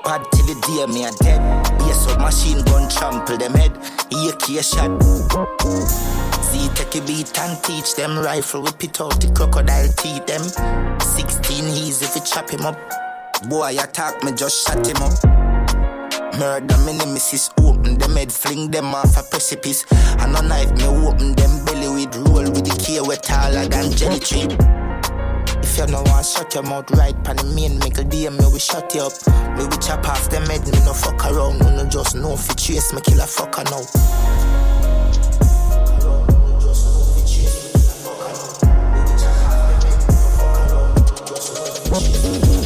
Bad 0.03 0.25
till 0.31 0.45
the 0.45 0.55
day 0.65 0.93
me 0.93 1.05
a 1.05 1.11
dead. 1.21 1.41
Be 1.77 1.89
a 1.89 1.93
submachine 1.93 2.63
gun 2.65 2.89
trample 2.89 3.37
them 3.37 3.53
head. 3.53 3.75
AK 4.11 4.63
shot. 4.63 5.01
See, 6.41 6.69
take 6.75 6.95
a 6.95 7.05
beat 7.05 7.37
and 7.37 7.63
teach 7.63 7.95
them 7.95 8.17
rifle. 8.17 8.61
Whip 8.63 8.83
it 8.83 8.99
out 9.01 9.19
the 9.19 9.31
crocodile 9.35 9.87
teeth 9.97 10.25
them. 10.25 10.43
16 11.01 11.65
he's 11.65 12.01
if 12.01 12.15
you 12.15 12.21
chop 12.21 12.49
him 12.49 12.65
up. 12.65 13.00
Boy 13.49 13.75
attack 13.79 14.23
me, 14.23 14.31
just 14.33 14.67
shut 14.67 14.85
him 14.85 14.97
up. 14.97 15.13
Murder 16.37 16.77
me 16.85 16.93
nemesis, 16.97 17.49
open 17.57 17.97
them 17.97 18.15
head, 18.15 18.31
fling 18.31 18.69
them 18.69 18.93
off 18.93 19.17
a 19.17 19.23
precipice. 19.23 19.83
And 20.19 20.35
a 20.37 20.41
knife 20.43 20.71
me 20.77 20.85
open 20.85 21.33
them 21.33 21.65
belly 21.65 21.89
with 21.89 22.15
roll 22.17 22.43
with 22.43 22.65
the 22.65 22.75
key 22.79 23.01
wet 23.01 23.23
taller 23.23 23.65
than 23.67 23.91
jelly 23.93 24.19
tree. 24.19 24.47
If 25.63 25.77
you 25.77 25.87
no 25.87 26.03
want 26.03 26.25
shut 26.25 26.53
your 26.53 26.63
mouth 26.63 26.91
right 26.91 27.15
pan 27.23 27.37
the 27.37 27.43
main 27.55 27.79
make 27.79 27.97
a 27.97 28.03
DM 28.03 28.37
me 28.39 28.45
we 28.53 28.59
shut 28.59 28.93
you 28.93 29.01
up. 29.01 29.13
Me 29.57 29.65
we 29.65 29.77
chop 29.77 30.07
off 30.07 30.29
them 30.29 30.45
head, 30.45 30.63
me 30.67 30.79
no 30.85 30.93
fuck 30.93 31.25
around, 31.25 31.59
me 31.59 31.75
no 31.75 31.85
just 31.89 32.15
know 32.15 32.37
you 32.37 32.55
chase 32.55 32.93
me 32.93 33.01
kill 33.01 33.21
a 33.21 33.25
fucker 33.25 33.63
now. 33.71 33.81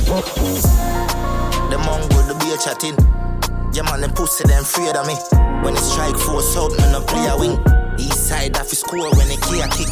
The 0.06 1.78
mongo 1.82 2.28
the 2.28 2.36
beer 2.40 2.58
chatting. 2.58 2.96
Yeah 3.74 3.84
man, 3.84 4.02
them 4.02 4.12
pussy 4.12 4.48
them 4.48 4.62
afraid 4.62 4.96
of 4.96 5.08
me. 5.08 5.16
When 5.64 5.74
it 5.74 5.80
strike 5.80 6.16
force 6.16 6.56
out, 6.56 6.72
me 6.72 6.86
no 6.92 7.02
play 7.02 7.26
a 7.26 7.36
wing. 7.36 7.58
East 7.98 8.28
side 8.28 8.56
off 8.58 8.70
his 8.70 8.80
score 8.82 9.10
when 9.16 9.28
they 9.28 9.38
clear 9.38 9.68
kick. 9.74 9.90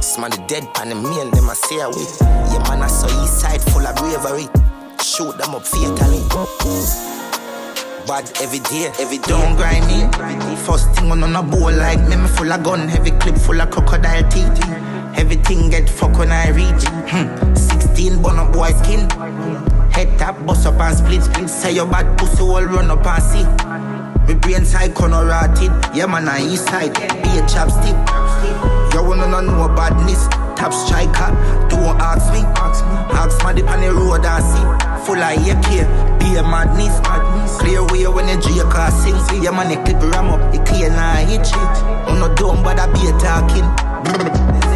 Smell 0.00 0.30
the 0.30 0.42
dead 0.46 0.72
pan 0.72 0.90
them 0.90 1.02
me 1.02 1.20
and 1.20 1.32
them 1.32 1.50
I 1.50 1.54
say 1.54 1.80
away. 1.80 2.06
Yeah 2.22 2.62
man, 2.68 2.82
I 2.82 2.86
saw 2.86 3.10
east 3.24 3.40
side 3.40 3.60
full 3.60 3.86
of 3.86 3.96
bravery. 3.96 4.46
Shoot 5.02 5.36
them 5.38 5.54
up 5.54 5.66
fatally. 5.66 6.22
Bad 8.06 8.30
every 8.40 8.60
day, 8.60 8.92
every. 9.00 9.18
Don't 9.18 9.56
grind 9.56 9.84
me. 9.86 10.06
First 10.64 10.94
thing 10.94 11.10
on 11.10 11.22
on 11.24 11.34
a 11.34 11.42
bowl 11.42 11.72
like 11.72 12.00
me, 12.08 12.16
me 12.16 12.28
full 12.28 12.52
of 12.52 12.62
gun, 12.62 12.88
heavy 12.88 13.10
clip 13.18 13.36
full 13.36 13.60
of 13.60 13.70
crocodile 13.70 14.22
teeth. 14.30 14.62
Everything 15.18 15.68
get 15.68 15.90
fuck 15.90 16.16
when 16.16 16.30
I 16.30 16.50
reach. 16.50 16.84
Hmm. 17.10 17.54
16 17.54 18.22
bun 18.22 18.38
up 18.38 18.52
boy 18.52 18.70
skin. 18.70 19.10
Head 19.90 20.16
tap, 20.16 20.46
bust 20.46 20.64
up 20.64 20.78
and 20.78 20.96
split. 20.96 21.50
Say 21.50 21.74
your 21.74 21.86
bad 21.86 22.16
pussy 22.16 22.40
all 22.40 22.62
run 22.62 22.88
up 22.88 23.04
and 23.04 23.22
see. 23.22 23.44
Me 24.28 24.38
brain 24.38 24.64
side 24.64 24.94
corner 24.94 25.26
rotted. 25.26 25.72
Yeah 25.92 26.06
man, 26.06 26.28
I 26.28 26.40
east 26.40 26.66
side. 26.66 26.94
Be 26.94 27.30
a 27.34 27.42
chapstick. 27.50 27.98
You 28.94 29.02
wanna 29.02 29.42
know 29.42 29.68
badness. 29.74 30.28
Top 30.54 30.72
striker, 30.72 31.34
don't 31.68 31.98
ask 32.00 32.32
me. 32.32 32.42
Ask 33.18 33.44
me 33.44 33.54
dip 33.54 33.70
on 33.70 33.80
the 33.80 33.92
road 33.92 34.24
and 34.24 34.44
see. 34.44 34.66
Full 35.04 35.18
of 35.18 35.34
AK, 35.34 35.68
be 36.20 36.36
a 36.36 36.42
madness. 36.42 36.94
Clear 37.58 37.82
way 37.86 38.06
when 38.06 38.26
the 38.26 38.40
J 38.40 38.60
car 38.70 38.92
sing. 38.92 39.42
Yeah 39.42 39.50
man, 39.50 39.68
the 39.68 39.82
clip 39.82 40.00
ram 40.14 40.30
up, 40.30 40.54
it 40.54 40.64
clear 40.64 40.90
now 40.90 41.14
hit 41.26 41.44
shit. 41.44 41.56
On 42.06 42.20
no 42.20 42.32
dumb, 42.36 42.62
but 42.62 42.78
I 42.78 42.86
be 42.92 43.08
a 43.08 43.18
talking. 43.18 44.67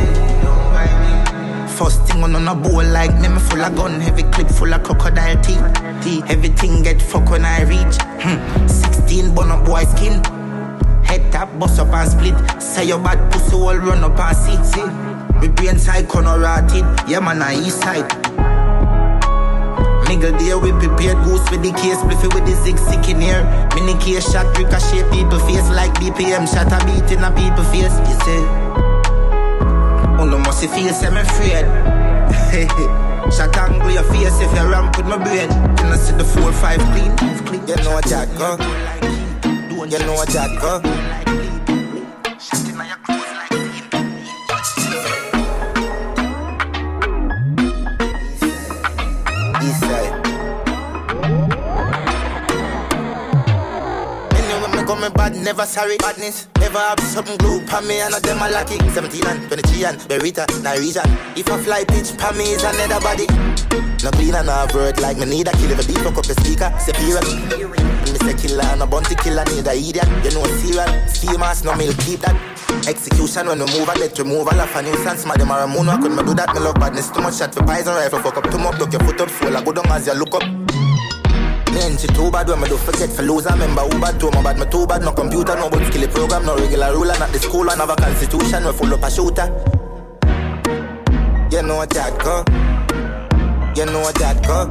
First 1.83 2.07
thing 2.07 2.22
on 2.22 2.37
on 2.37 2.47
a 2.47 2.55
bowl 2.55 2.85
like 2.85 3.12
me, 3.20 3.26
me 3.26 3.41
full 3.41 3.61
of 3.61 3.74
gun, 3.74 4.01
heavy 4.01 4.22
clip 4.22 4.49
full 4.49 4.72
of 4.72 4.85
crocodile 4.85 5.35
teeth. 5.43 6.30
Everything 6.30 6.80
get 6.85 7.03
fuck 7.03 7.28
when 7.28 7.45
I 7.45 7.62
reach. 7.62 7.97
Hmm. 8.22 8.68
16 8.68 9.35
bun 9.35 9.51
up 9.51 9.66
boy 9.66 9.83
skin. 9.83 10.22
Head 11.03 11.33
tap, 11.33 11.59
bust 11.59 11.80
up 11.80 11.89
and 11.89 12.09
split. 12.09 12.62
Say 12.62 12.85
your 12.85 13.01
bad 13.01 13.18
pussy 13.33 13.57
all 13.57 13.76
run 13.76 14.05
up 14.05 14.16
and 14.16 14.37
see. 14.37 14.62
see. 14.62 14.87
Me 15.41 15.49
brain 15.49 15.76
side 15.76 16.07
corner 16.07 16.39
rotted. 16.39 16.85
Yeah 17.11 17.18
man, 17.18 17.43
I 17.43 17.55
east 17.57 17.80
side. 17.80 18.09
Nigga 20.07 20.39
there 20.39 20.59
we 20.59 20.70
prepared 20.70 21.18
goose 21.24 21.51
with 21.51 21.62
the 21.62 21.72
case 21.72 21.97
Spliffy 21.97 22.33
with 22.33 22.45
the 22.45 22.55
zig 22.62 22.78
sick 22.78 23.09
in 23.09 23.18
here 23.18 23.43
Mini 23.74 23.99
case 23.99 24.30
shot 24.30 24.47
ricochet 24.59 25.09
people 25.11 25.39
face 25.39 25.70
Like 25.70 25.95
BPM 25.95 26.47
shot 26.47 26.68
a 26.68 26.85
beat 26.85 27.11
in 27.11 27.24
a 27.24 27.30
people 27.33 27.64
face 27.64 27.97
You 28.07 28.20
say 28.20 28.91
No 30.25 30.39
must 30.39 30.61
say 30.61 31.11
me 31.11 31.20
afraid 31.20 31.66
Shot 33.33 33.57
angle 33.57 33.91
your 33.91 34.05
face 34.05 34.41
if 34.41 34.53
you 34.55 34.70
ramp 34.70 34.97
with 34.97 35.07
my 35.07 35.16
brain. 35.18 35.51
You 35.51 35.85
know 35.91 35.97
see 35.97 36.14
the 36.16 36.25
4-5 36.25 36.79
clean? 36.93 37.12
You 37.68 37.77
know 37.85 37.93
that 38.07 38.29
go 38.39 38.57
You 39.85 39.99
know 39.99 40.14
what 40.14 40.29
that 40.29 41.01
me 55.03 55.09
me 55.09 55.14
bad, 55.14 55.34
never 55.36 55.66
sorry. 55.66 55.96
Badness, 55.98 56.48
never 56.59 56.78
have 56.78 57.00
something 57.00 57.36
glue 57.38 57.64
pa 57.66 57.80
me 57.80 58.00
and 58.00 58.14
a 58.14 58.20
them 58.20 58.38
a 58.38 58.50
lucky. 58.50 58.78
17 58.90 59.26
and 59.26 59.40
23 59.48 59.84
and 59.84 59.98
Berita, 60.07 60.46
Norwegian. 60.62 61.07
If 61.36 61.50
I 61.50 61.59
fly 61.62 61.84
pitch 61.84 62.16
pa 62.16 62.32
me 62.32 62.55
is 62.55 62.62
another 62.62 63.00
body. 63.00 63.26
No 64.03 64.11
clean 64.11 64.34
and 64.34 64.46
no 64.46 64.66
word 64.74 65.00
like 65.00 65.18
me 65.18 65.26
need 65.26 65.48
a 65.48 65.53
kill 65.53 65.70
if 65.70 65.82
a 65.82 65.86
beat 65.86 65.98
fuck 65.98 66.18
up 66.18 66.26
the 66.26 66.34
speaker. 66.42 66.70
Superior. 66.78 67.22
Me 67.22 68.18
say 68.18 68.34
killer 68.34 68.66
and 68.70 68.82
a 68.82 68.86
bounty 68.86 69.14
killer 69.16 69.44
need 69.50 69.66
a 69.66 69.74
idiot. 69.74 70.09
You 70.22 70.30
know 70.34 70.46
serial. 70.62 70.90
Steam 71.09 71.42
ass 71.42 71.64
no 71.64 71.74
milk 71.74 71.98
keep 71.98 72.20
that. 72.20 72.36
Execution 72.86 73.46
when 73.46 73.59
we 73.59 73.66
move 73.78 73.88
a 73.88 73.94
let 73.98 74.18
remove 74.18 74.50
a 74.50 74.55
laugh 74.55 74.74
a 74.76 74.82
nuisance. 74.82 75.26
Madam 75.26 75.50
or 75.50 75.61
a 75.61 75.68
moon, 75.68 75.88
I 75.88 76.00
couldn't 76.00 76.24
do 76.24 76.34
that. 76.34 76.55
Me 76.55 76.61
love 76.61 76.76
badness 76.76 77.11
too 77.11 77.22
much 77.22 77.38
shot 77.38 77.55
for 77.55 77.62
pies 77.62 77.86
and 77.86 77.96
rifle. 77.96 78.20
Fuck 78.20 78.38
up 78.38 78.50
too 78.50 78.59
much, 78.59 78.78
look 78.78 78.92
your 78.92 79.03
foot 79.03 79.20
up, 79.20 79.30
full. 79.30 79.57
I 79.57 79.62
go 79.62 79.72
down 79.72 79.86
as 79.90 80.07
you 80.07 80.14
look 80.14 80.34
up. 80.34 80.61
Me 81.73 81.81
and 81.81 81.99
she 81.99 82.07
too 82.09 82.31
bad 82.31 82.49
when 82.49 82.61
me 82.61 82.68
do 82.68 82.77
forget 82.77 83.11
for 83.11 83.23
lose. 83.23 83.47
I 83.47 83.53
remember 83.55 83.83
who 83.83 84.01
bad 84.01 84.20
too, 84.20 84.31
my 84.31 84.43
bad 84.43 84.59
me 84.59 84.66
too 84.66 84.87
bad. 84.87 85.03
No 85.03 85.12
computer, 85.12 85.57
no 85.57 85.70
but 85.70 85.87
skill 85.87 86.07
program, 86.09 86.45
no 86.45 86.57
regular 86.57 86.93
ruler, 86.93 87.18
not 87.18 87.31
the 87.33 87.39
school, 87.39 87.70
and 87.70 87.81
have 87.81 87.91
a 87.91 87.97
constitution. 87.97 88.64
We 88.64 88.73
full 88.73 88.93
up 88.93 89.03
a 89.03 89.11
shooter. 89.11 89.49
You 91.51 91.62
know 91.62 91.85
that 91.85 92.18
go. 92.23 92.45
You 93.75 93.87
know 93.87 94.11
that 94.12 94.43
go. 94.47 94.68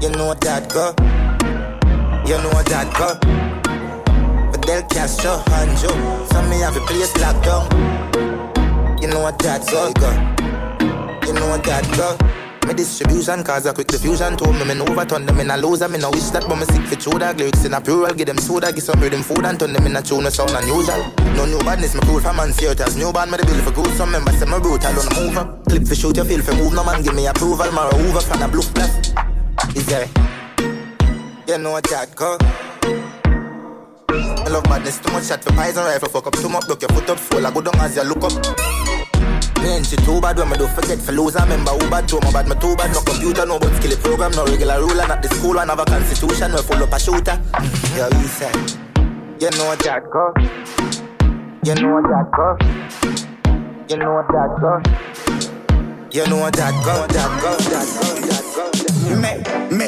You 0.00 0.10
know 0.10 0.34
that 0.34 0.68
go. 0.72 0.94
You 2.26 2.38
know 2.38 2.62
that 2.62 2.88
go. 2.94 3.08
Fidel 4.52 4.82
Castro, 4.88 5.38
Hanjo. 5.46 6.32
Some 6.32 6.48
me 6.50 6.60
have 6.60 6.76
a 6.76 6.80
place 6.80 7.16
locked 7.18 7.44
down. 7.44 7.66
You 9.00 9.08
know 9.08 9.30
that 9.30 9.66
go. 9.66 9.90
You 11.26 11.32
know 11.34 11.58
that 11.58 11.84
go. 11.96 12.33
Me 12.66 12.72
distribution 12.72 13.44
cause 13.44 13.66
a 13.66 13.74
quick 13.74 13.88
diffusion 13.88 14.36
Told 14.36 14.56
me. 14.56 14.64
Me 14.64 14.74
no 14.74 14.86
overturn 14.86 15.26
them 15.26 15.38
in 15.40 15.50
a 15.50 15.56
loser 15.56 15.88
Me 15.88 15.98
no 15.98 16.10
wish 16.10 16.30
that 16.30 16.48
but 16.48 16.56
me 16.56 16.64
sick 16.64 16.86
for 16.86 16.96
true 16.96 17.18
that 17.18 17.36
Lyrics 17.36 17.64
in 17.64 17.74
a 17.74 17.80
plural 17.80 18.14
Give 18.14 18.26
them 18.26 18.38
soda 18.38 18.72
Give 18.72 18.82
some 18.82 19.00
rhythm 19.00 19.22
food 19.22 19.44
And 19.44 19.58
turn 19.60 19.72
them 19.72 19.86
in 19.86 19.96
a 19.96 20.02
tune 20.02 20.24
No 20.24 20.30
sound 20.30 20.50
unusual. 20.52 21.12
No 21.36 21.44
new 21.44 21.58
badness 21.60 21.94
Me 21.94 22.00
cool 22.04 22.20
from 22.20 22.36
man 22.36 22.52
theaters 22.52 22.96
New 22.96 23.12
band 23.12 23.30
me 23.30 23.36
the 23.36 23.44
bill 23.44 23.60
for 23.62 23.72
good 23.72 23.94
Some 23.96 24.12
members 24.12 24.38
say 24.38 24.46
me 24.46 24.58
brutal. 24.60 24.88
On 24.88 24.94
the 24.96 25.14
move 25.20 25.36
up. 25.36 25.64
Clip 25.68 25.86
for 25.86 25.94
shoot 25.94 26.16
you 26.16 26.24
feel 26.24 26.42
for 26.42 26.54
move. 26.54 26.72
No 26.72 26.84
man 26.84 27.02
give 27.02 27.14
me 27.14 27.26
approval 27.26 27.70
Mara 27.72 27.94
over 27.94 28.20
Fan 28.20 28.42
a 28.42 28.48
blue 28.48 28.64
bluff 28.72 28.92
Is 29.76 29.86
there? 29.86 30.08
You 31.46 31.58
know 31.58 31.72
what 31.72 31.84
that 31.92 32.14
go 32.16 32.38
I 34.08 34.48
love 34.48 34.64
badness 34.64 34.98
Too 35.00 35.12
much 35.12 35.26
shot 35.26 35.44
for 35.44 35.52
pies 35.52 35.76
and 35.76 35.84
rifle. 35.84 36.08
Fuck 36.08 36.28
up 36.28 36.34
too 36.34 36.48
much 36.48 36.66
Look 36.68 36.80
your 36.80 36.88
foot 36.90 37.10
up. 37.10 37.18
Full 37.18 37.46
I 37.46 37.50
go 37.52 37.60
down 37.60 37.76
as 37.76 37.96
you 37.96 38.04
look 38.04 38.24
up 38.24 38.83
me 39.64 39.76
and 39.76 39.86
she 39.86 39.96
too 39.96 40.20
bad 40.20 40.36
when 40.36 40.48
me 40.50 40.56
do 40.58 40.68
forget 40.68 40.98
for 41.00 41.12
lose. 41.12 41.36
I 41.36 41.42
remember 41.44 41.72
who 41.72 41.88
bad 41.90 42.06
too, 42.06 42.20
my 42.20 42.30
bad 42.30 42.46
me 42.46 42.54
too 42.60 42.76
bad. 42.76 42.92
No 42.92 43.00
computer, 43.00 43.46
no 43.46 43.58
but 43.58 43.72
skill 43.80 43.96
program, 43.98 44.32
no 44.32 44.44
regular 44.44 44.78
ruler, 44.80 45.08
not 45.08 45.22
the 45.22 45.28
school 45.28 45.56
one 45.56 45.68
have 45.68 45.80
a 45.80 45.84
constitution. 45.84 46.52
We 46.52 46.60
full 46.62 46.82
up 46.82 46.92
a 46.92 47.00
shooter. 47.00 47.40
Yo, 47.96 48.04
he 48.20 48.28
said, 48.28 48.54
you 49.40 49.50
know 49.56 49.74
that 49.80 50.04
go. 50.12 50.32
You 51.64 51.74
know 51.80 52.02
that 52.04 52.28
go. 52.36 52.46
You 53.88 53.96
know 53.96 54.20
that 54.28 54.50
go. 54.60 54.72
You 56.12 56.26
know 56.28 56.50
that 56.50 56.74
go, 56.84 57.06
that 57.08 57.30
go, 57.40 57.56
that 57.72 57.86
go, 57.96 58.08
that 58.28 58.44
go. 58.54 58.64
Me, 59.16 59.32
me. 59.76 59.86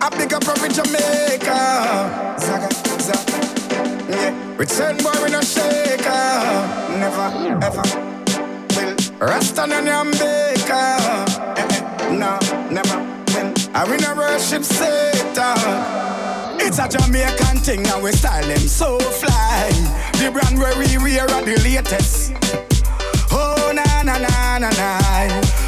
I 0.00 0.08
pick 0.10 0.32
up 0.32 0.44
from 0.44 0.72
Jamaica. 0.72 1.60
Zaga, 2.40 2.68
zaga. 2.98 3.36
Yeah. 4.10 4.56
Return 4.56 4.96
boy, 4.96 5.12
we 5.22 5.30
no 5.30 5.40
shaker. 5.40 6.08
Ah. 6.08 6.96
Never, 6.98 7.66
ever. 7.66 8.17
Rasta 9.20 9.62
eh, 9.62 9.66
no, 12.12 12.38
never 12.70 12.98
win. 13.34 13.52
I 13.74 13.84
win 13.88 14.04
a 14.04 14.14
worship 14.14 14.62
Satan. 14.62 15.58
It's 16.60 16.78
a 16.78 16.88
Jamaican 16.88 17.58
thing 17.58 17.84
and 17.84 18.02
we 18.02 18.12
style 18.12 18.46
them 18.46 18.58
so 18.58 19.00
fly. 19.00 19.70
The 20.18 20.30
brand 20.32 20.58
where 20.58 20.76
we 20.78 20.98
wear 20.98 21.22
are 21.22 21.42
the 21.42 21.58
latest. 21.64 22.32
Oh 23.32 23.72
na 23.74 24.02
na 24.04 24.18
na 24.18 24.58
na 24.58 24.70
na. 24.70 25.00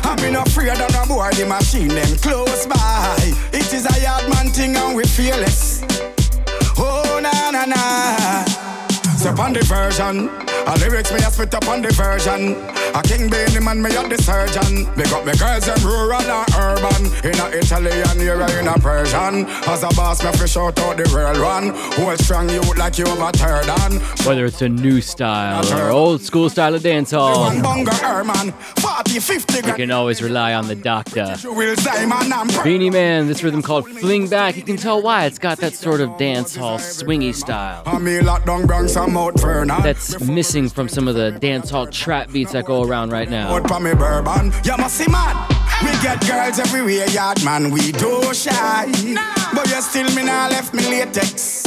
I'm 0.04 0.24
in 0.24 0.36
afraid 0.36 0.68
of 0.68 0.92
no 0.92 1.04
boy 1.06 1.30
the 1.32 1.44
machine 1.46 1.88
them 1.88 2.16
close 2.18 2.66
by. 2.68 3.16
It 3.52 3.72
is 3.72 3.84
a 3.84 4.00
yard 4.00 4.28
man 4.28 4.50
thing 4.50 4.76
and 4.76 4.94
we 4.94 5.02
fearless. 5.04 5.82
Oh 6.78 7.18
na 7.20 7.50
na 7.50 7.64
na. 7.64 8.69
Step 9.20 9.38
on 9.38 9.52
the 9.52 9.62
version. 9.64 10.30
A 10.66 10.78
lyrics 10.78 11.12
me 11.12 11.18
a 11.18 11.30
spit 11.30 11.54
up 11.54 11.68
on 11.68 11.82
the 11.82 11.92
version. 11.92 12.56
A 12.94 13.02
king 13.02 13.28
Beenie 13.28 13.60
Man 13.60 13.82
me 13.82 13.94
a 13.94 14.08
the 14.08 14.16
surgeon. 14.16 14.88
Big 14.96 15.12
up 15.12 15.26
me 15.26 15.36
girls 15.36 15.66
them 15.66 15.78
rural 15.84 16.14
and 16.14 16.54
urban. 16.56 17.04
In 17.22 17.38
a 17.38 17.46
Italian 17.52 18.18
here 18.18 18.40
in 18.58 18.66
a 18.66 18.74
Persian. 18.78 19.44
As 19.68 19.82
a 19.82 19.88
boss 19.94 20.24
me 20.24 20.32
fish 20.32 20.56
out 20.56 20.78
out 20.78 20.96
the 20.96 21.04
real 21.14 21.44
one. 21.44 21.68
Hold 22.00 22.18
strong 22.18 22.48
you 22.48 22.62
like 22.78 22.96
you 22.96 23.04
have 23.06 23.20
a 23.20 23.30
third 23.36 23.68
on. 23.68 24.00
Whether 24.26 24.46
it's 24.46 24.62
a 24.62 24.70
new 24.70 25.02
style 25.02 25.70
or 25.78 25.90
old 25.90 26.22
school 26.22 26.48
style 26.48 26.74
of 26.74 26.82
dancehall, 26.82 27.40
One 27.40 27.62
bunga 27.62 27.92
Herman. 28.00 28.52
40, 28.52 29.20
50 29.20 29.66
you 29.68 29.74
can 29.74 29.90
always 29.90 30.22
rely 30.22 30.54
on 30.54 30.66
the 30.66 30.74
doctor. 30.74 31.36
You 31.42 31.52
will 31.52 31.76
Simon 31.76 32.32
and 32.32 32.64
Beenie 32.64 32.90
Man, 32.90 33.26
this 33.26 33.42
rhythm 33.42 33.60
called 33.60 33.86
Fling 33.88 34.28
Back, 34.28 34.56
you 34.56 34.62
can 34.62 34.76
tell 34.76 35.02
why 35.02 35.26
it's 35.26 35.38
got 35.38 35.58
that 35.58 35.74
sort 35.74 36.00
of 36.00 36.10
dancehall 36.10 36.78
swingy 36.78 37.34
style. 37.34 37.82
And 39.10 39.18
me 39.18 39.22
lock 39.22 39.34
down 39.34 39.40
Bronx 39.40 39.40
and 39.40 39.40
Mount 39.40 39.40
Vernon. 39.40 39.82
That's 39.82 40.20
missing 40.20 40.68
from 40.68 40.88
some 40.88 41.08
of 41.08 41.14
the 41.14 41.32
dancehall 41.40 41.90
trap 41.90 42.32
beats 42.32 42.52
that 42.52 42.64
go 42.64 42.82
around 42.82 43.12
right 43.12 43.28
now. 43.28 43.54
Out 43.54 43.68
for 43.68 43.80
me 43.80 43.94
bourbon. 43.94 44.52
You 44.64 44.76
must 44.76 44.96
see 44.96 45.10
man. 45.10 45.36
We 45.82 45.90
get 46.02 46.20
girls 46.26 46.58
everywhere, 46.58 47.08
yard 47.08 47.42
man. 47.44 47.70
We 47.70 47.92
do 47.92 48.32
shy. 48.34 48.86
But 49.54 49.68
you 49.68 49.80
still 49.82 50.14
me 50.14 50.24
nah 50.24 50.48
left 50.48 50.74
me 50.74 50.82
latex. 50.88 51.64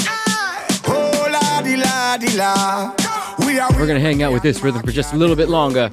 Oh 0.87 1.27
la 1.31 1.61
di 1.61 1.75
la 1.75 2.17
di 2.17 2.37
la. 2.37 2.93
We 3.39 3.59
are 3.59 3.71
We're 3.73 3.87
gonna 3.87 3.99
hang 3.99 4.21
out 4.23 4.31
with 4.31 4.43
this 4.43 4.61
rhythm 4.61 4.81
for 4.83 4.91
just 4.91 5.13
a 5.13 5.17
little 5.17 5.35
bit 5.35 5.49
longer. 5.49 5.89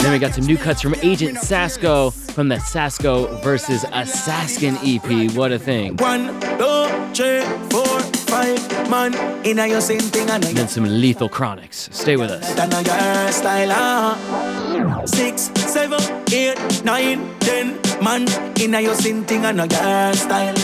Then 0.00 0.12
we 0.12 0.18
got 0.18 0.34
some 0.34 0.46
new 0.46 0.56
cuts 0.56 0.80
from 0.80 0.94
Agent 1.02 1.38
Sasco 1.38 2.10
from 2.10 2.48
the 2.48 2.58
Sasco 2.60 3.26
versus 3.42 3.84
Assassin 3.92 4.76
EP. 4.82 5.30
What 5.36 5.52
a 5.52 5.58
thing. 5.58 5.96
One, 5.98 6.40
two, 6.40 6.88
three, 7.14 7.42
four, 7.68 7.87
five, 8.28 8.90
man. 8.90 9.14
In 9.44 9.56
your 9.56 9.80
same 9.80 10.00
thing 10.00 10.30
and 10.30 10.42
then 10.42 10.68
some 10.68 10.84
Lethal 10.84 11.28
Chronics. 11.28 11.88
Stay 11.92 12.16
with 12.16 12.30
us. 12.30 12.54
That 12.54 12.68
know 12.70 12.80
your 12.80 13.32
style, 13.32 13.72
ah. 13.72 15.04
Six, 15.06 15.50
seven, 15.56 16.00
eight, 16.32 16.58
nine, 16.84 17.20
ten, 17.40 17.78
man. 18.02 18.28
In 18.60 18.74
your 18.82 18.94
same 18.94 19.24
thing 19.24 19.44
and 19.44 19.58
your 19.58 20.12
style. 20.14 20.54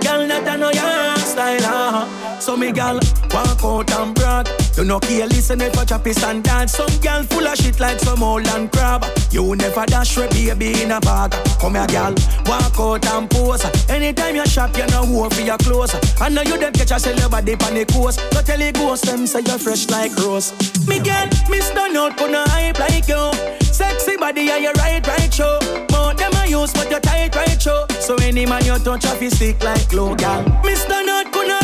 Girl, 0.00 0.26
that 0.28 0.48
I 0.48 0.56
know 0.56 0.70
your 0.70 1.16
style. 1.18 2.21
So 2.42 2.56
me 2.56 2.72
gal 2.72 2.98
walk 3.30 3.62
out 3.62 3.92
and 3.92 4.16
brag. 4.16 4.48
You 4.76 4.84
know 4.84 4.98
care 4.98 5.28
listen 5.28 5.60
if 5.60 5.80
a 5.80 5.86
chop 5.86 6.04
and 6.04 6.42
dance. 6.42 6.72
Some 6.72 6.90
gal 7.00 7.22
full 7.22 7.46
of 7.46 7.56
shit 7.56 7.78
like 7.78 8.00
some 8.00 8.20
old 8.20 8.48
and 8.48 8.70
crab. 8.72 9.06
You 9.30 9.54
never 9.54 9.86
dash 9.86 10.16
with 10.16 10.32
baby 10.32 10.82
in 10.82 10.90
a 10.90 11.00
bag. 11.00 11.30
Come 11.60 11.76
here, 11.76 11.86
gal, 11.86 12.12
walk 12.46 12.80
out 12.80 13.06
and 13.14 13.30
pose. 13.30 13.64
Anytime 13.88 14.34
you 14.34 14.44
shop, 14.46 14.76
you 14.76 14.84
know 14.88 15.06
who 15.06 15.30
for 15.30 15.40
your 15.40 15.56
clothes. 15.58 15.94
I 16.20 16.30
know 16.30 16.42
you 16.42 16.58
them 16.58 16.72
catch 16.72 16.90
a 16.90 16.98
sell 16.98 17.16
your 17.16 17.28
body 17.28 17.52
on 17.52 17.74
the 17.74 17.84
coast. 17.86 18.18
Go 18.32 18.42
tell 18.42 18.58
the 18.58 18.72
ghost 18.72 19.04
them 19.04 19.24
say 19.24 19.42
you're 19.46 19.58
fresh 19.60 19.88
like 19.88 20.16
rose. 20.16 20.50
Me 20.88 20.98
gal, 20.98 21.28
me 21.48 21.60
stand 21.60 21.96
out, 21.96 22.16
gonna 22.16 22.42
hype 22.48 22.80
like 22.80 23.06
you. 23.06 23.30
Sexy 23.62 24.16
body 24.16 24.50
and 24.50 24.64
you 24.64 24.72
right, 24.78 25.06
right 25.06 25.32
show. 25.32 25.60
More 25.92 26.12
them 26.14 26.32
I 26.34 26.46
use, 26.50 26.72
but 26.72 26.90
you 26.90 26.98
tight, 26.98 27.36
right 27.36 27.62
show. 27.62 27.86
So 28.00 28.16
any 28.16 28.46
man 28.46 28.64
you 28.64 28.76
touch 28.80 29.06
off, 29.06 29.22
you 29.22 29.30
stick 29.30 29.62
like 29.62 29.88
glue, 29.88 30.16
gal. 30.16 30.42
Me 30.64 30.74
stand 30.74 31.08
out, 31.08 31.30
gonna. 31.30 31.61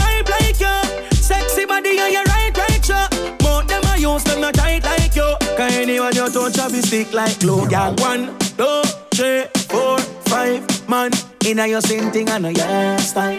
Sexy 1.28 1.66
body 1.66 1.98
and 1.98 2.12
you 2.14 2.22
right, 2.32 2.56
right 2.56 2.82
show. 2.82 3.06
More 3.42 3.62
them 3.64 3.82
I 3.84 3.96
use, 4.00 4.24
them 4.24 4.40
not 4.40 4.54
tight 4.54 4.82
like 4.82 5.14
you. 5.14 5.28
Cause 5.58 5.76
anyone 5.76 6.14
you 6.14 6.28
touch 6.30 6.58
off, 6.58 6.72
you 6.72 6.80
stick 6.80 7.12
like 7.12 7.38
glue, 7.40 7.68
gal. 7.68 7.94
One, 7.98 8.38
two, 8.56 8.82
three, 9.12 9.44
four, 9.68 9.98
five, 10.32 10.64
man. 10.88 11.10
Inna 11.44 11.66
your 11.66 11.82
same 11.82 12.10
thing, 12.10 12.30
I 12.30 12.38
know 12.38 12.48
your 12.48 12.98
style. 12.98 13.38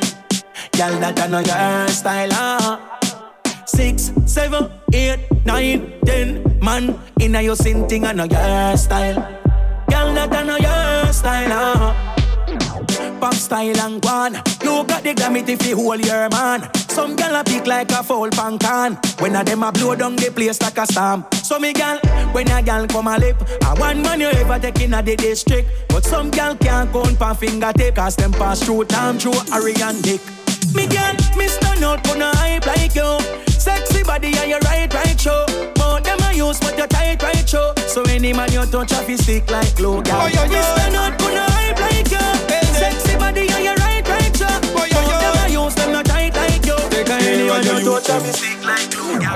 Gal, 0.73 0.99
that 0.99 1.19
I 1.19 1.27
know 1.27 1.39
your 1.39 1.87
style, 1.89 2.29
ah. 2.33 2.99
Six, 3.65 4.11
seven, 4.27 4.71
eight, 4.93 5.19
nine, 5.45 5.91
ten, 6.05 6.59
man. 6.61 6.99
Inna 7.19 7.41
your 7.41 7.55
same 7.55 7.87
thing, 7.87 8.05
I 8.05 8.13
know 8.13 8.25
your 8.25 8.77
style. 8.77 9.15
Gal, 9.89 10.13
that 10.13 10.31
I 10.31 10.43
know 10.43 10.57
your 10.57 11.11
style, 11.13 11.49
ah. 11.51 12.18
Pop 13.19 13.33
style 13.33 13.77
and 13.81 14.01
guan. 14.01 14.31
You 14.63 14.85
got 14.85 15.03
the 15.03 15.13
glamity 15.13 15.57
fi 15.57 15.71
hold 15.71 16.05
your 16.05 16.29
man. 16.29 16.69
Some 16.87 17.17
gal 17.17 17.35
a 17.35 17.43
pick 17.43 17.67
like 17.67 17.91
a 17.91 18.01
full 18.01 18.29
pan 18.29 18.57
can. 18.57 18.97
When 19.19 19.35
a 19.35 19.43
them 19.43 19.63
a 19.63 19.73
blow 19.73 19.93
down 19.95 20.15
the 20.15 20.31
place 20.31 20.61
like 20.61 20.77
a 20.77 20.85
storm. 20.85 21.25
So 21.33 21.59
me 21.59 21.73
gal, 21.73 21.99
when 22.31 22.49
a 22.49 22.61
gal 22.61 22.87
come 22.87 23.07
a 23.07 23.17
lip, 23.17 23.35
a 23.63 23.75
one 23.77 24.01
man 24.01 24.21
you 24.21 24.29
ever 24.29 24.57
take 24.59 24.79
in 24.81 24.93
a 24.93 25.03
the 25.03 25.17
district. 25.17 25.69
But 25.89 26.05
some 26.05 26.29
gal 26.29 26.55
can't 26.55 26.89
count 26.91 27.19
pan 27.19 27.35
finger 27.35 27.73
tape, 27.73 27.95
cause 27.95 28.15
them 28.15 28.31
pass 28.31 28.63
through 28.63 28.85
time 28.85 29.19
through 29.19 29.39
Harry 29.51 29.73
and 29.81 30.01
Dick. 30.01 30.21
Me 30.73 30.87
gal, 30.87 31.13
me 31.35 31.47
stand 31.49 31.83
out 31.83 32.01
gonna 32.05 32.31
hype 32.35 32.65
like 32.67 32.95
you. 32.95 33.19
Sexy 33.49 34.03
body 34.03 34.31
and 34.37 34.49
you 34.49 34.59
right, 34.59 34.93
right 34.93 35.19
show. 35.19 35.45
More 35.77 35.99
them 35.99 36.19
a 36.21 36.33
use, 36.33 36.59
but 36.59 36.77
you 36.77 36.87
tight, 36.87 37.21
right 37.21 37.49
show. 37.49 37.73
So 37.87 38.01
any 38.03 38.31
man 38.31 38.51
you 38.53 38.65
touch 38.65 38.93
off, 38.93 39.09
you 39.09 39.17
stick 39.17 39.51
like 39.51 39.75
glue, 39.75 40.01
gal. 40.03 40.21
Oh, 40.21 40.27
yo, 40.27 40.43
yo. 40.43 40.49
Me 40.49 40.61
stand 40.61 40.95
out 40.95 41.19
gonna 41.19 41.41
hype 41.41 41.48
touch 47.83 48.09
off, 48.09 48.43
you 48.43 48.58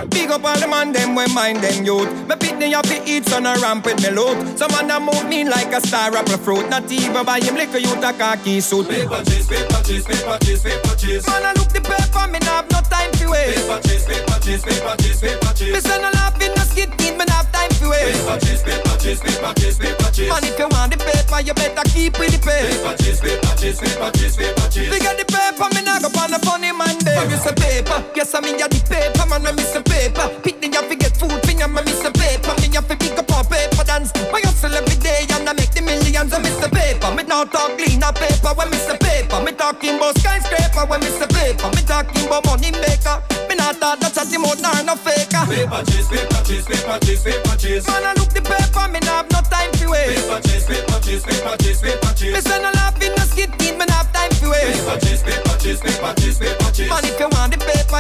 Big 0.09 0.29
up 0.29 0.43
all 0.43 0.59
the 0.59 0.67
man 0.67 0.91
them 0.91 1.15
when 1.15 1.33
mind 1.33 1.63
them 1.63 1.83
youth. 1.85 2.11
Me 2.27 2.35
pick 2.35 2.57
me 2.57 2.73
up 2.73 2.85
to 2.85 3.01
eat 3.09 3.25
son 3.25 3.45
a 3.45 3.55
ramp 3.59 3.85
with 3.85 4.01
me 4.03 4.11
loot. 4.11 4.57
Some 4.57 4.71
man 4.71 4.91
a 4.91 4.99
move 4.99 5.27
me 5.27 5.43
like 5.43 5.73
a 5.73 5.81
star 5.81 6.15
apple 6.15 6.37
fruit. 6.37 6.69
Not 6.69 6.91
even 6.91 7.25
buy 7.25 7.39
him 7.39 7.55
liquor 7.55 7.79
youth 7.79 8.03
a 8.03 8.13
khaki 8.13 8.61
suit. 8.61 8.87
Paper 8.87 9.23
chase, 9.25 9.47
paper 9.47 9.81
chase, 9.83 10.05
paper 10.05 10.37
chase, 10.41 10.63
paper 10.63 10.95
chase. 10.95 11.27
Man 11.27 11.43
a 11.43 11.59
look 11.59 11.69
the 11.73 11.81
paper, 11.81 12.27
me 12.31 12.39
nah 12.39 12.61
have 12.61 12.69
no 12.71 12.81
time 12.85 13.11
to 13.13 13.29
waste. 13.29 13.57
Paper 13.65 13.79
chase, 13.87 14.05
paper 14.05 14.39
chase, 14.39 14.63
paper 14.63 14.95
chase, 15.01 15.21
paper 15.21 15.53
chase. 15.57 15.73
Me 15.73 15.79
say 15.79 15.97
no 16.01 16.09
laughing, 16.11 16.53
no 16.53 16.63
skit 16.69 16.91
team, 16.99 17.17
me 17.17 17.25
nah 17.25 17.41
have 17.41 17.51
time 17.51 17.73
to 17.81 17.89
waste. 17.89 18.21
Paper 18.21 18.37
chase, 18.45 18.61
paper 18.61 18.95
chase, 19.01 19.21
paper 19.25 19.53
chase, 19.57 19.77
paper 19.79 20.09
chase. 20.13 20.29
Man 20.29 20.43
if 20.43 20.59
you 20.59 20.67
want 20.69 20.91
the 20.93 20.97
paper, 21.01 21.39
you 21.41 21.53
better 21.57 21.85
keep 21.89 22.13
with 22.19 22.29
the 22.29 22.39
pace. 22.43 22.77
Paper 22.77 22.93
chase, 23.01 23.21
paper 23.21 23.53
chase, 23.57 23.79
paper 23.81 24.09
chase, 24.13 24.35
paper 24.37 24.67
chase. 24.69 24.89
Figure 24.93 25.15
the 25.17 25.25
paper, 25.25 25.67
me 25.73 25.81
nah 25.81 25.97
go 25.97 26.13
on 26.21 26.33
a 26.33 26.39
funny 26.45 26.69
man 26.69 26.97
day. 27.01 27.17
I 27.17 27.25
a 27.25 27.53
paper, 27.57 27.97
yes 28.13 28.35
I 28.35 28.39
mean 28.41 28.59
ya 28.59 28.67
the 28.67 28.77
paper, 28.85 29.25
man 29.25 29.47
I 29.47 29.51
miss 29.63 29.75
a 29.75 29.81
paper. 29.81 30.27
Pick 30.43 30.59
ya 30.73 30.81
fi 30.81 30.95
get 30.95 31.15
food, 31.15 31.39
finger 31.47 31.67
me 31.67 31.81
miss 31.83 32.03
a 32.03 32.11
paper. 32.11 32.53
Me 32.59 32.67
ya 32.67 32.81
fi 32.81 32.95
pick 32.95 33.17
up 33.17 33.31
on 33.31 33.45
paper 33.45 33.83
dance. 33.83 34.11
My 34.31 34.41
hustle 34.43 34.75
every 34.75 34.97
day 34.99 35.25
and 35.31 35.47
I 35.47 35.53
make 35.53 35.71
the 35.71 35.81
millions. 35.81 36.33
I 36.33 36.39
miss 36.39 36.59
a 36.63 36.69
paper. 36.69 37.11
Me 37.15 37.23
now 37.23 37.45
talk 37.45 37.77
clean 37.77 38.03
a 38.03 38.11
paper 38.11 38.51
when 38.55 38.69
miss 38.69 38.87
a 38.89 38.97
paper. 38.97 39.39
Me 39.41 39.51
talking 39.53 39.95
about 39.95 40.17
skyscraper 40.19 40.85
when 40.87 40.99
miss 40.99 41.21
a 41.21 41.27
paper. 41.27 41.69
Me 41.71 41.81
talking 41.87 42.27
about 42.27 42.45
money 42.45 42.71
maker. 42.71 43.23
Me 43.47 43.55
not 43.55 43.79
talk 43.79 43.99
that 43.99 44.11
chatty 44.13 44.37
mouth 44.37 44.59
nor 44.59 44.75
no 44.83 44.95
faker. 44.99 45.43
Paper 45.47 45.81
chase, 45.87 46.09
paper 46.11 46.41
chase, 46.43 46.65
paper 46.67 46.97
chase, 46.99 47.23
paper 47.23 47.55
chase. 47.55 47.87
Man 47.87 48.03
I 48.03 48.13
look 48.19 48.31
the 48.35 48.41
paper, 48.43 48.85
me 48.91 48.99
nah 49.07 49.23
have 49.23 49.31
no 49.31 49.39
time 49.47 49.71
to 49.79 49.85
waste. 49.87 50.27
Paper 50.27 50.39
chase, 50.43 50.65
paper 50.67 50.99
chase, 50.99 51.23
paper 51.23 51.55
chase, 51.63 51.81
paper 51.81 52.11
chase. 52.17 52.33
Me 52.35 52.41
say 52.41 52.59
no 52.59 52.71
laughing, 52.75 53.13
no 53.15 53.23
skit 53.23 53.51
me 53.59 53.85
nah 53.85 54.03
have 54.03 54.11
time 54.11 54.33
to 54.41 54.49
waste. 54.51 54.83
Paper 54.83 54.97
chase, 55.05 55.23
paper 55.23 55.55
chase, 55.61 55.79
paper 55.79 56.11
chase, 56.19 56.39
paper 56.39 56.69
chase. 56.75 56.89
Man 56.89 57.03
if 57.05 57.19
you 57.19 57.27
want 57.27 57.31
the 57.31 57.31
paper, 57.31 57.32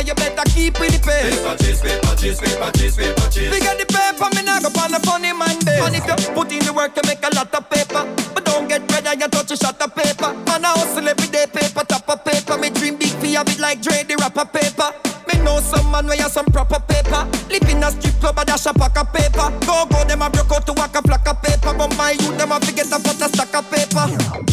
you 0.05 0.15
better 0.15 0.43
keep 0.51 0.79
with 0.79 0.91
the 0.91 0.99
pace. 0.99 1.35
Paper 1.39 1.55
chase, 1.57 1.81
paper 1.81 2.13
chase, 2.15 2.39
paper 2.39 2.71
chase, 2.75 2.95
paper 2.95 3.27
chase. 3.31 3.51
Figure 3.51 3.75
the 3.79 3.87
paper, 3.87 4.27
me 4.35 4.41
nah 4.43 4.59
go 4.59 4.69
on 4.79 4.93
a 4.93 4.99
funny 5.01 5.31
man 5.33 5.57
day. 5.63 5.79
Man 5.79 5.95
if 5.95 6.05
you 6.05 6.17
put 6.35 6.51
in 6.51 6.59
the 6.63 6.73
work, 6.73 6.95
you 6.95 7.03
make 7.07 7.23
a 7.23 7.31
lot 7.35 7.53
of 7.53 7.63
paper. 7.69 8.03
But 8.33 8.45
don't 8.45 8.67
get 8.67 8.83
ready, 8.91 9.19
you 9.19 9.27
touch 9.27 9.51
a 9.51 9.57
shot 9.57 9.81
of 9.81 9.95
paper. 9.95 10.33
Man 10.47 10.65
I 10.65 10.75
hustle 10.75 11.07
every 11.07 11.27
day, 11.27 11.47
paper 11.47 11.83
top 11.87 12.07
of 12.09 12.23
paper. 12.23 12.57
Me 12.57 12.69
dream 12.69 12.97
big, 12.97 13.15
fi 13.23 13.39
have 13.39 13.47
it 13.47 13.59
like 13.59 13.81
Dre 13.81 14.03
the 14.03 14.15
rapper 14.19 14.45
paper. 14.45 14.91
Me 15.27 15.39
know 15.43 15.59
some 15.59 15.89
man 15.91 16.05
where 16.07 16.19
you 16.19 16.29
some 16.29 16.45
proper 16.51 16.79
paper. 16.83 17.23
Live 17.47 17.69
in 17.69 17.83
a 17.83 17.91
strip 17.91 18.15
club, 18.19 18.39
a 18.39 18.45
dash 18.45 18.65
a 18.65 18.73
pack 18.73 18.97
of 18.99 19.07
paper. 19.13 19.47
Go 19.65 19.87
go, 19.87 20.03
them 20.03 20.21
a 20.21 20.29
broke 20.29 20.51
out 20.51 20.65
to 20.67 20.73
walk 20.73 20.95
a 20.95 21.01
flock 21.01 21.27
of 21.27 21.41
paper. 21.41 21.71
But 21.73 21.95
my 21.95 22.11
youth, 22.11 22.37
them 22.37 22.51
a 22.51 22.59
forget 22.59 22.91
a 22.91 22.99
put 22.99 23.21
a 23.21 23.27
stack 23.31 23.55
of 23.55 23.65
paper. 23.71 24.05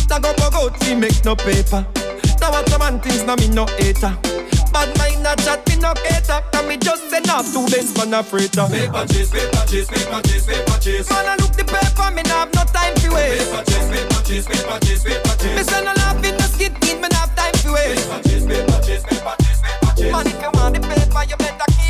Now 0.09 0.19
go 0.19 0.35
bug 0.35 0.55
out, 0.55 0.77
fi 0.79 0.95
make 0.95 1.25
no 1.25 1.35
paper. 1.35 1.87
Now 2.41 2.51
what 2.51 2.69
some 2.69 2.81
man 2.81 3.01
things, 3.01 3.25
now 3.25 3.37
me 3.37 3.49
no 3.49 3.67
hater. 3.79 4.17
Bad 4.73 4.97
mind 4.99 5.27
a 5.27 5.35
chat, 5.43 5.67
me 5.69 5.77
no 5.77 5.93
cater. 5.95 6.41
Can 6.53 6.69
me 6.69 6.77
just 6.77 7.11
send 7.11 7.29
off 7.29 7.53
two 7.53 7.67
bins 7.67 7.93
for 7.93 8.07
a 8.07 8.23
freighter. 8.23 8.67
Paper 8.71 9.05
chase, 9.07 9.31
paper 9.31 9.65
chase, 9.67 9.89
paper 9.91 10.21
chase, 10.23 10.47
paper 10.47 10.79
chase. 10.79 11.11
Man, 11.11 11.27
I 11.27 11.37
look 11.37 11.53
the 11.53 11.65
paper, 11.65 12.11
me 12.15 12.23
no 12.23 12.35
have 12.47 12.55
no 12.55 12.63
time 12.71 12.95
to 13.03 13.09
waste. 13.11 13.51
Paper 13.51 13.65
chase, 13.67 13.89
paper 13.91 14.23
chase, 14.23 14.47
paper 14.47 14.79
chase, 14.81 15.05
paper 15.05 15.35
chase. 15.43 15.57
Me 15.57 15.63
say 15.63 15.85
no 15.85 15.93
laughing, 15.99 16.37
no 16.39 16.47
skit 16.47 16.73
in, 16.89 17.01
me 17.03 17.09
no 17.11 17.19
have 17.19 17.35
time 17.35 17.55
to 17.67 17.73
waste. 17.75 18.09
Paper 18.09 18.23
chase, 18.29 18.47
paper 18.47 18.79
chase, 18.87 19.03
paper 19.03 19.35
chase, 19.43 19.61
paper 19.61 19.93
chase. 19.99 20.13
Man, 20.13 20.27
if 20.27 20.39
you 20.39 20.51
want 20.55 20.75
the 20.75 20.81
paper, 20.87 21.23
you 21.27 21.37
better 21.37 21.69
keep 21.75 21.90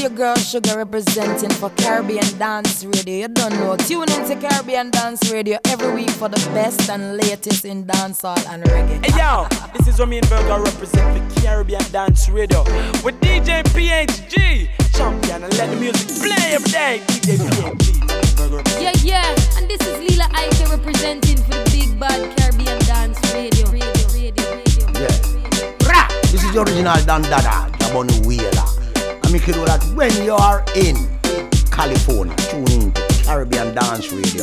your 0.00 0.10
girl 0.10 0.36
Sugar 0.36 0.78
representing 0.78 1.50
for 1.50 1.68
Caribbean 1.70 2.24
Dance 2.38 2.84
Radio. 2.84 3.16
You 3.16 3.28
don't 3.28 3.52
know. 3.60 3.76
Tune 3.76 4.10
into 4.12 4.34
Caribbean 4.36 4.90
Dance 4.90 5.30
Radio 5.30 5.58
every 5.66 5.92
week 5.92 6.10
for 6.10 6.28
the 6.28 6.40
best 6.54 6.88
and 6.88 7.18
latest 7.18 7.66
in 7.66 7.84
dancehall 7.84 8.38
and 8.48 8.62
reggae. 8.64 9.04
Hey 9.04 9.18
yo, 9.18 9.46
this 9.76 9.88
is 9.88 10.00
Romain 10.00 10.22
Virgo 10.24 10.62
representing 10.64 11.28
for 11.28 11.40
Caribbean 11.42 11.82
Dance 11.92 12.30
Radio 12.30 12.62
with 13.04 13.20
DJ 13.20 13.62
PHG, 13.76 14.70
champion, 14.94 15.44
and 15.44 15.58
let 15.58 15.68
the 15.68 15.76
music 15.76 16.08
play 16.22 16.54
every 16.54 16.70
day. 16.70 17.02
DJ 17.20 17.44
PHG. 17.50 18.80
Yeah, 18.80 18.92
yeah, 19.02 19.58
and 19.58 19.68
this 19.68 19.80
is 19.86 19.98
Lila 19.98 20.28
Ike 20.32 20.70
representing 20.70 21.36
for 21.44 21.56
the 21.56 21.70
big 21.72 22.00
bad 22.00 22.38
Caribbean 22.38 22.78
dance 22.80 23.20
radio. 23.34 23.66
radio, 23.70 24.06
radio, 24.14 24.44
radio. 24.56 24.86
Yeah. 24.98 25.88
Rah! 25.88 26.08
This 26.32 26.42
is 26.42 26.54
the 26.54 26.62
original 26.62 26.96
Dan 27.04 27.22
Dada, 27.22 27.68
Jabonu 27.78 28.24
Wheeler. 28.26 28.69
I 29.30 29.32
make 29.32 29.46
it 29.46 29.54
know 29.54 29.64
that 29.64 29.80
when 29.94 30.10
you 30.24 30.34
are 30.34 30.64
in 30.74 30.96
California, 31.70 32.34
tune 32.50 32.66
in 32.66 32.90
to 32.90 33.22
Caribbean 33.22 33.72
Dance 33.76 34.10
Radio. 34.10 34.42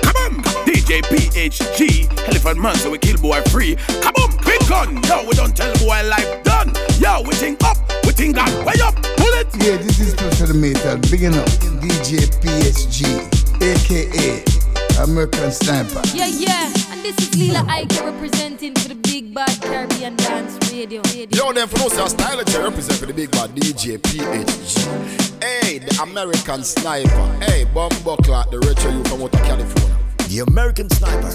Come 0.00 0.40
DJ 0.64 1.04
PHG, 1.04 2.08
Elephant 2.26 2.58
Man, 2.58 2.74
so 2.76 2.88
we 2.88 2.96
kill 2.96 3.18
boy 3.18 3.42
free. 3.52 3.76
Come 4.00 4.14
on, 4.16 4.30
big 4.46 4.66
gun. 4.66 4.96
Yo, 5.04 5.28
we 5.28 5.36
don't 5.36 5.54
tell 5.54 5.76
boy 5.76 6.08
life 6.08 6.42
done. 6.42 6.72
Yo, 6.98 7.20
we 7.20 7.34
think 7.34 7.62
up, 7.64 7.76
we 8.06 8.12
think 8.12 8.36
that 8.36 8.48
way 8.64 8.80
up. 8.80 8.94
Pull 8.94 9.34
it. 9.36 9.48
Yeah, 9.60 9.76
this 9.76 10.00
is 10.00 10.12
Special 10.12 10.56
Meter, 10.56 10.96
big 11.12 11.26
up 11.36 11.44
DJ 11.84 12.32
PHG, 12.40 13.28
aka 13.60 15.04
American 15.04 15.52
Sniper. 15.52 16.00
Yeah, 16.14 16.28
yeah. 16.28 16.72
And 16.88 17.02
this 17.02 17.18
is 17.18 17.36
Lila 17.36 17.62
Ike 17.68 17.92
representing 18.00 18.74
for 18.76 18.88
the 18.88 18.99
big 19.20 19.34
bad 19.34 19.62
Caribbean 19.62 20.16
dance 20.16 20.56
radio. 20.70 21.02
radio. 21.12 21.46
Yo, 21.46 21.52
them 21.52 21.68
for 21.68 21.78
those 21.78 21.98
our 21.98 22.08
style 22.08 22.40
I 22.40 22.64
represent 22.64 22.98
for 22.98 23.06
the 23.06 23.12
big 23.12 23.30
bad 23.30 23.50
DJ 23.50 23.98
PHG. 23.98 25.42
Hey, 25.42 25.78
the 25.78 26.02
American 26.02 26.62
sniper. 26.64 27.44
Hey, 27.44 27.64
bomb 27.64 27.90
buckler, 28.04 28.44
the 28.50 28.58
retro 28.60 28.90
you 28.90 29.04
from 29.04 29.22
out 29.22 29.34
of 29.34 29.42
California. 29.42 29.96
The 30.28 30.44
American 30.48 30.88
sniper. 30.90 31.30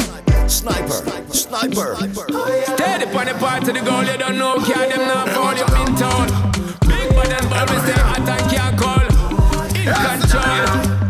Sniper. 0.47 1.33
Sniper. 1.33 1.95
Steady 1.95 3.05
on 3.05 3.25
the 3.25 3.35
part 3.39 3.65
to 3.65 3.73
the 3.73 3.81
goal, 3.81 4.03
you 4.03 4.17
don't 4.17 4.37
know, 4.37 4.55
can't 4.61 4.91
them 4.91 5.07
not 5.07 5.29
fall, 5.29 5.53
you 5.53 5.63
in 5.63 5.95
town. 5.95 6.27
Big 6.87 7.09
bad 7.13 7.33
and 7.37 7.49
ball, 7.49 7.65
we 7.69 7.77
stay 7.85 8.01
hot 8.01 8.29
and 8.29 8.51
can't 8.51 8.77
call. 8.79 9.05
In 9.75 10.19
control. 10.19 11.04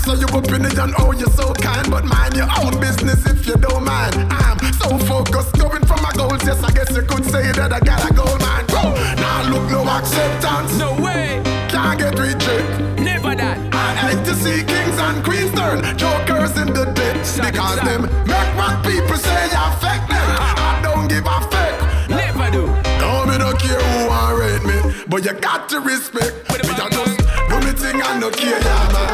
Thanks 0.00 0.24
for 0.24 0.32
your 0.32 0.42
opinion, 0.42 0.94
oh 0.96 1.12
you're 1.12 1.28
so 1.30 1.52
kind 1.52 1.90
But 1.90 2.06
mind 2.06 2.34
your 2.34 2.48
own 2.64 2.80
business 2.80 3.20
if 3.26 3.46
you 3.46 3.54
don't 3.56 3.84
mind. 3.84 4.14
I'm 4.32 4.58
so 4.72 4.96
focused, 5.04 5.52
going 5.58 5.84
for 5.84 6.00
my 6.00 6.10
goals. 6.16 6.40
Yes, 6.42 6.62
I 6.62 6.70
guess 6.72 6.90
you 6.96 7.02
could 7.02 7.24
say 7.26 7.52
that 7.52 7.70
I 7.70 7.80
got 7.80 8.10
a 8.10 8.14
goal, 8.14 8.38
man. 8.38 8.64
Bro, 8.66 8.96
now 9.20 9.50
look, 9.50 9.70
no 9.70 9.84
acceptance. 9.84 10.78
No 10.78 10.94
way, 11.02 11.42
Can't 11.68 11.98
get 11.98 12.18
reject 12.18 12.80
never 12.96 13.34
that. 13.34 13.58
I 13.74 13.94
hate 13.94 14.24
to 14.24 14.34
see 14.36 14.64
kings 14.64 14.96
and 14.96 15.22
queens 15.22 15.52
turn 15.52 15.84
Jokers 15.98 16.56
in 16.56 16.72
the 16.72 16.88
ditch 16.96 17.36
Because 17.36 17.80
them 17.84 18.08
make 18.24 18.50
what 18.56 18.80
people 18.80 19.20
say 19.20 19.52
affect 19.52 20.08
them 20.08 20.28
I 20.40 20.80
don't 20.82 21.08
give 21.08 21.28
a 21.28 21.38
fuck. 21.52 22.08
Never 22.08 22.48
do. 22.50 22.64
No, 23.04 23.26
me 23.28 23.36
no 23.36 23.52
care 23.52 23.76
who 23.76 24.08
want 24.08 24.40
rate 24.40 24.64
me 24.64 25.04
But 25.08 25.26
you 25.26 25.34
got 25.34 25.68
to 25.68 25.80
respect. 25.80 26.48
Me 26.48 26.56
a 26.56 26.88
just 26.88 27.20
do 27.20 27.56
me 27.60 27.72
thing 27.76 28.00
and 28.00 28.20
no 28.20 28.30
care, 28.30 28.60
yeah, 28.60 28.92
man 28.92 29.09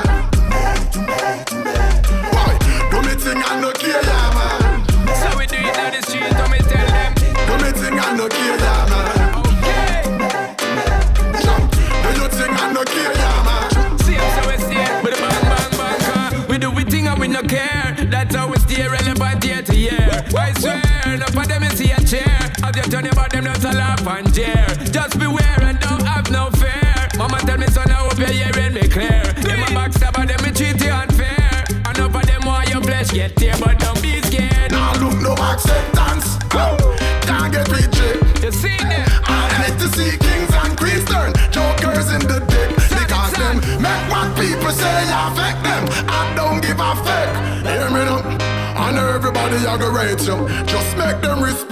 and 24.08 24.32
jeer. 24.32 24.66
Just 24.90 25.18
beware 25.18 25.58
and 25.62 25.78
don't 25.80 26.06
have 26.06 26.30
no 26.30 26.50
fear. 26.50 26.94
Mama 27.18 27.38
tell 27.40 27.58
me 27.58 27.66
son, 27.68 27.90
I 27.90 27.94
hope 27.94 28.18
you're 28.18 28.28
hearing 28.28 28.74
me 28.74 28.88
clear. 28.88 29.22
Them 29.44 29.62
a 29.62 29.66
backstabber, 29.76 30.26
them 30.26 30.40
me 30.44 30.50
treat 30.52 30.80
you 30.82 30.92
unfair. 30.92 31.64
And 31.86 31.98
up 32.00 32.14
of 32.14 32.26
them 32.26 32.42
want 32.44 32.68
your 32.68 32.82
flesh 32.82 33.10
get 33.10 33.36
tear, 33.36 33.54
but 33.58 33.78
don't 33.78 34.00
be 34.02 34.20
scared. 34.22 34.72
Now 34.72 34.92
look, 35.00 35.20
no 35.22 35.32
acceptance 35.32 36.36
oh, 36.56 36.76
Can't 37.22 37.52
get 37.52 37.68
reject 37.68 38.42
You 38.42 38.52
see 38.52 38.76
them? 38.76 39.06
I 39.28 39.48
hate 39.60 39.78
to 39.80 39.88
see 39.96 40.16
kings 40.18 40.52
and 40.62 40.76
queens 40.76 41.04
turn 41.04 41.32
Jokers 41.52 42.10
in 42.12 42.22
the 42.24 42.40
dick 42.48 42.70
Because 42.76 43.32
them 43.34 43.56
make 43.80 44.04
what 44.10 44.28
people 44.38 44.72
say 44.72 45.00
affect 45.10 45.62
them 45.62 45.82
I 46.08 46.32
don't 46.34 46.60
give 46.60 46.80
a 46.80 46.92
fuck 47.04 47.28
Hear 47.64 47.90
me 47.90 48.02
now 48.08 48.22
I 48.76 48.92
know 48.92 49.08
everybody 49.08 49.56
I 49.66 49.76
go 49.78 49.90
rate 49.90 50.22
you 50.28 50.38
Just 50.66 50.96
make 50.96 51.20
them 51.20 51.42
respect 51.42 51.65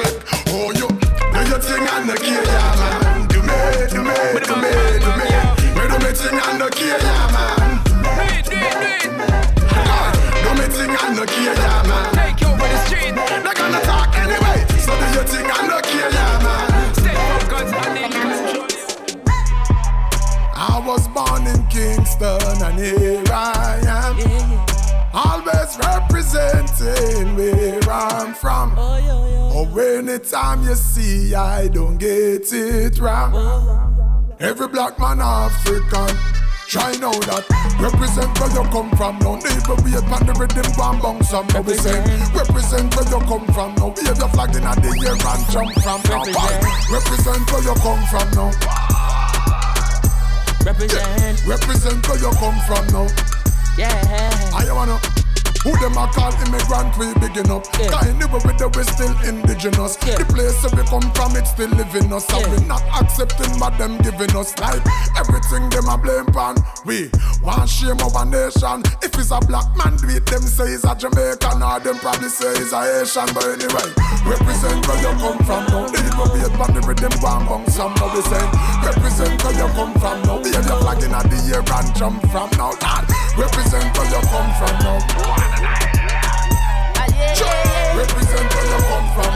anytime 30.15 30.63
you 30.63 30.75
see 30.75 31.35
I 31.35 31.67
don't 31.69 31.99
get 31.99 32.53
it 32.53 32.99
wrong. 33.01 33.35
Every 34.39 34.69
black 34.69 34.99
man 34.99 35.21
African. 35.21 36.17
Try 36.67 36.97
know 36.97 37.13
that 37.29 37.45
Represent 37.79 38.33
where 38.41 38.49
you 38.49 38.65
come 38.73 38.91
from 38.97 39.19
now 39.21 39.37
Never 39.37 39.77
wait 39.85 40.01
on 40.01 40.27
the 40.27 40.33
rhythm 40.33 40.65
One 40.81 40.99
bounce 40.99 41.29
some 41.29 41.47
now 41.49 41.61
we 41.61 41.75
say 41.75 42.01
Represent 42.33 42.97
where 42.97 43.05
you 43.05 43.21
come 43.29 43.45
from 43.53 43.75
now 43.77 43.93
Wave 43.93 44.17
your 44.17 44.29
flag 44.33 44.57
in 44.57 44.65
the 44.65 44.91
air 45.05 45.13
and 45.13 45.45
jump 45.53 45.71
from 45.85 46.01
now 46.09 46.25
Represent 46.89 47.45
where 47.53 47.63
you 47.63 47.75
come 47.85 48.03
from 48.09 48.29
now 48.33 48.51
Represent. 50.65 51.45
Represent 51.45 52.09
where 52.09 52.19
you 52.19 52.33
come 52.41 52.59
from 52.65 52.87
now. 52.89 53.07
Yeah. 53.77 54.51
I 54.57 54.73
wanna. 54.73 55.14
Who 55.65 55.73
them 55.81 55.97
a 55.97 56.05
call 56.13 56.29
immigrant 56.45 56.93
we 57.01 57.09
big 57.25 57.41
enough 57.41 57.65
Yeah. 57.81 57.89
Cause 57.89 58.05
anywhere 58.05 58.45
with 58.45 58.61
the 58.61 58.69
we 58.77 58.85
still 58.85 59.17
indigenous. 59.25 59.97
Yeah. 60.05 60.21
The 60.21 60.29
place 60.29 60.61
where 60.61 60.77
we 60.77 60.85
come 60.85 61.09
from 61.17 61.41
it 61.41 61.49
still 61.49 61.73
living 61.73 62.13
us. 62.13 62.29
And 62.29 62.45
we 62.53 62.61
not 62.69 62.85
accepting 63.01 63.49
what 63.57 63.73
them 63.81 63.97
giving 64.05 64.37
us. 64.37 64.53
Like 64.61 64.85
everything 65.17 65.73
them 65.73 65.89
a 65.89 65.97
blame 65.97 66.29
pan 66.37 66.61
We 66.85 67.09
want 67.41 67.65
shame 67.73 67.97
our 67.97 68.29
nation. 68.29 68.85
If 69.01 69.17
it's 69.17 69.33
a 69.33 69.41
black 69.41 69.73
man 69.73 69.97
do 69.97 70.13
it 70.13 70.29
them 70.29 70.45
say 70.45 70.77
it's 70.77 70.85
a 70.85 70.93
Jamaican 70.93 71.65
Or 71.65 71.81
them 71.81 71.97
probably 71.97 72.29
say 72.29 72.53
it's 72.61 72.77
a 72.77 72.85
Haitian. 72.85 73.33
But 73.33 73.57
anyway 73.57 73.89
Represent 74.29 74.85
where 74.85 75.01
you 75.01 75.17
come 75.17 75.41
from. 75.49 75.65
Now 75.73 75.89
Leave 75.89 76.21
a 76.21 76.25
wait 76.29 76.53
pan 76.61 76.77
the 76.77 76.81
rhythm 76.85 77.17
one 77.25 77.49
bang 77.49 77.65
some 77.73 77.97
now 77.97 78.13
we 78.13 78.21
say 78.29 78.45
Represent 78.85 79.41
where 79.41 79.57
you 79.57 79.69
come 79.73 79.97
from. 79.97 80.21
Now 80.29 80.45
Wave 80.45 80.61
your 80.61 80.77
flag 80.85 81.01
in 81.01 81.17
the 81.17 81.39
air 81.57 81.65
and 81.65 81.89
jump 81.97 82.21
from. 82.29 82.53
Now 82.61 82.77
Lord 82.85 83.09
Represent 83.41 83.89
where 83.97 84.13
you 84.13 84.21
come 84.29 84.51
from. 84.61 84.77
Now 84.85 85.54
Represent 87.95 88.49
where 88.55 88.67
you 88.67 88.81
come 88.91 89.07
from 89.15 89.33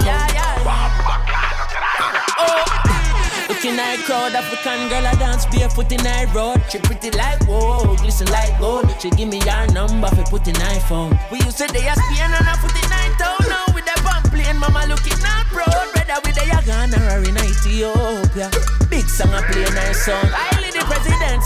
Looking 3.48 3.78
at 3.78 3.98
crowd, 4.06 4.34
African 4.34 4.88
girl, 4.88 5.06
I 5.06 5.14
dance 5.14 5.46
barefoot 5.46 5.90
in 5.92 6.06
I 6.06 6.24
road. 6.34 6.62
She 6.70 6.78
pretty 6.78 7.10
like 7.12 7.42
whoa, 7.44 7.96
glisten 7.96 8.28
like 8.30 8.58
gold. 8.58 8.86
She 9.00 9.10
give 9.10 9.28
me 9.28 9.40
her 9.40 9.66
number 9.72 10.08
for 10.08 10.24
put 10.24 10.46
in 10.46 10.54
iPhone. 10.54 11.18
We 11.30 11.38
used 11.40 11.58
to 11.58 11.66
day 11.68 11.86
a 11.88 11.94
Spain 11.94 12.30
and 12.30 12.48
I 12.48 12.56
put 12.60 12.74
in 12.74 12.88
nine 12.90 13.14
town. 13.18 13.38
Now 13.48 13.64
with 13.74 13.84
the 13.84 14.00
pump 14.02 14.30
plane, 14.30 14.58
mama 14.58 14.86
looking 14.88 15.18
out 15.24 15.46
proud. 15.46 15.86
Brother 15.94 16.20
with 16.24 16.34
the 16.34 16.44
Ghana 16.66 16.98
or 17.14 17.24
in 17.24 17.36
Ethiopia. 17.38 18.50
Big 18.90 19.08
song 19.08 19.32
I 19.32 19.42
play 19.50 19.64
nice 19.74 20.04
song. 20.04 20.26
Highly 20.28 20.57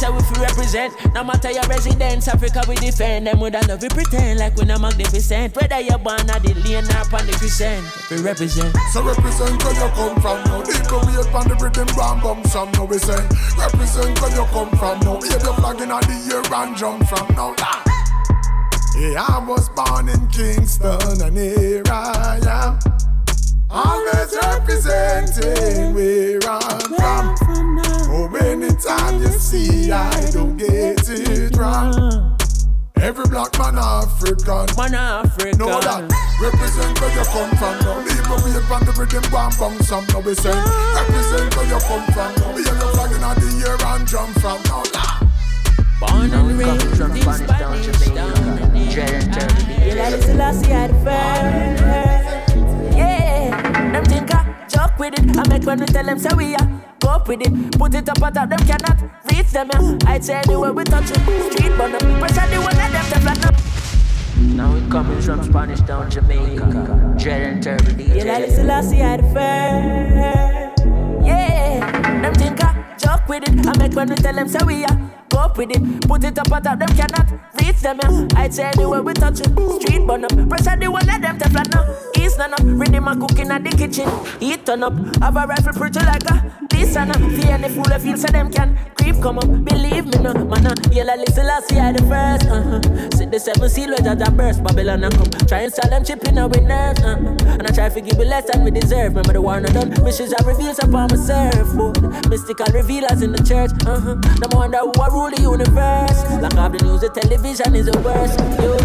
the 0.02 0.10
president, 0.10 0.22
so 0.22 0.40
we 0.40 0.46
represent. 0.46 1.14
No 1.14 1.24
matter 1.24 1.50
your 1.50 1.62
residence, 1.64 2.28
Africa 2.28 2.62
we 2.68 2.74
defend. 2.76 3.26
Them 3.26 3.40
would 3.40 3.54
I 3.54 3.60
love 3.66 3.82
we 3.82 3.88
pretend 3.88 4.38
like 4.38 4.56
we 4.56 4.64
not 4.64 4.80
magnificent. 4.80 5.54
Whether 5.54 5.80
you're 5.80 5.98
born 5.98 6.28
at 6.30 6.42
the 6.42 6.54
lane 6.54 6.84
or 6.84 7.18
on 7.18 7.26
the 7.26 7.34
crescent, 7.38 7.84
we 8.10 8.18
represent. 8.22 8.74
So 8.92 9.02
represent 9.02 9.62
where 9.64 9.74
you 9.74 9.90
come 9.94 10.20
from 10.20 10.44
now. 10.44 10.58
Leave 10.58 10.86
the 10.88 10.98
wait 11.06 11.34
on 11.34 11.48
the 11.48 11.56
rhythm, 11.60 11.86
bam 11.96 12.20
bam 12.20 12.44
some 12.44 12.70
now 12.72 12.84
we 12.84 12.98
say. 12.98 13.22
Represent 13.56 14.20
where 14.20 14.34
you 14.34 14.44
come 14.50 14.70
from 14.76 15.00
now. 15.00 15.18
Wave 15.20 15.42
your 15.42 15.54
flag 15.54 15.80
in 15.80 15.88
the 15.88 16.18
air 16.34 16.42
and 16.42 16.76
jump 16.76 17.06
from 17.08 17.26
now. 17.34 17.54
Ah. 17.60 17.82
Yeah, 18.98 19.24
I 19.26 19.44
was 19.46 19.68
born 19.70 20.08
in 20.08 20.26
Kingston 20.28 21.22
and 21.22 21.36
here 21.36 21.82
I 21.86 22.38
am. 22.44 22.78
Always 23.70 24.36
representing 24.36 25.94
where 25.94 26.38
I'm 26.44 26.80
from. 27.38 27.81
Anytime 28.52 29.22
you 29.22 29.28
see 29.28 29.90
I 29.90 30.30
don't 30.30 30.58
get 30.58 31.08
it 31.08 31.56
wrong. 31.56 32.36
Every 33.00 33.24
black 33.24 33.58
man 33.58 33.78
African. 33.78 34.68
Man 34.76 34.92
African. 34.92 35.58
Know 35.58 35.80
that. 35.80 36.04
Represent 36.38 37.00
where 37.00 37.16
you 37.16 37.24
come 37.32 37.48
from 37.56 37.80
now. 37.80 38.04
Leave 38.04 38.28
a 38.28 38.36
wave 38.44 38.70
on 38.70 38.84
the 38.84 38.92
rhythm, 38.92 39.24
bam 39.32 39.50
bang 39.56 39.82
some 39.82 40.04
now 40.12 40.20
we 40.20 40.34
say. 40.34 40.52
Represent 40.52 41.56
where 41.56 41.64
you 41.64 41.80
come 41.80 42.04
from 42.12 42.30
now. 42.36 42.52
Be 42.52 42.60
your 42.60 42.76
flag 42.92 43.12
in 43.16 43.24
the 43.24 43.64
air 43.64 43.80
and 43.88 44.06
jump 44.06 44.36
from 44.36 44.60
now. 44.68 44.84
Born 45.98 46.28
and 46.34 46.58
raised 46.58 46.96
from 46.98 47.16
Spanish 47.16 47.48
down 47.56 47.80
Jamaica. 47.80 48.92
Dread 48.92 49.14
and 49.16 49.32
Turkey. 49.32 49.80
You 49.80 49.94
like 49.96 50.20
the 50.20 50.34
last 50.36 50.66
year 50.68 50.88
the 50.88 50.94
first. 51.00 51.88
Yeah, 52.94 53.48
them 53.92 54.04
think 54.04 54.28
I 54.34 54.44
joke 54.68 54.98
with 54.98 55.18
it. 55.18 55.38
I 55.38 55.48
make 55.48 55.64
when 55.64 55.80
we 55.80 55.86
tell 55.86 56.04
them 56.04 56.18
say 56.18 56.34
we 56.36 56.54
are 56.54 56.66
go 56.66 56.91
up 57.12 57.28
with 57.28 57.42
it. 57.42 57.78
Put 57.78 57.94
it 57.94 58.08
up 58.08 58.22
on 58.22 58.32
top, 58.32 58.48
them 58.48 58.58
cannot 58.60 59.00
reach 59.30 59.50
them. 59.50 59.68
Yeah. 59.72 60.10
I'd 60.10 60.24
say 60.24 60.34
anywhere 60.34 60.72
we 60.72 60.84
touch 60.84 61.10
it. 61.10 61.52
Street 61.52 61.76
burn. 61.76 61.92
Pressure 62.18 62.46
the 62.50 62.58
one 62.60 62.72
of 62.72 62.92
them 62.92 63.06
to 63.12 63.20
flat 63.20 63.46
up. 63.46 63.54
Now 64.56 64.74
we 64.74 64.80
coming 64.90 65.20
from 65.20 65.42
Spanish 65.42 65.80
Town, 65.80 66.10
Jamaica. 66.10 67.14
Dread 67.18 67.42
and 67.42 67.62
Turbo 67.62 67.90
DJ. 67.92 68.16
You 68.16 68.24
like 68.24 68.48
the 68.54 68.64
last 68.64 68.94
year 68.94 69.16
the 69.16 69.22
first. 69.34 70.84
Yeah, 71.26 72.22
them 72.22 72.34
think 72.34 72.64
I 72.64 72.96
joke 72.98 73.28
with 73.28 73.48
it. 73.48 73.66
I 73.66 73.78
make 73.78 73.94
when 73.94 74.08
we 74.08 74.16
tell 74.16 74.34
them 74.34 74.48
say 74.48 74.58
we 74.66 74.84
are 74.84 75.21
up 75.42 75.58
with 75.58 75.70
it. 75.70 76.08
Put 76.08 76.24
it 76.24 76.38
up 76.38 76.52
on 76.52 76.62
top, 76.62 76.78
them 76.78 76.88
cannot 76.96 77.30
reach 77.60 77.80
them. 77.80 77.98
Yeah. 78.02 78.40
I'd 78.40 78.54
say 78.54 78.64
anywhere 78.64 79.02
we 79.02 79.12
touch 79.12 79.40
it. 79.40 79.50
Street 79.82 80.06
burn 80.06 80.24
up. 80.24 80.32
Pressure 80.48 80.76
the 80.76 80.90
one 80.90 81.08
of 81.08 81.20
them 81.20 81.38
to 81.38 81.48
flat 81.50 81.68
now. 81.72 81.84
East 82.16 82.38
none 82.38 82.54
up. 82.54 82.60
Rhythm 82.62 83.08
a 83.08 83.16
cooking 83.16 83.50
at 83.50 83.64
the 83.64 83.70
kitchen. 83.70 84.08
Heat 84.40 84.64
turn 84.64 84.82
up. 84.82 84.94
Have 85.20 85.36
a 85.36 85.46
rifle 85.46 85.72
pretty 85.72 86.00
like 86.00 86.24
a 86.30 86.52
this 86.70 86.96
and 86.96 87.10
a 87.10 87.18
fear 87.30 87.54
any 87.54 87.68
fool 87.68 87.84
feel 87.98 88.16
so 88.16 88.26
them 88.28 88.50
can 88.50 88.78
creep 88.96 89.20
come 89.22 89.38
up. 89.38 89.46
Believe 89.64 90.06
me 90.06 90.18
no, 90.22 90.32
man. 90.32 90.66
Uh, 90.66 90.74
yellow 90.90 91.16
listen 91.16 91.46
last 91.46 91.70
year 91.72 91.92
the 91.92 92.02
first. 92.10 92.46
Uh-huh. 92.46 92.80
See 93.16 93.26
the 93.26 93.38
seven 93.38 93.68
seal 93.68 93.90
where 93.90 93.98
Jaja 93.98 94.36
burst. 94.36 94.62
Babylon 94.62 95.04
and 95.04 95.14
come. 95.14 95.30
Try 95.46 95.60
and 95.60 95.72
sell 95.72 95.90
them 95.90 96.04
chipping 96.04 96.38
out 96.38 96.50
with 96.50 96.62
nerves. 96.64 97.02
Uh-huh. 97.02 97.58
And 97.58 97.66
I 97.66 97.70
try 97.70 97.88
to 97.88 98.00
give 98.00 98.18
you 98.18 98.24
less 98.24 98.50
than 98.50 98.64
we 98.64 98.70
deserve. 98.70 99.14
Remember 99.14 99.32
the 99.32 99.40
war 99.40 99.60
not 99.60 99.72
done. 99.74 99.90
Missions 100.04 100.34
I 100.34 100.42
reveals 100.44 100.78
upon 100.78 101.08
my 101.10 101.16
surfboard. 101.16 102.28
Mystical 102.28 102.66
revealers 102.72 103.22
in 103.22 103.32
the 103.32 103.42
church. 103.42 103.70
Uh-huh. 103.86 104.14
Them 104.40 104.50
wonder 104.52 104.78
who 104.78 104.92
I 105.00 105.08
rule 105.08 105.31
the 105.34 105.42
universe. 105.42 106.18
Like 106.42 106.52
have 106.54 106.72
the 106.72 106.84
news, 106.84 107.00
the 107.00 107.08
television 107.10 107.74
is 107.74 107.86
the 107.86 107.98
worst. 108.00 108.38
Yo. 108.60 108.76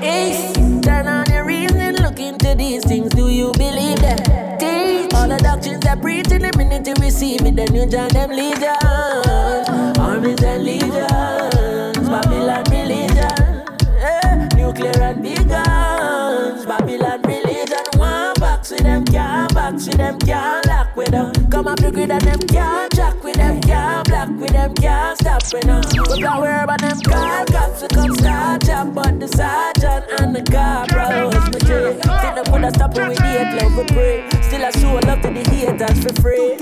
Ace, 0.00 0.52
turn 0.82 1.06
on 1.06 1.30
your 1.30 1.44
reason, 1.44 1.96
look 1.96 2.18
into 2.18 2.54
these 2.54 2.84
things. 2.84 3.10
Do 3.10 3.28
you 3.28 3.52
believe 3.52 3.98
that? 4.00 4.58
Teach 4.58 5.12
all 5.14 5.28
the 5.28 5.38
doctrines 5.38 5.80
that 5.84 6.00
preach 6.00 6.30
in 6.30 6.42
the 6.42 6.52
minute 6.56 6.86
you 6.86 6.94
receive 7.00 7.42
it, 7.42 7.56
then 7.56 7.74
you 7.74 7.86
join 7.86 8.08
them 8.08 8.30
legions, 8.30 9.98
armies 9.98 10.42
and 10.42 10.64
legions, 10.64 12.08
Babylon 12.08 12.64
religion, 12.70 13.62
eh, 13.98 14.48
nuclear 14.56 15.00
and 15.02 15.22
big 15.22 15.48
guns, 15.48 16.64
Babylon 16.66 17.20
religion. 17.22 17.84
One 17.96 18.34
box 18.38 18.70
with 18.70 18.80
them, 18.82 19.04
can't 19.04 19.52
box 19.54 19.86
with 19.86 19.96
them, 19.96 20.18
can't 20.20 20.66
lock 20.66 20.96
with 20.96 21.08
them. 21.08 21.32
Come 21.50 21.66
up 21.68 21.78
the 21.78 21.90
grid 21.90 22.10
and 22.10 22.22
them 22.22 22.40
stop 25.24 25.42
with 25.52 25.64
them. 25.64 25.82
We 26.10 26.20
don't 26.20 26.40
worry 26.40 26.62
about 26.62 26.80
them 26.80 27.00
car 27.00 27.44
cops, 27.46 27.82
we 27.82 27.88
come 27.88 28.14
start 28.16 28.62
chop, 28.66 28.94
but 28.94 29.18
the 29.20 29.28
sergeant 29.28 30.04
and 30.20 30.36
the 30.36 30.42
corporal 30.52 31.26
was 31.32 31.46
my 31.52 31.58
jail. 31.68 31.92
Think 31.94 32.34
them 32.36 32.44
coulda 32.44 32.70
stop 32.70 32.94
with 32.94 33.16
the 33.16 33.22
hate, 33.22 33.62
love 33.62 33.76
we 33.76 33.84
pray. 33.94 34.28
Still 34.42 34.64
I 34.64 34.70
show 34.70 34.94
love 35.08 35.20
to 35.22 35.30
the 35.30 35.42
haters 35.50 35.98
for 36.04 36.12
free. 36.20 36.56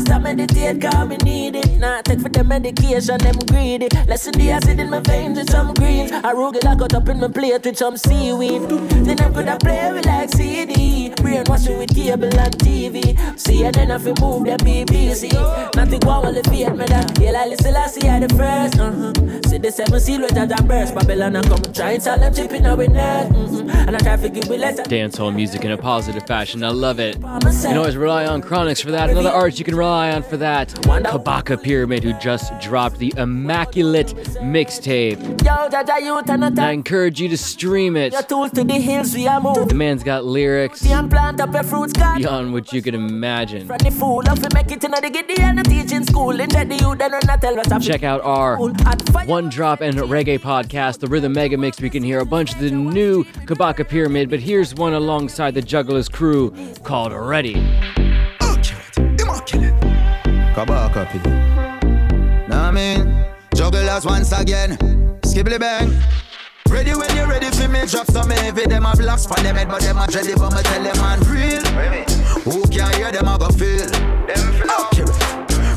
Stop 0.00 0.22
meditate, 0.22 0.80
cause 0.80 1.08
me 1.08 1.16
need 1.18 1.56
it. 1.56 1.78
Now 1.78 2.00
take 2.02 2.20
for 2.20 2.28
the 2.28 2.44
medication, 2.44 3.18
them 3.18 3.36
greedy. 3.46 3.88
Listen 4.08 4.32
the 4.32 4.50
acid 4.50 4.80
in 4.80 4.90
my 4.90 5.00
veins 5.00 5.38
with 5.38 5.50
some 5.50 5.74
greens. 5.74 6.10
I 6.12 6.32
got 6.32 6.94
up 6.94 7.08
in 7.08 7.20
my 7.20 7.28
plate 7.28 7.64
with 7.64 7.76
some 7.76 7.96
seaweed. 7.96 8.62
Then 8.62 9.16
them 9.16 9.34
coulda 9.34 9.58
play 9.60 9.92
with 9.92 10.06
like 10.06 10.30
CD. 10.30 11.10
Brainwashing 11.16 11.78
with 11.78 11.94
cable 11.94 12.24
and 12.38 12.56
TV. 12.58 13.38
See, 13.38 13.64
and 13.64 13.74
then 13.74 13.90
if 13.90 14.04
you 14.06 14.14
move 14.20 14.44
them 14.44 14.58
BBC. 14.58 15.32
Nothing 15.76 16.00
go 16.00 16.10
on 16.10 16.34
the 16.34 16.42
fear 16.44 16.72
me 16.72 16.84
that. 16.86 17.18
Yeah, 17.18 17.32
like 17.32 17.50
listen, 17.50 17.76
I 17.76 17.86
see 17.86 18.00
the 18.00 18.28
first. 18.34 18.78
Uh-huh. 18.78 19.40
See 19.48 19.58
the 19.58 19.70
seven 19.70 20.00
seal 20.00 20.20
with 20.20 20.34
that 20.34 20.66
burst. 20.66 20.94
Babylon, 20.94 21.36
I 21.36 21.42
come 21.42 21.62
try 21.72 21.92
and 21.92 22.02
tell 22.02 22.18
them 22.18 22.32
chipping 22.32 22.64
out 22.66 22.78
with 22.78 22.92
nerves. 22.92 23.60
Mm-hmm. 23.60 23.70
And 23.70 23.96
I 23.96 23.98
try 23.98 24.16
to 24.16 24.28
give 24.28 24.48
me 24.48 24.58
less. 24.58 24.80
Dancehall 24.80 25.34
music 25.34 25.64
in 25.64 25.72
a 25.72 25.78
positive 25.78 26.26
fashion. 26.26 26.62
I 26.62 26.70
love 26.70 27.00
it. 27.00 27.16
You 27.16 27.22
can 27.22 27.76
always 27.76 27.96
rely 27.96 28.26
on 28.26 28.42
Chronixx 28.42 28.82
for 28.82 28.92
that. 28.92 29.10
Another 29.10 29.30
artist 29.30 29.58
you 29.58 29.64
can 29.64 29.74
rely 29.74 29.89
on 29.90 30.22
for 30.22 30.36
that. 30.36 30.68
Kabaka 30.68 31.62
Pyramid, 31.62 32.02
who 32.04 32.12
just 32.14 32.58
dropped 32.60 32.98
the 32.98 33.12
immaculate 33.16 34.08
mixtape. 34.40 35.20
Yo, 35.44 35.68
Jaja, 35.68 36.00
you 36.00 36.22
turn 36.22 36.42
And 36.42 36.58
I 36.58 36.72
encourage 36.72 37.20
you 37.20 37.28
to 37.28 37.36
stream 37.36 37.96
it. 37.96 38.12
Your 38.12 38.22
tools 38.22 38.50
to 38.52 38.64
the 38.64 38.74
hills 38.74 39.14
we 39.14 39.26
are 39.26 39.40
moving. 39.40 39.68
The 39.68 39.74
man's 39.74 40.02
got 40.02 40.24
lyrics 40.24 40.80
See, 40.80 40.92
and 40.92 41.10
plant 41.10 41.40
up 41.40 41.52
your 41.52 41.62
fruits, 41.62 41.92
God. 41.92 42.18
beyond 42.18 42.52
what 42.52 42.72
you 42.72 42.82
can 42.82 42.94
imagine. 42.94 43.66
From 43.66 43.78
the 43.78 43.90
fool, 43.90 44.22
love 44.26 44.40
make 44.54 44.70
it 44.70 44.84
in 44.84 44.90
the 44.90 45.10
giddy 45.10 45.40
and 45.40 45.58
the 45.58 45.62
teaching 45.64 46.04
school. 46.04 46.40
And 46.40 46.50
the 46.50 46.76
youth, 46.76 46.98
then 46.98 47.12
when 47.12 47.30
I 47.30 47.36
tell 47.36 47.58
us 47.58 47.70
I'm 47.70 47.80
Check 47.80 48.02
out 48.02 48.20
our 48.22 48.56
One 49.26 49.48
Drop 49.48 49.80
and 49.80 49.96
Reggae 49.96 50.38
podcast, 50.38 51.00
the 51.00 51.06
Rhythm 51.08 51.32
Mega 51.32 51.56
Mix. 51.56 51.80
We 51.80 51.90
can 51.90 52.02
hear 52.02 52.20
a 52.20 52.26
bunch 52.26 52.52
of 52.52 52.60
the 52.60 52.70
new 52.70 53.24
Kabaka 53.24 53.88
Pyramid, 53.88 54.30
but 54.30 54.40
here's 54.40 54.74
one 54.74 54.92
alongside 54.94 55.54
the 55.54 55.62
Jugglers 55.62 56.08
crew 56.08 56.54
called 56.84 57.12
Ready. 57.12 57.99
Kabaka 60.54 61.06
Pyramid. 61.10 62.48
Nah, 62.48 62.68
I 62.68 62.70
mean, 62.70 63.24
jugglers 63.54 64.04
once 64.04 64.32
again. 64.32 64.76
Skillibeng. 65.22 65.94
Ready 66.68 66.94
when 66.94 67.14
you're 67.16 67.26
ready 67.26 67.50
for 67.50 67.68
me, 67.68 67.86
drop 67.86 68.06
some 68.06 68.30
heavy. 68.30 68.64
Them 68.66 68.86
a 68.86 68.96
blocks 68.96 69.26
for 69.26 69.40
them 69.42 69.56
head, 69.56 69.68
but 69.68 69.82
them 69.82 69.98
a 69.98 70.06
dready, 70.06 70.36
but 70.36 70.54
me 70.54 70.62
tell 70.62 70.82
them 70.82 70.96
man 70.98 71.20
real. 71.26 71.62
Who 72.44 72.62
can 72.68 72.94
hear 72.94 73.10
them 73.10 73.28
a 73.28 73.38
go 73.38 73.48
feel? 73.48 73.86
Them 74.26 74.62
Okay. 74.92 75.04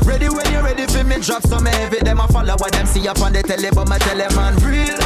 Ready 0.04 0.28
when 0.28 0.50
you're 0.52 0.62
ready 0.62 0.86
for 0.86 1.02
me, 1.04 1.20
drop 1.20 1.42
some 1.42 1.66
heavy. 1.66 1.98
Them 1.98 2.20
a 2.20 2.28
follow 2.28 2.54
what 2.58 2.72
them 2.72 2.86
see 2.86 3.06
up 3.08 3.20
on 3.20 3.32
the 3.32 3.42
telly, 3.42 3.70
but 3.72 3.88
me 3.88 3.98
tell 3.98 4.16
them 4.16 4.34
man 4.34 4.54
real. 4.62 5.00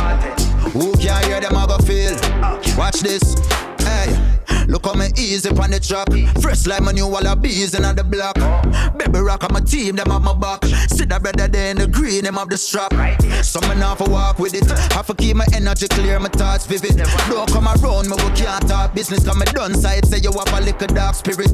Who 0.72 0.92
can 0.96 1.24
hear 1.24 1.40
them 1.40 1.57
a 1.57 1.66
go 1.66 1.78
feel? 1.78 2.16
Watch 2.76 3.01
this. 3.01 3.34
Hey. 3.80 4.38
Look 4.68 4.84
how 4.84 4.92
me 4.92 5.06
easy 5.16 5.48
on 5.48 5.70
the 5.70 5.80
track. 5.80 6.08
Fresh 6.42 6.66
like 6.66 6.82
my 6.82 6.92
new 6.92 7.06
wallabies 7.06 7.74
in 7.74 7.82
the 7.82 8.04
block. 8.04 8.36
Baby 8.98 9.20
rock 9.20 9.42
on 9.44 9.52
my 9.54 9.60
team, 9.60 9.96
them 9.96 10.10
have 10.10 10.22
my 10.22 10.34
back. 10.34 10.62
See 10.90 11.06
that 11.06 11.22
brother 11.22 11.48
there 11.48 11.70
in 11.70 11.78
the 11.78 11.86
green, 11.86 12.24
them 12.24 12.34
have 12.34 12.50
the 12.50 12.58
strap. 12.58 12.92
So 13.42 13.60
me 13.62 13.74
now 13.76 13.94
for 13.94 14.08
walk 14.08 14.38
with 14.38 14.54
it. 14.54 14.68
Have 14.92 15.06
to 15.06 15.14
keep 15.14 15.36
my 15.36 15.46
energy 15.54 15.88
clear, 15.88 16.20
my 16.20 16.28
thoughts 16.28 16.66
vivid. 16.66 16.98
Don't 17.30 17.50
come 17.50 17.66
around 17.66 18.10
me, 18.10 18.16
we 18.16 18.30
can't 18.36 18.68
talk 18.68 18.94
business. 18.94 19.24
Cause 19.24 19.38
me 19.38 19.46
done 19.46 19.74
side, 19.74 20.04
say 20.04 20.18
you 20.18 20.32
have 20.32 20.52
a 20.52 20.60
little 20.60 20.88
dark 20.88 21.14
spirit. 21.14 21.48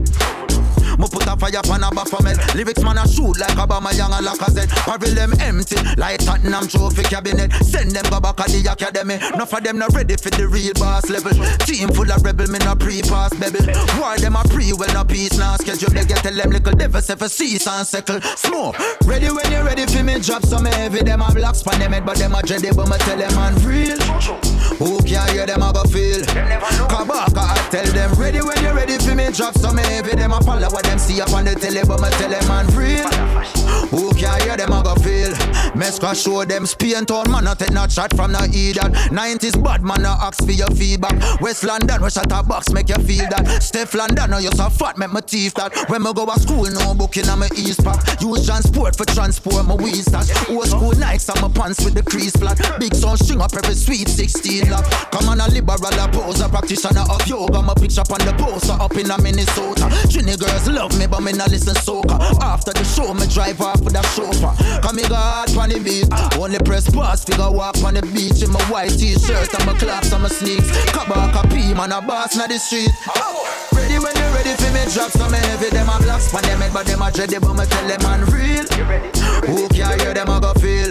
Me 0.98 1.06
put 1.10 1.26
a 1.26 1.36
fire 1.36 1.62
pan 1.62 1.82
a 1.82 1.90
baphomet 1.90 2.38
Lyrics 2.54 2.82
man 2.82 2.98
a 2.98 3.06
shoot 3.08 3.38
like 3.38 3.56
Aubameyang 3.58 4.12
and 4.16 4.26
Lacazette 4.26 4.70
Barrel 4.86 5.14
them 5.14 5.32
empty 5.40 5.76
like 5.96 6.18
Tottenham 6.24 6.68
trophy 6.68 7.02
cabinet. 7.02 7.52
Send 7.64 7.92
them 7.92 8.04
go 8.10 8.20
back 8.20 8.40
at 8.40 8.48
the 8.48 8.60
academy. 8.70 9.14
Enough 9.14 9.52
of 9.52 9.62
them 9.64 9.78
not 9.78 9.92
ready 9.94 10.16
for 10.16 10.30
the 10.30 10.46
real 10.48 10.74
boss 10.74 11.08
level. 11.08 11.32
Team 11.66 11.88
full 11.90 12.10
of 12.10 12.22
rebel, 12.22 12.46
me 12.48 12.58
no 12.60 12.74
pre-pass 12.74 13.32
bebel. 13.34 13.66
War 13.98 14.16
them 14.18 14.36
a 14.36 14.42
pre, 14.44 14.72
well 14.72 14.92
no 14.92 15.04
peace 15.04 15.36
now 15.38 15.56
schedule. 15.56 15.90
They 15.90 16.04
get 16.04 16.22
tell 16.22 16.34
them 16.34 16.50
little 16.50 16.72
devil 16.72 17.00
say 17.00 17.16
for 17.16 17.28
cease 17.28 17.66
and 17.66 17.86
settle. 17.86 18.20
Smoke, 18.36 18.76
ready 19.06 19.30
when 19.30 19.50
you 19.50 19.62
ready 19.62 19.86
for 19.86 20.02
me 20.02 20.20
drop 20.20 20.44
some 20.44 20.66
heavy. 20.66 21.02
Them 21.02 21.22
a 21.22 21.32
black 21.32 21.54
span 21.54 21.78
them 21.80 21.92
head 21.92 22.04
but 22.06 22.16
them 22.18 22.34
a 22.34 22.40
dready 22.42 22.74
But 22.74 22.88
me 22.88 22.96
tell 22.98 23.18
them 23.18 23.34
man 23.34 23.54
real. 23.64 23.98
Who 24.78 24.98
can 25.02 25.28
hear 25.32 25.46
them 25.46 25.62
a 25.62 25.72
go 25.72 25.82
feel? 25.84 26.22
Kabaka 26.90 27.44
I 27.44 27.68
tell 27.70 27.86
them 27.92 28.12
ready 28.18 28.40
when 28.40 28.58
you 28.62 28.72
ready 28.72 28.98
for 28.98 29.14
me 29.14 29.30
drop 29.32 29.54
some 29.58 29.78
heavy. 29.78 30.14
Them 30.14 30.32
a 30.32 30.40
follow 30.42 30.68
what 30.70 30.83
them 30.84 30.98
see 30.98 31.20
up 31.20 31.32
on 31.32 31.44
the 31.44 31.54
telly 31.54 31.82
But 31.86 32.00
me 32.00 32.08
tell 32.16 32.30
them 32.30 32.46
man 32.48 32.66
real. 32.76 33.08
Who 33.90 34.12
can 34.14 34.40
hear 34.42 34.56
them 34.56 34.72
a 34.72 34.82
go 34.82 34.94
feel. 34.96 35.32
Mesca 35.74 36.14
show 36.14 36.44
them 36.44 36.66
Spain 36.66 37.04
town 37.06 37.30
man 37.30 37.46
a 37.46 37.54
take 37.54 37.72
no 37.72 37.86
shot 37.88 38.14
from 38.14 38.32
no 38.32 38.44
idiot 38.44 38.92
90s 39.10 39.62
bad 39.62 39.82
man 39.82 40.04
a 40.04 40.16
ask 40.22 40.44
for 40.44 40.52
your 40.52 40.70
feedback. 40.70 41.14
West 41.40 41.64
London 41.64 42.02
we 42.02 42.10
shot 42.10 42.30
a 42.30 42.42
box 42.42 42.72
make 42.72 42.88
you 42.88 43.00
feel 43.06 43.26
that. 43.30 43.62
Steph 43.62 43.94
London 43.94 44.30
no 44.30 44.38
you 44.38 44.50
so 44.52 44.68
fat 44.68 44.98
make 44.98 45.12
my 45.12 45.20
teeth 45.20 45.54
that. 45.54 45.72
When 45.88 46.02
me 46.02 46.12
go 46.12 46.26
to 46.26 46.40
school 46.40 46.68
no 46.70 46.94
booking 46.94 47.28
on 47.28 47.40
my 47.40 47.48
east 47.56 47.84
pack. 47.84 48.20
Use 48.20 48.46
transport 48.46 48.96
for 48.96 49.06
transport 49.06 49.64
my 49.66 49.74
weed 49.74 50.02
stash 50.02 50.30
Old 50.48 50.66
school 50.66 50.92
Nikes 50.92 51.28
on 51.30 51.40
my 51.40 51.48
pants 51.48 51.84
with 51.84 51.94
the 51.94 52.02
crease 52.02 52.36
flat. 52.36 52.58
Big 52.78 52.94
sound 52.94 53.18
string 53.18 53.40
up 53.40 53.54
every 53.54 53.74
sweet 53.74 54.08
16 54.08 54.70
lap 54.70 54.84
Come 55.10 55.28
on 55.28 55.40
a 55.40 55.48
liberal 55.48 55.94
a 55.94 56.08
poser 56.08 56.48
practitioner 56.48 57.04
of 57.10 57.26
yoga. 57.26 57.62
My 57.62 57.74
picture 57.74 58.02
on 58.02 58.20
the 58.26 58.34
poster 58.38 58.76
up 58.78 58.96
in 58.96 59.10
a 59.10 59.20
Minnesota. 59.20 59.86
Trini 60.10 60.38
girls 60.38 60.68
love 60.74 60.98
me 60.98 61.06
but 61.06 61.22
me 61.22 61.32
not 61.32 61.50
listen 61.50 61.74
soca. 61.74 62.18
After 62.42 62.72
the 62.72 62.84
show 62.84 63.14
me 63.14 63.26
drive 63.28 63.60
off 63.60 63.80
with 63.82 63.94
a 63.94 64.02
chauffeur. 64.12 64.52
Come 64.82 64.96
me 64.96 65.02
go 65.06 65.14
hard 65.14 65.54
on 65.56 65.70
the 65.70 65.78
beat. 65.78 66.10
Only 66.36 66.58
press 66.58 66.90
pause 66.90 67.24
figure 67.24 67.50
walk 67.50 67.78
on 67.84 67.94
the 67.94 68.02
beach 68.10 68.42
In 68.42 68.50
my 68.50 68.60
white 68.66 68.90
t-shirt 68.98 69.54
and 69.54 69.64
my 69.66 69.74
claps 69.78 70.12
and 70.12 70.22
my 70.22 70.28
sneaks. 70.28 70.68
Kabaka 70.90 71.46
P 71.50 71.72
man 71.74 71.92
a 71.92 72.02
boss 72.02 72.34
na 72.36 72.46
the 72.46 72.58
street. 72.58 72.90
Ready 73.72 73.98
when 74.02 74.14
you 74.16 74.28
ready 74.34 74.54
for 74.58 74.70
me 74.74 74.82
drop 74.92 75.10
some 75.10 75.32
heavy 75.32 75.70
Them 75.70 75.88
a 75.88 75.98
blocks 76.02 76.30
pan 76.30 76.42
them 76.42 76.60
head 76.60 76.72
but 76.72 76.86
them 76.86 77.02
a 77.02 77.10
dready 77.10 77.40
But 77.40 77.54
me 77.54 77.64
tell 77.66 77.86
them 77.86 78.02
man 78.02 78.22
real 78.30 78.64
Who 79.46 79.68
can 79.68 79.98
hear 79.98 80.14
them 80.14 80.28
a 80.28 80.40
go 80.40 80.52
feel. 80.58 80.90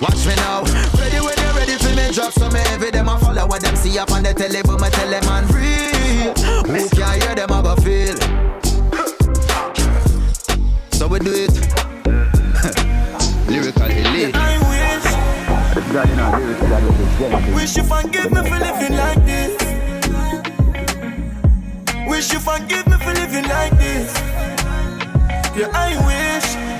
Watch 0.00 0.26
me 0.26 0.34
now. 0.36 0.64
Ready 0.96 1.20
when 1.24 1.36
you 1.36 1.50
ready 1.56 1.76
for 1.80 1.92
me 1.96 2.12
drop 2.12 2.32
some 2.32 2.52
heavy 2.52 2.90
Them 2.90 3.08
a 3.08 3.18
follow 3.18 3.46
what 3.46 3.62
them 3.62 3.76
see 3.76 3.98
up 3.98 4.10
on 4.12 4.22
the 4.22 4.34
telly 4.34 4.62
But 4.62 4.80
me 4.80 4.88
tell 4.90 5.10
them 5.10 5.24
man 5.24 5.44
real 5.52 6.32
Who 6.68 6.88
can 6.90 7.20
hear 7.20 7.34
them 7.34 7.50
a 7.50 7.62
go 7.62 7.76
feel 7.76 8.16
So 11.04 11.08
we 11.08 11.18
do 11.18 11.34
it 11.34 11.50
Lyrical 13.46 13.90
elite 13.90 14.32
God, 14.32 16.08
you 16.08 16.16
know, 16.16 16.30
lyrics 16.38 16.60
that 16.62 16.82
is 16.82 17.18
gentle. 17.18 17.54
Wish 17.54 17.76
you 17.76 17.82
forgive 17.82 18.32
me 18.32 18.40
for 18.48 18.58
living 18.58 18.96
like 18.96 19.22
this. 19.26 19.52
Wish 22.08 22.32
you 22.32 22.40
forgive 22.40 22.86
me 22.86 22.96
for 22.96 23.12
living 23.12 23.46
like 23.50 23.76
this. 23.76 24.16
Yeah, 25.54 25.68
I 25.74 25.94
wish. 26.06 26.73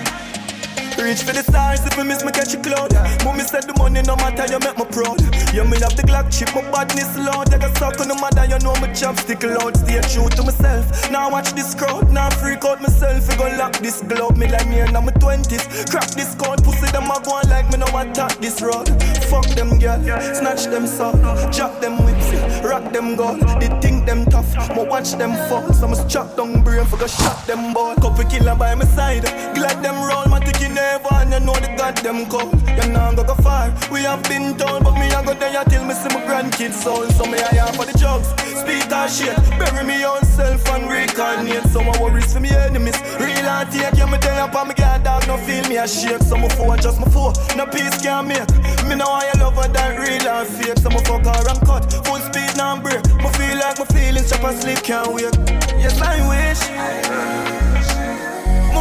Reach 1.05 1.21
for 1.21 1.37
the 1.37 1.43
stars 1.43 1.85
if 1.85 1.99
I 1.99 2.03
miss 2.03 2.25
me 2.25 2.33
catch 2.33 2.55
a 2.55 2.59
cloud. 2.65 2.89
Mommy 3.29 3.45
said 3.45 3.69
the 3.69 3.77
money 3.77 4.01
no 4.01 4.17
matter, 4.17 4.49
you 4.49 4.57
make 4.65 4.79
me 4.81 4.89
proud. 4.89 5.21
You 5.53 5.61
me 5.69 5.77
have 5.85 5.93
the 6.01 6.03
Glock 6.09 6.33
chip, 6.33 6.49
my 6.57 6.65
badness 6.73 7.13
loud. 7.21 7.53
I 7.53 7.59
got 7.61 7.77
suck 7.77 8.01
on 8.01 8.09
the 8.09 8.17
mother, 8.17 8.49
you 8.49 8.57
know 8.65 8.73
my 8.81 8.89
chopstick 8.97 9.45
loud. 9.45 9.77
Stay 9.77 10.01
true 10.09 10.33
to 10.33 10.43
myself. 10.43 10.89
Now 11.13 11.29
watch 11.29 11.53
this 11.53 11.75
crowd, 11.77 12.09
now 12.09 12.31
freak 12.41 12.65
out 12.65 12.81
myself. 12.81 13.29
We 13.29 13.37
gon' 13.37 13.59
lock 13.59 13.77
this 13.85 14.01
glove, 14.01 14.39
me 14.39 14.49
like 14.49 14.67
me 14.67 14.81
and 14.81 14.97
I'm 14.97 15.05
20s. 15.05 15.93
Crack 15.93 16.09
this 16.17 16.35
code, 16.41 16.65
pussy 16.65 16.89
them 16.89 17.13
a 17.13 17.21
go 17.21 17.37
on 17.37 17.53
like 17.53 17.69
me 17.69 17.85
no 17.85 17.87
attack 17.93 18.41
this 18.41 18.65
road. 18.65 18.89
Fuck 19.29 19.45
them 19.53 19.77
girl, 19.79 20.01
snatch 20.33 20.73
them 20.73 20.87
soul, 20.89 21.13
jack 21.53 21.85
them 21.85 22.01
whips, 22.01 22.33
rock 22.65 22.81
them 22.97 23.15
gold. 23.15 23.45
They 23.61 23.69
think 23.85 24.07
them 24.09 24.25
tough, 24.25 24.49
but 24.73 24.89
watch 24.89 25.13
them 25.21 25.37
fall. 25.53 25.69
So 25.77 25.85
I'ma 25.85 26.01
chop 26.09 26.35
down 26.35 26.65
brain 26.65 26.87
for 26.89 26.97
go 26.97 27.07
shot 27.07 27.47
them 27.47 27.75
ball. 27.75 27.95
Couple 27.97 28.25
killer 28.25 28.57
by 28.57 28.75
my 28.75 28.87
side, 28.87 29.29
glad 29.53 29.85
them 29.85 30.01
roll, 30.01 30.25
my 30.33 30.41
ticket 30.41 30.73
never 30.95 31.14
and 31.14 31.32
you 31.32 31.40
know 31.40 31.55
the 31.59 31.70
goddamn 31.76 32.26
call. 32.30 32.51
You 32.78 32.86
know 32.92 33.12
go 33.16 33.24
go 33.24 33.34
far. 33.42 33.74
We 33.90 34.03
have 34.07 34.22
been 34.24 34.57
told, 34.57 34.84
but 34.84 34.95
me 34.95 35.11
I 35.11 35.24
go 35.24 35.34
there 35.34 35.64
till 35.64 35.84
me 35.84 35.95
see 35.95 36.11
my 36.14 36.22
grandkids 36.22 36.78
soul. 36.84 37.07
So 37.16 37.24
me 37.26 37.38
I 37.38 37.55
have 37.59 37.74
for 37.74 37.84
the 37.84 37.97
drugs, 37.99 38.28
speak 38.62 38.86
that 38.90 39.11
shit, 39.11 39.34
bury 39.59 39.84
me 39.84 40.05
own 40.05 40.22
self 40.22 40.62
and 40.70 40.88
reincarnate. 40.88 41.66
So 41.72 41.80
I 41.80 41.92
worries 42.01 42.32
for 42.32 42.40
me 42.40 42.51
enemies. 42.51 42.99
Real 43.18 43.47
and 43.55 43.70
take 43.72 43.97
you 43.99 44.07
me 44.07 44.18
there 44.18 44.42
up 44.42 44.55
and 44.55 44.68
me 44.68 44.74
get 44.74 45.03
dog 45.03 45.26
no 45.26 45.36
feel 45.38 45.66
me 45.68 45.76
a 45.76 45.86
shake. 45.88 46.22
So 46.22 46.36
my 46.36 46.49
four 46.55 46.76
just 46.76 47.01
my 47.01 47.09
four, 47.11 47.32
no 47.57 47.66
peace 47.66 47.99
can 48.01 48.28
make. 48.28 48.51
Me 48.86 48.95
know 48.95 49.11
I 49.11 49.32
love 49.38 49.59
her 49.59 49.68
that 49.68 49.99
real 49.99 50.28
and 50.30 50.47
fake. 50.47 50.78
So 50.78 50.90
my 50.90 51.03
fuck 51.03 51.26
her 51.26 51.51
and 51.51 51.61
cut, 51.66 51.82
full 52.07 52.22
speed 52.22 52.55
now 52.57 52.78
break. 52.78 53.03
Me 53.18 53.28
feel 53.34 53.59
like 53.59 53.78
my 53.78 53.86
feelings 53.90 54.30
chop 54.30 54.45
and 54.45 54.57
sleep 54.62 54.82
can't 54.86 55.11
wait. 55.12 55.34
Yes 55.82 55.99
I 56.01 56.22
wish. 56.30 57.84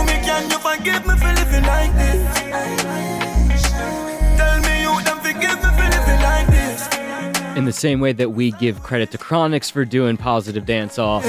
Mommy, 0.03 0.19
can 0.25 0.51
you 0.51 0.59
forgive 0.59 1.05
me 1.07 1.15
for 1.17 1.33
living 1.33 1.63
like 1.63 1.93
this? 1.95 2.39
Tell 4.37 4.59
me 4.61 4.81
you 4.81 5.03
don't 5.05 5.23
forgive 5.23 5.55
me 5.63 5.69
for 5.77 5.89
living 5.89 6.21
like 6.21 6.47
this. 6.47 7.57
In 7.57 7.63
the 7.63 7.71
same 7.71 8.01
way 8.01 8.11
that 8.11 8.31
we 8.31 8.51
give 8.51 8.83
credit 8.83 9.11
to 9.11 9.17
Chronixx 9.17 9.71
for 9.71 9.85
doing 9.85 10.17
positive 10.17 10.65
dance 10.65 10.97
dancehall, 10.97 11.23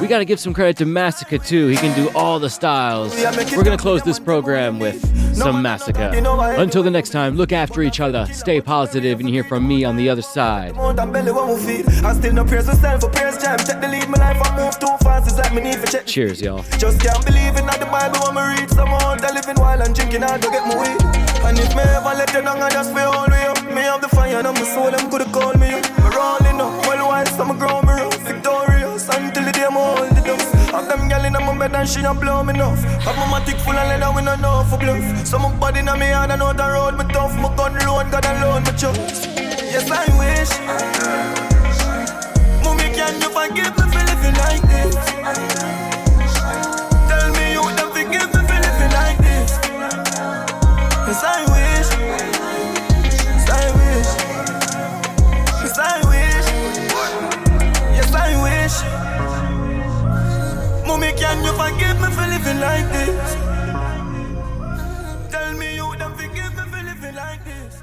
we 0.00 0.06
gotta 0.06 0.24
give 0.24 0.40
some 0.40 0.52
credit 0.52 0.76
to 0.78 0.84
Masicka 0.84 1.44
too. 1.44 1.68
He 1.68 1.76
can 1.76 1.94
do 1.96 2.10
all 2.16 2.38
the 2.38 2.50
styles. 2.50 3.14
We're 3.56 3.64
gonna 3.64 3.76
close 3.78 4.02
this 4.02 4.18
program 4.18 4.78
with 4.78 5.00
some 5.34 5.62
Masicka. 5.62 6.12
Until 6.58 6.82
the 6.82 6.90
next 6.90 7.10
time, 7.10 7.36
look 7.36 7.52
after 7.52 7.82
each 7.82 8.00
other, 8.00 8.26
stay 8.32 8.60
positive, 8.60 9.20
and 9.20 9.28
hear 9.28 9.44
from 9.44 9.66
me 9.66 9.84
on 9.84 9.96
the 9.96 10.08
other 10.08 10.22
side. 10.22 10.76
I 10.76 10.92
I. 15.94 16.02
Cheers, 16.04 16.40
y'all. 16.42 16.64
Just 16.78 17.00
can't 17.00 17.24
believe 17.24 17.56
in 17.56 17.66
the 17.66 17.88
Bible 17.90 18.18
when 18.26 18.34
me 18.34 18.60
read. 18.60 18.70
Some 18.70 18.88
out 18.88 19.20
there 19.20 19.32
living 19.32 19.56
while 19.56 19.82
I'm 19.82 19.92
drinking 19.92 20.22
hard 20.22 20.42
to 20.42 20.50
get 20.50 20.66
my 20.66 20.76
weed. 20.76 21.00
And 21.44 21.58
if 21.58 21.74
me 21.74 21.82
ever 21.82 22.14
let 22.14 22.32
you 22.32 22.42
down, 22.42 22.62
I 22.62 22.70
just 22.70 22.92
feel 22.94 23.10
all 23.10 23.28
way 23.28 23.42
up. 23.46 23.62
Me 23.64 23.82
have 23.82 24.00
the 24.00 24.08
fire 24.08 24.38
and 24.38 24.46
my 24.46 24.62
soul, 24.62 24.90
them 24.90 25.10
coulda 25.10 25.26
called 25.26 25.58
me 25.60 25.74
up. 25.74 25.82
Me 25.98 26.08
rolling 26.14 26.60
up, 26.60 26.86
well 26.86 27.08
while 27.08 27.26
some 27.26 27.58
grow 27.58 27.83
Have 30.74 30.88
them 30.88 31.08
gal 31.08 31.24
in 31.24 31.32
my 31.34 31.56
bed 31.56 31.72
and 31.76 31.88
she 31.88 32.02
a 32.02 32.12
blow 32.12 32.42
me 32.42 32.52
enough. 32.52 32.82
Have 33.04 33.16
my 33.16 33.38
matic 33.38 33.60
full 33.60 33.78
of 33.78 33.86
leather, 33.86 34.10
we 34.12 34.22
no 34.22 34.34
know 34.34 34.66
for 34.68 34.76
bluff. 34.76 35.24
So 35.24 35.38
my 35.38 35.54
body 35.56 35.82
na 35.82 35.94
me 35.94 36.06
hand 36.06 36.32
and 36.32 36.42
out 36.42 36.56
the 36.56 36.66
road, 36.66 36.98
me 36.98 37.04
tough. 37.14 37.32
My 37.36 37.54
gun 37.54 37.74
load, 37.86 38.10
God 38.10 38.26
alone, 38.26 38.64
me 38.64 38.72
trust. 38.76 39.28
Yes, 39.38 39.88
I 39.88 40.04
wish. 40.18 40.50
Mommy, 42.64 42.92
can 42.92 43.22
you 43.22 43.30
forgive 43.30 43.70
me 43.78 43.84
for 43.92 44.02
living 44.02 44.34
like 44.34 44.62
this? 44.62 45.93
Forgive 61.56 62.00
me 62.00 62.08
for 62.10 62.26
living 62.26 62.60
like 62.60 62.86
this? 62.92 63.43